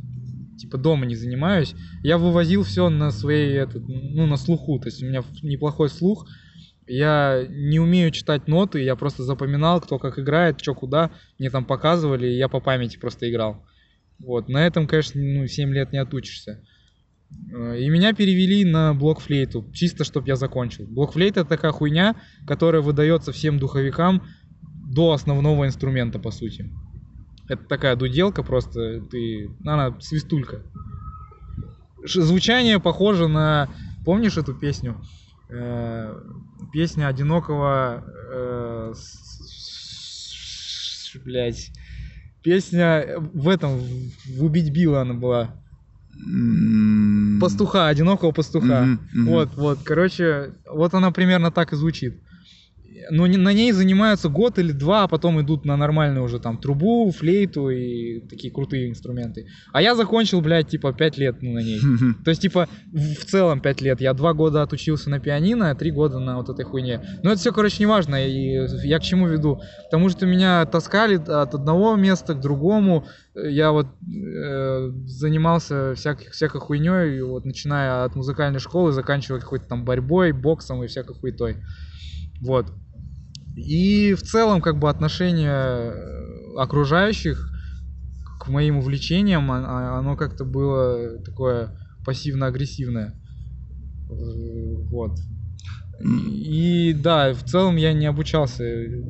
типа 0.60 0.78
дома 0.78 1.06
не 1.06 1.16
занимаюсь. 1.16 1.74
Я 2.04 2.18
вывозил 2.18 2.64
все 2.64 2.90
на 2.90 3.12
своей, 3.12 3.54
этот, 3.54 3.88
ну, 3.88 4.26
на 4.26 4.38
слуху. 4.38 4.80
То 4.80 4.88
есть 4.88 5.02
у 5.02 5.06
меня 5.06 5.24
неплохой 5.42 5.90
слух. 5.90 6.28
Я 6.88 7.46
не 7.48 7.80
умею 7.80 8.12
читать 8.12 8.48
ноты, 8.48 8.82
я 8.82 8.96
просто 8.96 9.24
запоминал, 9.24 9.80
кто 9.80 10.00
как 10.00 10.18
играет, 10.18 10.60
что 10.60 10.74
куда. 10.74 11.12
Мне 11.38 11.50
там 11.50 11.66
показывали, 11.66 12.28
и 12.28 12.38
я 12.38 12.48
по 12.48 12.60
памяти 12.60 12.98
просто 12.98 13.30
играл. 13.30 13.64
Вот, 14.20 14.50
на 14.50 14.66
этом, 14.66 14.88
конечно, 14.88 15.22
ну, 15.22 15.48
7 15.48 15.72
лет 15.72 15.92
не 15.92 16.00
отучишься. 16.00 16.62
И 17.52 17.90
меня 17.90 18.14
перевели 18.14 18.66
на 18.66 18.96
блокфлейту, 18.96 19.70
чисто 19.72 20.04
чтобы 20.04 20.28
я 20.28 20.36
закончил. 20.36 20.88
Блокфлейт 20.88 21.38
это 21.38 21.48
такая 21.48 21.72
хуйня, 21.72 22.16
которая 22.48 22.82
выдается 22.82 23.32
всем 23.32 23.60
духовикам 23.60 24.24
до 24.62 25.14
основного 25.14 25.68
инструмента, 25.68 26.18
по 26.18 26.32
сути. 26.32 26.72
Это 27.50 27.64
такая 27.64 27.96
дуделка 27.96 28.44
просто, 28.44 29.02
ты, 29.02 29.50
она 29.66 30.00
свистулька. 30.00 30.62
Звучание 32.06 32.80
похоже 32.80 33.28
на, 33.28 33.68
помнишь 34.06 34.38
эту 34.38 34.54
песню? 34.54 35.02
Э, 35.50 36.16
песня 36.72 37.08
одинокого, 37.08 38.04
э, 38.32 38.94
блять, 41.26 41.72
песня 42.44 43.16
в 43.18 43.50
этом, 43.50 43.80
в 43.80 44.44
убить 44.44 44.72
Билла 44.72 45.02
она 45.02 45.16
была. 45.16 45.56
Пастуха, 47.42 47.88
одинокого 47.88 48.32
пастуха. 48.32 48.84
Mm-hmm, 48.84 48.98
mm-hmm. 48.98 49.26
Вот, 49.26 49.56
вот, 49.56 49.80
короче, 49.84 50.54
вот 50.70 50.94
она 50.94 51.10
примерно 51.10 51.50
так 51.50 51.74
и 51.74 51.76
звучит 51.76 52.22
но 53.12 53.28
на 53.28 53.54
ней 53.54 53.72
занимаются 53.72 54.30
год 54.30 54.60
или 54.60 54.72
два, 54.72 55.04
а 55.04 55.08
потом 55.08 55.42
идут 55.42 55.66
на 55.66 55.78
нормальную 55.78 56.24
уже 56.24 56.40
там 56.40 56.58
трубу, 56.58 57.12
флейту 57.12 57.70
и 57.70 58.20
такие 58.28 58.54
крутые 58.54 58.90
инструменты. 58.90 59.48
А 59.72 59.82
я 59.82 59.96
закончил, 59.96 60.42
блядь, 60.42 60.70
типа 60.70 60.94
5 60.94 61.18
лет 61.18 61.42
ну, 61.42 61.54
на 61.54 61.60
ней. 61.60 61.80
То 62.26 62.30
есть, 62.30 62.42
типа, 62.42 62.68
в 62.92 63.26
целом 63.26 63.62
5 63.62 63.82
лет. 63.82 64.02
Я 64.02 64.14
2 64.14 64.34
года 64.34 64.62
отучился 64.62 65.10
на 65.10 65.20
пианино, 65.20 65.72
а 65.72 65.76
3 65.76 65.92
года 65.92 66.20
на 66.20 66.38
вот 66.38 66.50
этой 66.50 66.66
хуйне. 66.66 67.02
Но 67.24 67.32
это 67.32 67.40
все, 67.40 67.52
короче, 67.52 67.78
не 67.80 67.86
важно. 67.86 68.16
И 68.16 68.68
я 68.88 69.00
к 69.00 69.04
чему 69.04 69.28
веду? 69.28 69.62
Потому 69.86 70.10
что 70.10 70.26
меня 70.26 70.66
таскали 70.66 71.16
от 71.16 71.54
одного 71.54 71.96
места 71.96 72.34
к 72.34 72.42
другому. 72.42 73.06
Я 73.36 73.72
вот 73.72 73.88
э, 73.88 74.92
занимался 75.06 75.94
всяких, 75.96 76.32
всякой 76.32 76.62
хуйней, 76.62 77.22
вот, 77.22 77.46
начиная 77.46 78.04
от 78.04 78.16
музыкальной 78.16 78.60
школы, 78.60 78.92
заканчивая 78.92 79.40
какой-то 79.40 79.66
там 79.66 79.86
борьбой, 79.86 80.32
боксом 80.32 80.84
и 80.84 80.88
всякой 80.88 81.16
хуйтой. 81.16 81.58
Вот. 82.42 82.68
И 83.66 84.14
в 84.14 84.22
целом, 84.22 84.62
как 84.62 84.80
бы 84.80 84.90
отношение 84.90 85.52
э, 85.52 86.56
окружающих 86.58 87.52
к 88.40 88.48
моим 88.48 88.78
увлечениям, 88.78 89.52
а, 89.52 89.58
а, 89.58 90.00
оно 90.00 90.16
как-то 90.16 90.46
было 90.46 91.20
такое 91.24 91.76
пассивно-агрессивное. 92.06 93.20
Э, 94.10 94.76
вот. 94.90 95.20
И 96.02 96.94
да, 96.94 97.34
в 97.34 97.44
целом 97.44 97.76
я 97.76 97.94
не 97.94 98.06
обучался 98.06 98.64
э, 98.64 99.02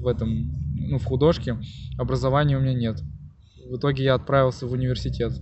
в 0.00 0.06
этом, 0.06 0.52
ну, 0.74 0.98
в 0.98 1.04
художке. 1.04 1.58
Образования 1.96 2.58
у 2.58 2.60
меня 2.60 2.74
нет. 2.74 3.00
в 3.70 3.76
итоге 3.76 4.04
я 4.04 4.14
отправился 4.14 4.66
в 4.66 4.72
университет 4.72 5.32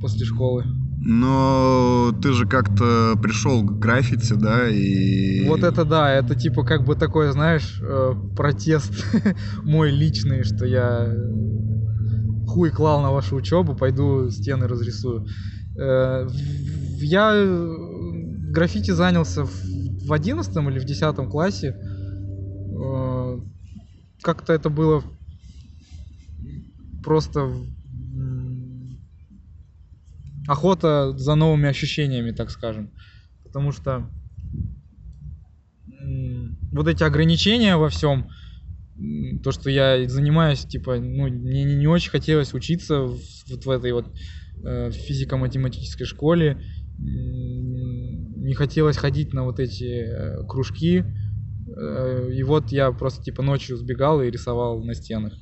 после 0.00 0.24
школы. 0.24 0.64
Но 1.06 2.14
ты 2.22 2.32
же 2.32 2.46
как-то 2.46 3.14
пришел 3.22 3.62
к 3.62 3.78
граффити, 3.78 4.32
да, 4.32 4.68
и... 4.70 5.46
Вот 5.46 5.62
это 5.62 5.84
да, 5.84 6.10
это 6.10 6.34
типа 6.34 6.64
как 6.64 6.86
бы 6.86 6.94
такой, 6.94 7.30
знаешь, 7.30 7.78
э, 7.82 8.14
протест 8.34 9.04
мой 9.64 9.90
личный, 9.90 10.44
что 10.44 10.64
я 10.64 11.14
хуй 12.46 12.70
клал 12.70 13.02
на 13.02 13.10
вашу 13.12 13.36
учебу, 13.36 13.76
пойду 13.76 14.30
стены 14.30 14.66
разрисую. 14.66 15.26
Э, 15.78 16.26
Я 17.00 17.32
э, 17.34 17.74
граффити 18.50 18.92
занялся 18.92 19.44
в 19.44 20.10
11 20.10 20.56
или 20.56 20.78
в 20.78 20.84
10 20.86 21.16
классе. 21.28 21.76
Э, 22.82 23.40
Как-то 24.22 24.54
это 24.54 24.70
было 24.70 25.02
просто 27.02 27.52
охота 30.46 31.16
за 31.16 31.34
новыми 31.34 31.68
ощущениями, 31.68 32.32
так 32.32 32.50
скажем. 32.50 32.92
Потому 33.44 33.72
что 33.72 34.10
вот 36.72 36.88
эти 36.88 37.02
ограничения 37.02 37.76
во 37.76 37.88
всем, 37.88 38.28
то, 39.42 39.52
что 39.52 39.70
я 39.70 40.08
занимаюсь, 40.08 40.64
типа, 40.64 40.96
ну, 40.96 41.28
мне 41.28 41.64
не, 41.64 41.76
не 41.76 41.86
очень 41.86 42.10
хотелось 42.10 42.54
учиться 42.54 43.02
вот 43.02 43.64
в 43.64 43.70
этой 43.70 43.92
вот 43.92 44.06
э, 44.64 44.90
физико-математической 44.90 46.04
школе, 46.04 46.60
не 46.98 48.54
хотелось 48.54 48.96
ходить 48.96 49.32
на 49.32 49.44
вот 49.44 49.58
эти 49.58 49.84
э, 49.84 50.46
кружки, 50.46 51.04
э, 51.76 52.30
и 52.32 52.42
вот 52.42 52.70
я 52.70 52.92
просто, 52.92 53.22
типа, 53.24 53.42
ночью 53.42 53.76
сбегал 53.76 54.22
и 54.22 54.30
рисовал 54.30 54.82
на 54.82 54.94
стенах. 54.94 55.32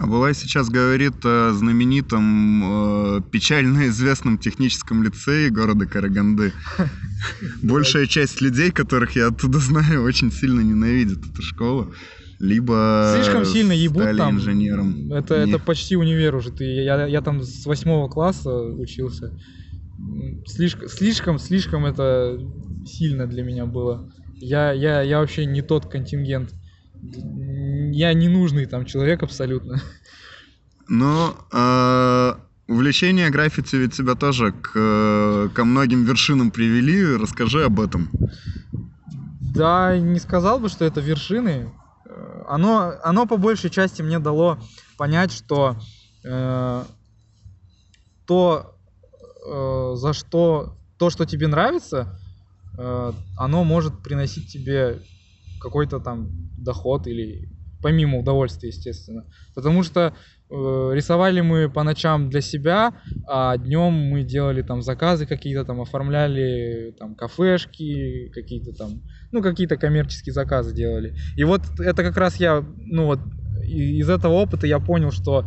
А 0.00 0.06
Булай 0.06 0.34
сейчас 0.34 0.70
говорит 0.70 1.26
о 1.26 1.52
знаменитом, 1.52 3.18
э, 3.18 3.20
печально 3.30 3.88
известном 3.88 4.38
техническом 4.38 5.02
лицее 5.02 5.50
города 5.50 5.84
Караганды. 5.84 6.54
Большая 7.62 8.06
часть 8.06 8.40
людей, 8.40 8.70
которых 8.70 9.14
я 9.14 9.26
оттуда 9.26 9.58
знаю, 9.58 10.02
очень 10.02 10.32
сильно 10.32 10.62
ненавидит 10.62 11.18
эту 11.18 11.42
школу. 11.42 11.92
Либо 12.38 13.12
Слишком 13.14 13.44
сильно 13.44 13.72
ебут 13.72 14.16
там. 14.16 14.36
инженером. 14.36 15.12
Это, 15.12 15.34
это 15.34 15.58
почти 15.58 15.96
универ 15.96 16.34
уже. 16.34 16.50
Ты, 16.50 16.64
я, 16.64 17.04
я 17.04 17.20
там 17.20 17.42
с 17.42 17.66
восьмого 17.66 18.08
класса 18.08 18.58
учился. 18.58 19.38
Слишком, 20.46 20.88
слишком, 20.88 21.38
слишком 21.38 21.84
это 21.84 22.38
сильно 22.86 23.26
для 23.26 23.42
меня 23.42 23.66
было. 23.66 24.10
Я, 24.36 24.72
я, 24.72 25.02
я 25.02 25.20
вообще 25.20 25.44
не 25.44 25.60
тот 25.60 25.90
контингент. 25.90 26.54
Я 28.00 28.14
ненужный 28.14 28.64
там 28.64 28.86
человек 28.86 29.22
абсолютно. 29.22 29.78
Но 30.88 31.36
э, 31.52 32.32
увлечение 32.66 33.28
граффити 33.28 33.76
ведь 33.76 33.94
тебя 33.94 34.14
тоже 34.14 34.52
к, 34.52 35.50
ко 35.54 35.64
многим 35.66 36.04
вершинам 36.04 36.50
привели. 36.50 37.18
Расскажи 37.18 37.62
об 37.62 37.78
этом. 37.78 38.08
Да, 39.54 39.98
не 39.98 40.18
сказал 40.18 40.60
бы, 40.60 40.70
что 40.70 40.86
это 40.86 41.02
вершины. 41.02 41.74
Оно, 42.48 42.94
оно 43.04 43.26
по 43.26 43.36
большей 43.36 43.68
части 43.68 44.00
мне 44.00 44.18
дало 44.18 44.58
понять, 44.96 45.30
что 45.30 45.76
э, 46.24 46.84
то, 48.26 48.78
э, 49.46 49.92
за 49.96 50.14
что, 50.14 50.78
то, 50.96 51.10
что 51.10 51.26
тебе 51.26 51.48
нравится, 51.48 52.18
э, 52.78 53.12
оно 53.36 53.62
может 53.64 54.02
приносить 54.02 54.50
тебе 54.50 55.02
какой-то 55.60 56.00
там 56.00 56.30
доход 56.56 57.06
или 57.06 57.59
помимо 57.82 58.18
удовольствия, 58.18 58.68
естественно. 58.68 59.26
Потому 59.54 59.82
что 59.82 60.14
э, 60.50 60.90
рисовали 60.92 61.40
мы 61.40 61.70
по 61.70 61.82
ночам 61.82 62.30
для 62.30 62.40
себя, 62.40 62.94
а 63.26 63.56
днем 63.56 63.92
мы 63.92 64.24
делали 64.24 64.62
там 64.62 64.82
заказы 64.82 65.26
какие-то, 65.26 65.64
там 65.64 65.80
оформляли 65.80 66.94
там 66.98 67.14
кафешки, 67.14 68.30
какие-то 68.34 68.72
там, 68.72 69.02
ну 69.32 69.42
какие-то 69.42 69.76
коммерческие 69.76 70.32
заказы 70.32 70.74
делали. 70.74 71.14
И 71.36 71.44
вот 71.44 71.62
это 71.78 72.02
как 72.02 72.16
раз 72.16 72.36
я, 72.36 72.64
ну 72.76 73.06
вот 73.06 73.20
из 73.64 74.08
этого 74.10 74.32
опыта 74.34 74.66
я 74.66 74.78
понял, 74.80 75.12
что 75.12 75.46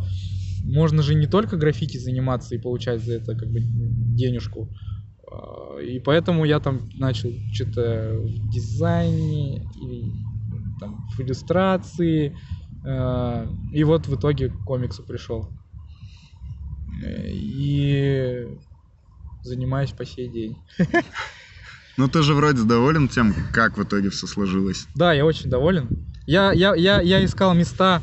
можно 0.64 1.02
же 1.02 1.14
не 1.14 1.26
только 1.26 1.56
граффити 1.56 1.98
заниматься 1.98 2.54
и 2.54 2.58
получать 2.58 3.02
за 3.02 3.14
это 3.14 3.36
как 3.36 3.48
бы 3.50 3.60
денежку. 3.60 4.70
А, 5.30 5.78
И 5.80 6.00
поэтому 6.00 6.44
я 6.44 6.60
там 6.60 6.88
начал 6.94 7.30
что-то 7.52 8.16
в 8.18 8.50
дизайне 8.50 9.58
или 9.58 10.12
там 10.84 11.06
в 11.16 11.20
иллюстрации. 11.20 12.36
а, 12.86 13.46
И 13.72 13.84
вот 13.84 14.06
в 14.06 14.14
итоге 14.16 14.48
к 14.50 14.64
комиксу 14.64 15.02
пришел. 15.02 15.50
Э, 17.02 17.26
И 17.30 18.46
занимаюсь 19.42 19.90
по 19.92 20.04
сей 20.04 20.28
день. 20.28 20.56
Ну 21.96 22.08
ты 22.08 22.22
же 22.24 22.34
вроде 22.34 22.64
доволен 22.64 23.06
тем, 23.06 23.32
как 23.52 23.78
в 23.78 23.82
итоге 23.84 24.10
все 24.10 24.26
сложилось. 24.26 24.88
Да, 24.96 25.12
я 25.12 25.24
очень 25.24 25.48
доволен. 25.48 25.88
Я, 26.26 26.50
я, 26.52 26.74
я, 26.74 27.00
я 27.00 27.24
искал 27.24 27.54
места, 27.54 28.02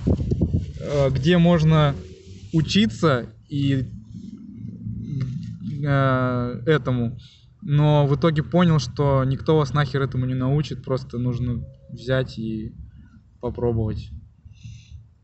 э, 0.80 1.10
где 1.10 1.38
можно 1.38 1.94
учиться 2.54 3.26
и 3.50 3.90
э, 5.86 6.62
этому. 6.66 7.18
Но 7.62 8.08
в 8.08 8.16
итоге 8.16 8.44
понял, 8.44 8.80
что 8.80 9.26
никто 9.26 9.58
вас 9.58 9.74
нахер 9.74 10.02
этому 10.02 10.26
не 10.26 10.36
научит, 10.36 10.86
просто 10.86 11.18
нужно 11.18 11.62
взять 11.92 12.38
и 12.38 12.74
попробовать. 13.40 14.12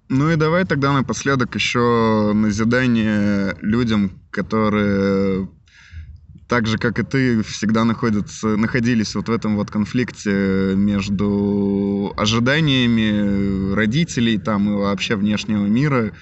Ну 0.09 0.32
и 0.32 0.36
давай 0.38 0.65
тогда 0.65 0.93
напоследок 0.93 1.55
еще 1.55 2.32
назидание 2.34 3.55
людям, 3.61 4.22
которые 4.32 5.49
так 6.47 6.65
же, 6.65 6.78
как 6.78 6.97
и 6.99 7.03
ты, 7.03 7.43
всегда 7.43 7.84
находятся, 7.84 8.55
находились 8.55 9.15
вот 9.15 9.28
в 9.28 9.32
этом 9.32 9.57
вот 9.57 9.70
конфликте 9.70 10.74
между 10.76 12.13
ожиданиями 12.15 13.74
родителей 13.74 14.38
там 14.38 14.70
и 14.70 14.78
вообще 14.78 15.18
внешнего 15.18 15.65
мира 15.65 16.13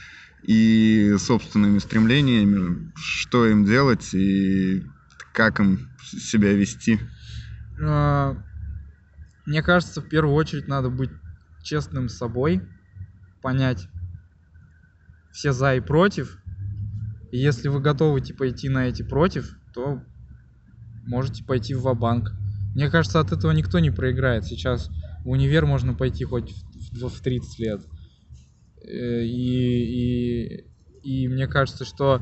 и 0.42 1.16
собственными 1.20 1.78
стремлениями, 1.78 2.92
что 2.96 3.46
им 3.46 3.66
делать 3.66 4.14
и 4.16 4.84
как 5.32 5.60
им 5.60 5.90
себя 6.02 6.54
вести. 6.54 7.00
А, 7.84 8.36
Мне 9.46 9.62
кажется, 9.62 10.02
в 10.02 10.10
первую 10.10 10.36
очередь 10.36 10.68
надо 10.68 10.90
быть 10.90 11.12
честным 11.64 12.10
с 12.10 12.18
собой, 12.18 12.62
понять 13.42 13.88
все 15.32 15.52
за 15.52 15.76
и 15.76 15.82
против. 15.82 16.40
И 17.32 17.38
если 17.38 17.68
вы 17.68 17.82
готовы 17.82 18.22
типа 18.22 18.50
идти 18.50 18.70
на 18.70 18.88
эти 18.88 19.04
против, 19.04 19.58
то 19.74 20.02
можете 21.06 21.44
пойти 21.44 21.76
в 21.76 21.94
банк 21.94 22.32
Мне 22.74 22.90
кажется, 22.90 23.20
от 23.20 23.32
этого 23.32 23.52
никто 23.52 23.80
не 23.80 23.92
проиграет. 23.92 24.46
Сейчас 24.46 24.90
в 25.24 25.30
универ 25.30 25.66
можно 25.66 25.94
пойти 25.94 26.24
хоть 26.24 26.54
в, 26.92 27.08
в 27.10 27.22
30 27.22 27.60
лет. 27.60 27.82
Э, 28.82 29.24
И, 29.24 30.66
и, 31.04 31.24
и 31.24 31.28
мне 31.28 31.48
кажется, 31.48 31.86
что 31.86 32.22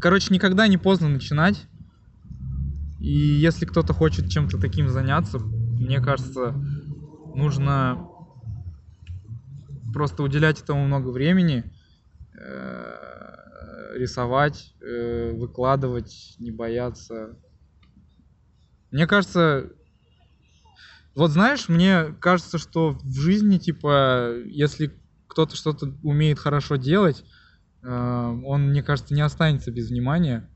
короче, 0.00 0.32
никогда 0.32 0.66
не 0.66 0.78
поздно 0.78 1.08
начинать. 1.08 1.66
И 2.98 3.12
если 3.12 3.64
кто-то 3.64 3.92
хочет 3.92 4.28
чем-то 4.28 4.58
таким 4.58 4.88
заняться, 4.88 5.38
мне 5.38 6.00
кажется, 6.00 6.52
нужно 7.34 8.08
просто 9.92 10.22
уделять 10.22 10.60
этому 10.60 10.84
много 10.84 11.08
времени, 11.08 11.72
э, 12.38 13.94
рисовать, 13.94 14.74
э, 14.80 15.32
выкладывать, 15.32 16.34
не 16.38 16.50
бояться. 16.50 17.36
Мне 18.90 19.06
кажется, 19.06 19.70
вот 21.14 21.30
знаешь, 21.30 21.68
мне 21.68 22.14
кажется, 22.20 22.58
что 22.58 22.98
в 23.02 23.20
жизни, 23.20 23.58
типа, 23.58 24.34
если 24.46 24.98
кто-то 25.26 25.56
что-то 25.56 25.94
умеет 26.02 26.38
хорошо 26.38 26.76
делать, 26.76 27.24
э, 27.82 27.88
он, 27.88 28.68
мне 28.70 28.82
кажется, 28.82 29.14
не 29.14 29.22
останется 29.22 29.70
без 29.70 29.90
внимания. 29.90 30.50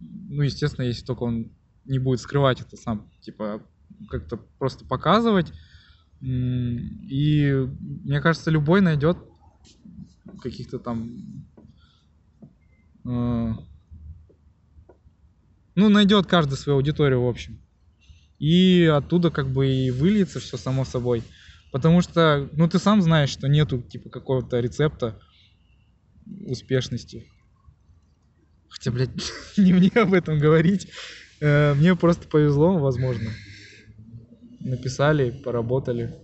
Ну, 0.00 0.42
естественно, 0.42 0.86
если 0.86 1.04
только 1.04 1.22
он 1.24 1.52
не 1.84 1.98
будет 1.98 2.20
скрывать 2.20 2.60
это 2.60 2.76
сам, 2.76 3.10
типа, 3.20 3.62
как-то 4.08 4.36
просто 4.58 4.84
показывать. 4.84 5.52
И 6.20 7.68
мне 8.04 8.20
кажется, 8.20 8.50
любой 8.50 8.80
найдет 8.80 9.16
каких-то 10.40 10.78
там... 10.78 11.46
э, 13.06 13.52
Ну, 15.74 15.88
найдет 15.88 16.26
каждый 16.26 16.56
свою 16.56 16.76
аудиторию, 16.76 17.22
в 17.22 17.28
общем. 17.28 17.58
И 18.38 18.84
оттуда 18.84 19.30
как 19.30 19.50
бы 19.50 19.66
и 19.66 19.90
выльется 19.90 20.40
все 20.40 20.56
само 20.56 20.84
собой. 20.84 21.22
Потому 21.72 22.02
что, 22.02 22.48
ну, 22.52 22.68
ты 22.68 22.78
сам 22.78 23.00
знаешь, 23.00 23.30
что 23.30 23.48
нету, 23.48 23.80
типа, 23.80 24.10
какого-то 24.10 24.60
рецепта 24.60 25.20
успешности. 26.46 27.30
Хотя, 28.70 28.90
блядь, 28.90 29.10
не 29.56 29.72
мне 29.72 29.90
об 29.94 30.14
этом 30.14 30.38
говорить. 30.38 30.88
Э, 31.40 31.74
Мне 31.74 31.94
просто 31.96 32.28
повезло, 32.28 32.78
возможно. 32.78 33.30
Написали, 34.60 35.30
поработали. 35.30 36.14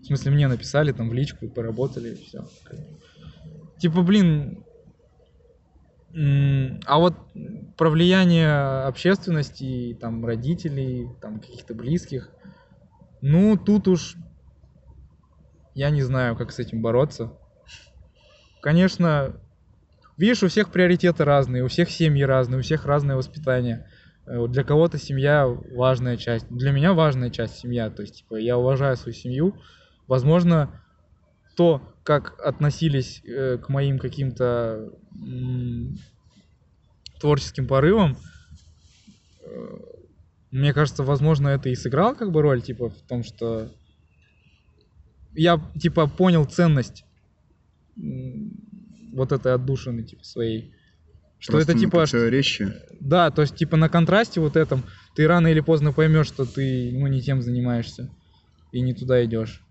В 0.00 0.06
смысле, 0.06 0.32
мне 0.32 0.48
написали 0.48 0.92
там 0.92 1.10
в 1.10 1.14
личку, 1.14 1.48
поработали, 1.48 2.14
и 2.14 2.24
все. 2.24 2.46
Типа, 3.78 4.02
блин, 4.02 4.64
а 6.14 6.98
вот 6.98 7.14
про 7.76 7.90
влияние 7.90 8.50
общественности, 8.86 9.98
там, 10.00 10.24
родителей, 10.24 11.08
там, 11.20 11.40
каких-то 11.40 11.74
близких, 11.74 12.30
ну, 13.20 13.56
тут 13.56 13.88
уж 13.88 14.16
я 15.74 15.90
не 15.90 16.02
знаю, 16.02 16.36
как 16.36 16.52
с 16.52 16.58
этим 16.58 16.80
бороться. 16.80 17.32
Конечно, 18.62 19.38
видишь, 20.16 20.42
у 20.42 20.48
всех 20.48 20.70
приоритеты 20.70 21.24
разные, 21.24 21.64
у 21.64 21.68
всех 21.68 21.90
семьи 21.90 22.22
разные, 22.22 22.58
у 22.58 22.62
всех 22.62 22.84
разное 22.84 23.16
воспитание. 23.16 23.88
Э, 24.26 24.46
Для 24.48 24.64
кого-то 24.64 24.98
семья 24.98 25.46
важная 25.46 26.16
часть. 26.16 26.46
Для 26.48 26.72
меня 26.72 26.92
важная 26.92 27.30
часть 27.30 27.58
семья. 27.58 27.90
То 27.90 28.02
есть, 28.02 28.18
типа, 28.18 28.36
я 28.36 28.58
уважаю 28.58 28.96
свою 28.96 29.14
семью. 29.14 29.56
Возможно, 30.06 30.82
то, 31.56 31.82
как 32.02 32.38
относились 32.40 33.22
э, 33.24 33.58
к 33.58 33.68
моим 33.68 33.98
каким-то 33.98 34.92
творческим 37.20 37.66
порывам, 37.66 38.16
э, 39.42 39.78
мне 40.50 40.72
кажется, 40.72 41.02
возможно, 41.02 41.48
это 41.48 41.68
и 41.68 41.74
сыграл 41.74 42.14
как 42.14 42.30
бы 42.30 42.40
роль, 42.40 42.62
типа, 42.62 42.90
в 42.90 43.00
том, 43.02 43.24
что 43.24 43.70
я, 45.34 45.60
типа, 45.78 46.06
понял 46.06 46.44
ценность 46.44 47.04
вот 49.16 49.32
этой 49.32 49.54
отдушины, 49.54 50.04
типа, 50.04 50.22
своей. 50.24 50.74
Что 51.38 51.52
Просто 51.52 51.72
это, 51.72 51.80
типа, 51.80 52.00
противоречие. 52.00 52.74
да, 53.00 53.30
то 53.30 53.42
есть, 53.42 53.56
типа, 53.56 53.76
на 53.76 53.88
контрасте 53.88 54.40
вот 54.40 54.56
этом 54.56 54.84
ты 55.14 55.26
рано 55.26 55.48
или 55.48 55.60
поздно 55.60 55.92
поймешь, 55.92 56.26
что 56.26 56.44
ты, 56.44 56.90
ну, 56.92 57.06
не 57.06 57.20
тем 57.20 57.42
занимаешься 57.42 58.10
и 58.72 58.80
не 58.80 58.94
туда 58.94 59.24
идешь. 59.24 59.62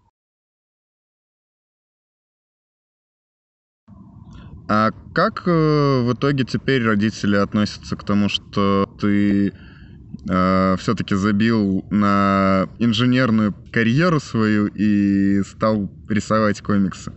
А 4.68 4.91
как 5.14 5.43
э, 5.48 6.02
в 6.02 6.14
итоге 6.14 6.43
теперь 6.43 6.84
родители 6.84 7.36
относятся 7.36 7.96
к 7.96 8.04
тому, 8.04 8.30
что 8.30 8.89
ты 9.00 9.54
все-таки 10.28 11.14
забил 11.14 11.86
на 11.91 12.68
инженерную 12.80 13.54
карьеру 13.72 14.20
свою 14.20 14.66
и 14.66 15.43
стал 15.43 15.91
рисовать 16.10 16.62
комиксы? 16.62 17.14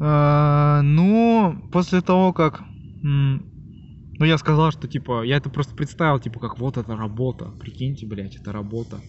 А, 0.00 0.82
ну, 0.82 1.68
после 1.72 2.00
того, 2.00 2.32
как... 2.32 2.62
Ну, 3.02 4.26
я 4.26 4.36
сказал, 4.38 4.70
что, 4.70 4.86
типа, 4.86 5.22
я 5.22 5.36
это 5.36 5.48
просто 5.48 5.74
представил, 5.74 6.18
типа, 6.18 6.40
как 6.40 6.58
вот 6.58 6.76
это 6.76 6.96
работа. 6.96 7.52
Прикиньте, 7.58 8.06
блядь, 8.06 8.36
это 8.36 8.52
работа. 8.52 9.02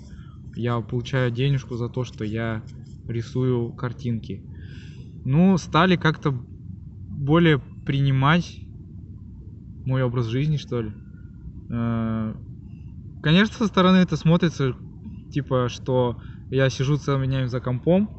Я 0.55 0.79
получаю 0.79 1.31
денежку 1.31 1.75
за 1.75 1.89
то, 1.89 2.03
что 2.03 2.23
я 2.23 2.63
рисую 3.07 3.73
картинки. 3.73 4.41
Ну, 5.25 5.57
стали 5.57 5.97
как-то 5.97 6.31
более 6.31 7.59
принимать 7.85 8.59
мой 9.85 10.03
образ 10.03 10.27
жизни, 10.27 10.57
что 10.57 10.81
ли. 10.81 10.93
Э, 11.71 12.33
Конечно, 13.21 13.55
со 13.55 13.67
стороны 13.67 13.97
это 13.97 14.17
смотрится, 14.17 14.75
типа, 15.31 15.69
что 15.69 16.19
я 16.49 16.69
сижу 16.69 16.97
целыми 16.97 17.27
днями 17.27 17.45
за 17.45 17.59
компом, 17.61 18.09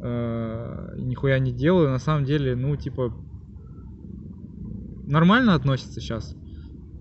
э, 0.00 0.94
нихуя 0.96 1.38
не 1.38 1.52
делаю. 1.52 1.90
На 1.90 1.98
самом 1.98 2.24
деле, 2.24 2.56
ну, 2.56 2.76
типа, 2.76 3.14
нормально 5.06 5.54
относится 5.54 6.00
сейчас. 6.00 6.36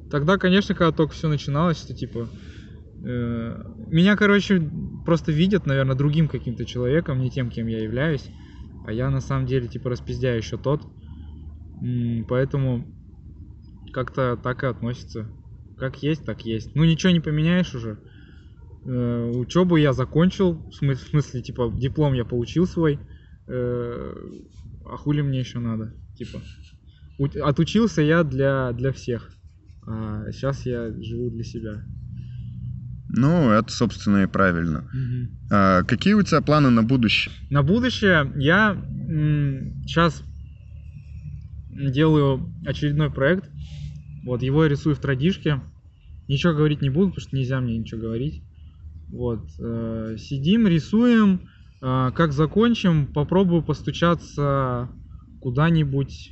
Тогда, 0.09 0.37
конечно, 0.37 0.73
когда 0.73 0.91
только 0.91 1.13
все 1.13 1.27
начиналось, 1.27 1.77
что 1.77 1.93
типа 1.93 2.29
э, 3.03 3.63
меня, 3.87 4.15
короче, 4.17 4.61
просто 5.05 5.31
видят, 5.31 5.65
наверное, 5.65 5.95
другим 5.95 6.27
каким-то 6.27 6.65
человеком, 6.65 7.19
не 7.19 7.29
тем, 7.29 7.49
кем 7.49 7.67
я 7.67 7.83
являюсь, 7.83 8.29
а 8.85 8.91
я 8.91 9.09
на 9.09 9.21
самом 9.21 9.45
деле 9.45 9.67
типа 9.67 9.89
распиздяю 9.89 10.37
еще 10.37 10.57
тот, 10.57 10.81
поэтому 12.27 12.87
как-то 13.93 14.37
так 14.41 14.63
и 14.63 14.67
относится. 14.67 15.29
Как 15.77 16.01
есть, 16.03 16.25
так 16.25 16.43
есть. 16.43 16.75
Ну 16.75 16.83
ничего 16.83 17.11
не 17.11 17.19
поменяешь 17.19 17.73
уже. 17.73 17.99
Э, 18.85 19.31
учебу 19.35 19.75
я 19.75 19.93
закончил, 19.93 20.53
в 20.69 20.73
смысле, 20.73 21.05
в 21.05 21.09
смысле, 21.09 21.41
типа, 21.41 21.73
диплом 21.75 22.13
я 22.13 22.25
получил 22.25 22.65
свой. 22.65 22.99
Э, 23.47 24.13
а 24.85 24.97
хули 24.97 25.21
мне 25.21 25.39
еще 25.39 25.59
надо? 25.59 25.93
Типа, 26.15 26.41
отучился 27.43 28.01
я 28.01 28.23
для, 28.23 28.71
для 28.73 28.91
всех. 28.91 29.31
А 29.85 30.31
сейчас 30.31 30.65
я 30.65 30.91
живу 31.01 31.29
для 31.29 31.43
себя. 31.43 31.83
Ну, 33.09 33.49
это, 33.49 33.71
собственно, 33.71 34.23
и 34.23 34.27
правильно. 34.27 34.87
А 35.51 35.83
какие 35.83 36.13
у 36.13 36.21
тебя 36.21 36.41
планы 36.41 36.69
на 36.69 36.83
будущее? 36.83 37.33
На 37.49 37.63
будущее 37.63 38.31
я 38.37 38.75
сейчас 39.85 40.23
делаю 41.71 42.53
очередной 42.65 43.11
проект. 43.11 43.49
Вот, 44.25 44.43
его 44.43 44.63
я 44.63 44.69
рисую 44.69 44.95
в 44.95 44.99
традишке. 44.99 45.61
Ничего 46.27 46.53
говорить 46.53 46.81
не 46.83 46.89
буду, 46.89 47.09
потому 47.09 47.21
что 47.21 47.35
нельзя 47.35 47.59
мне 47.59 47.77
ничего 47.77 48.01
говорить. 48.01 48.43
Вот, 49.09 49.49
э, 49.59 50.15
сидим, 50.17 50.67
рисуем. 50.67 51.47
Э, 51.81 52.11
как 52.13 52.33
закончим, 52.33 53.07
попробую 53.07 53.63
постучаться 53.63 54.89
куда-нибудь. 55.39 56.31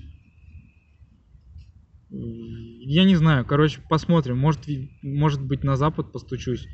Я 2.10 3.04
не 3.04 3.16
знаю, 3.16 3.46
короче, 3.46 3.82
посмотрим. 3.90 4.38
Может, 4.38 4.62
может 5.02 5.42
быть, 5.42 5.64
на 5.64 5.76
запад 5.76 6.12
постучусь. 6.12 6.68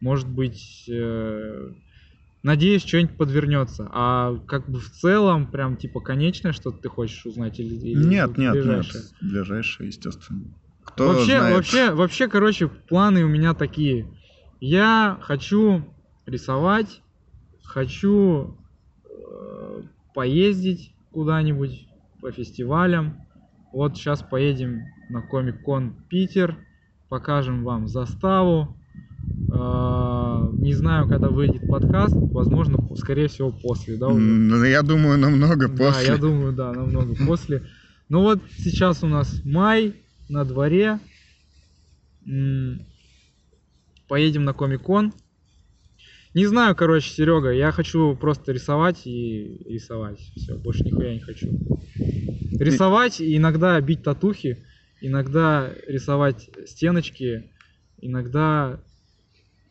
Может 0.00 0.28
быть, 0.28 0.86
э, 0.90 1.70
надеюсь, 2.42 2.84
что-нибудь 2.84 3.16
подвернется. 3.16 3.88
А 3.92 4.36
как 4.46 4.68
бы 4.68 4.80
в 4.80 4.90
целом, 4.90 5.50
прям 5.50 5.76
типа 5.76 6.00
конечное 6.00 6.52
что-то 6.52 6.78
ты 6.78 6.88
хочешь 6.88 7.24
узнать 7.24 7.58
или, 7.58 7.74
или 7.74 8.04
Нет, 8.04 8.36
нет, 8.36 8.52
ближайшее? 8.52 9.02
нет. 9.02 9.32
Ближайшее, 9.32 9.86
естественно. 9.88 10.42
Кто 10.84 11.08
вообще, 11.08 11.38
знает? 11.38 11.56
вообще, 11.56 11.90
вообще, 11.92 12.28
короче, 12.28 12.68
планы 12.68 13.24
у 13.24 13.28
меня 13.28 13.54
такие. 13.54 14.06
Я 14.60 15.18
хочу 15.22 15.84
рисовать, 16.24 17.02
хочу 17.62 18.56
э, 19.04 19.82
поездить 20.14 20.94
куда-нибудь 21.12 21.88
по 22.20 22.32
фестивалям. 22.32 23.18
Вот 23.72 23.96
сейчас 23.96 24.22
поедем 24.22 24.84
на 25.10 25.20
Комик-кон 25.20 25.94
Питер, 26.08 26.56
покажем 27.08 27.64
вам 27.64 27.86
заставу. 27.86 28.76
Э, 29.52 30.48
не 30.54 30.72
знаю, 30.72 31.06
когда 31.06 31.28
выйдет 31.28 31.68
подкаст, 31.68 32.14
возможно, 32.16 32.78
скорее 32.96 33.28
всего 33.28 33.52
после, 33.52 33.96
да, 33.96 34.08
уже? 34.08 34.18
Ну, 34.18 34.64
я 34.64 34.82
думаю, 34.82 35.18
намного 35.18 35.68
Да, 35.68 35.76
после. 35.76 36.06
я 36.06 36.16
думаю, 36.16 36.52
да, 36.52 36.72
намного 36.72 37.14
после. 37.26 37.62
Ну 38.08 38.22
вот 38.22 38.40
сейчас 38.56 39.02
у 39.02 39.06
нас 39.06 39.42
май 39.44 39.94
на 40.28 40.44
дворе. 40.44 40.98
Поедем 44.08 44.44
на 44.44 44.52
Комик-кон. 44.52 45.12
Не 46.34 46.46
знаю, 46.46 46.76
короче, 46.76 47.08
Серега, 47.10 47.50
я 47.50 47.72
хочу 47.72 48.14
просто 48.14 48.52
рисовать 48.52 49.06
и 49.06 49.62
рисовать. 49.66 50.20
Все, 50.36 50.56
больше 50.56 50.84
нихуя 50.84 51.14
не 51.14 51.20
хочу. 51.20 51.48
Рисовать, 52.58 53.20
и 53.20 53.36
иногда 53.36 53.80
бить 53.80 54.02
татухи, 54.02 54.66
иногда 55.00 55.72
рисовать 55.86 56.50
стеночки, 56.66 57.50
иногда 58.00 58.80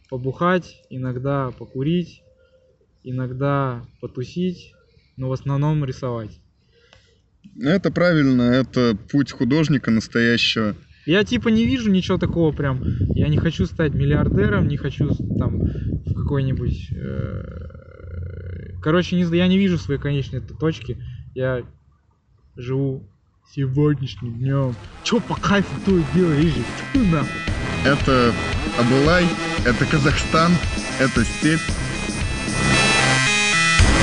побухать, 0.09 0.81
иногда 0.89 1.51
покурить, 1.51 2.23
иногда 3.03 3.87
потусить, 4.01 4.73
но 5.17 5.29
в 5.29 5.33
основном 5.33 5.85
рисовать. 5.85 6.39
Ну, 7.53 7.69
Это 7.69 7.91
правильно, 7.91 8.41
это 8.41 8.97
путь 9.11 9.31
художника 9.31 9.91
настоящего. 9.91 10.75
Я 11.05 11.23
типа 11.23 11.49
не 11.49 11.65
вижу 11.65 11.91
ничего 11.91 12.17
такого 12.17 12.51
прям. 12.51 12.81
Я 13.13 13.27
не 13.27 13.37
хочу 13.37 13.65
стать 13.65 13.93
миллиардером, 13.93 14.67
не 14.67 14.77
хочу 14.77 15.09
там 15.37 15.59
в 15.59 16.13
какой-нибудь. 16.13 16.89
э, 16.91 18.73
Короче, 18.81 19.15
не, 19.15 19.23
знаю, 19.23 19.41
я 19.43 19.47
не 19.47 19.57
вижу 19.57 19.77
своей 19.77 19.99
конечной 19.99 20.41
точки. 20.41 20.97
Я 21.33 21.63
живу 22.55 23.03
сегодняшним 23.53 24.33
днем. 24.37 24.75
Чё 25.03 25.19
по 25.19 25.35
кайфу 25.35 25.69
то 25.85 25.97
и 25.97 26.03
делаешь? 26.13 26.53
Нахуй. 26.93 27.29
Это 27.83 28.33
Абылай, 28.79 29.25
это 29.65 29.85
Казахстан, 29.85 30.51
это 30.99 31.23
степь. 31.23 31.59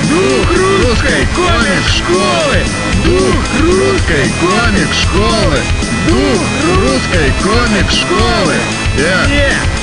Дух 0.09 0.49
русской 0.51 1.27
комик-школы! 1.35 2.63
Дух 3.05 3.61
русской 3.61 4.25
комик-школы! 4.41 5.82
Дух 6.07 6.41
русской 6.75 7.31
комик-школы! 7.41 8.55
Yeah. 8.97 9.29
Yeah! 9.29 9.82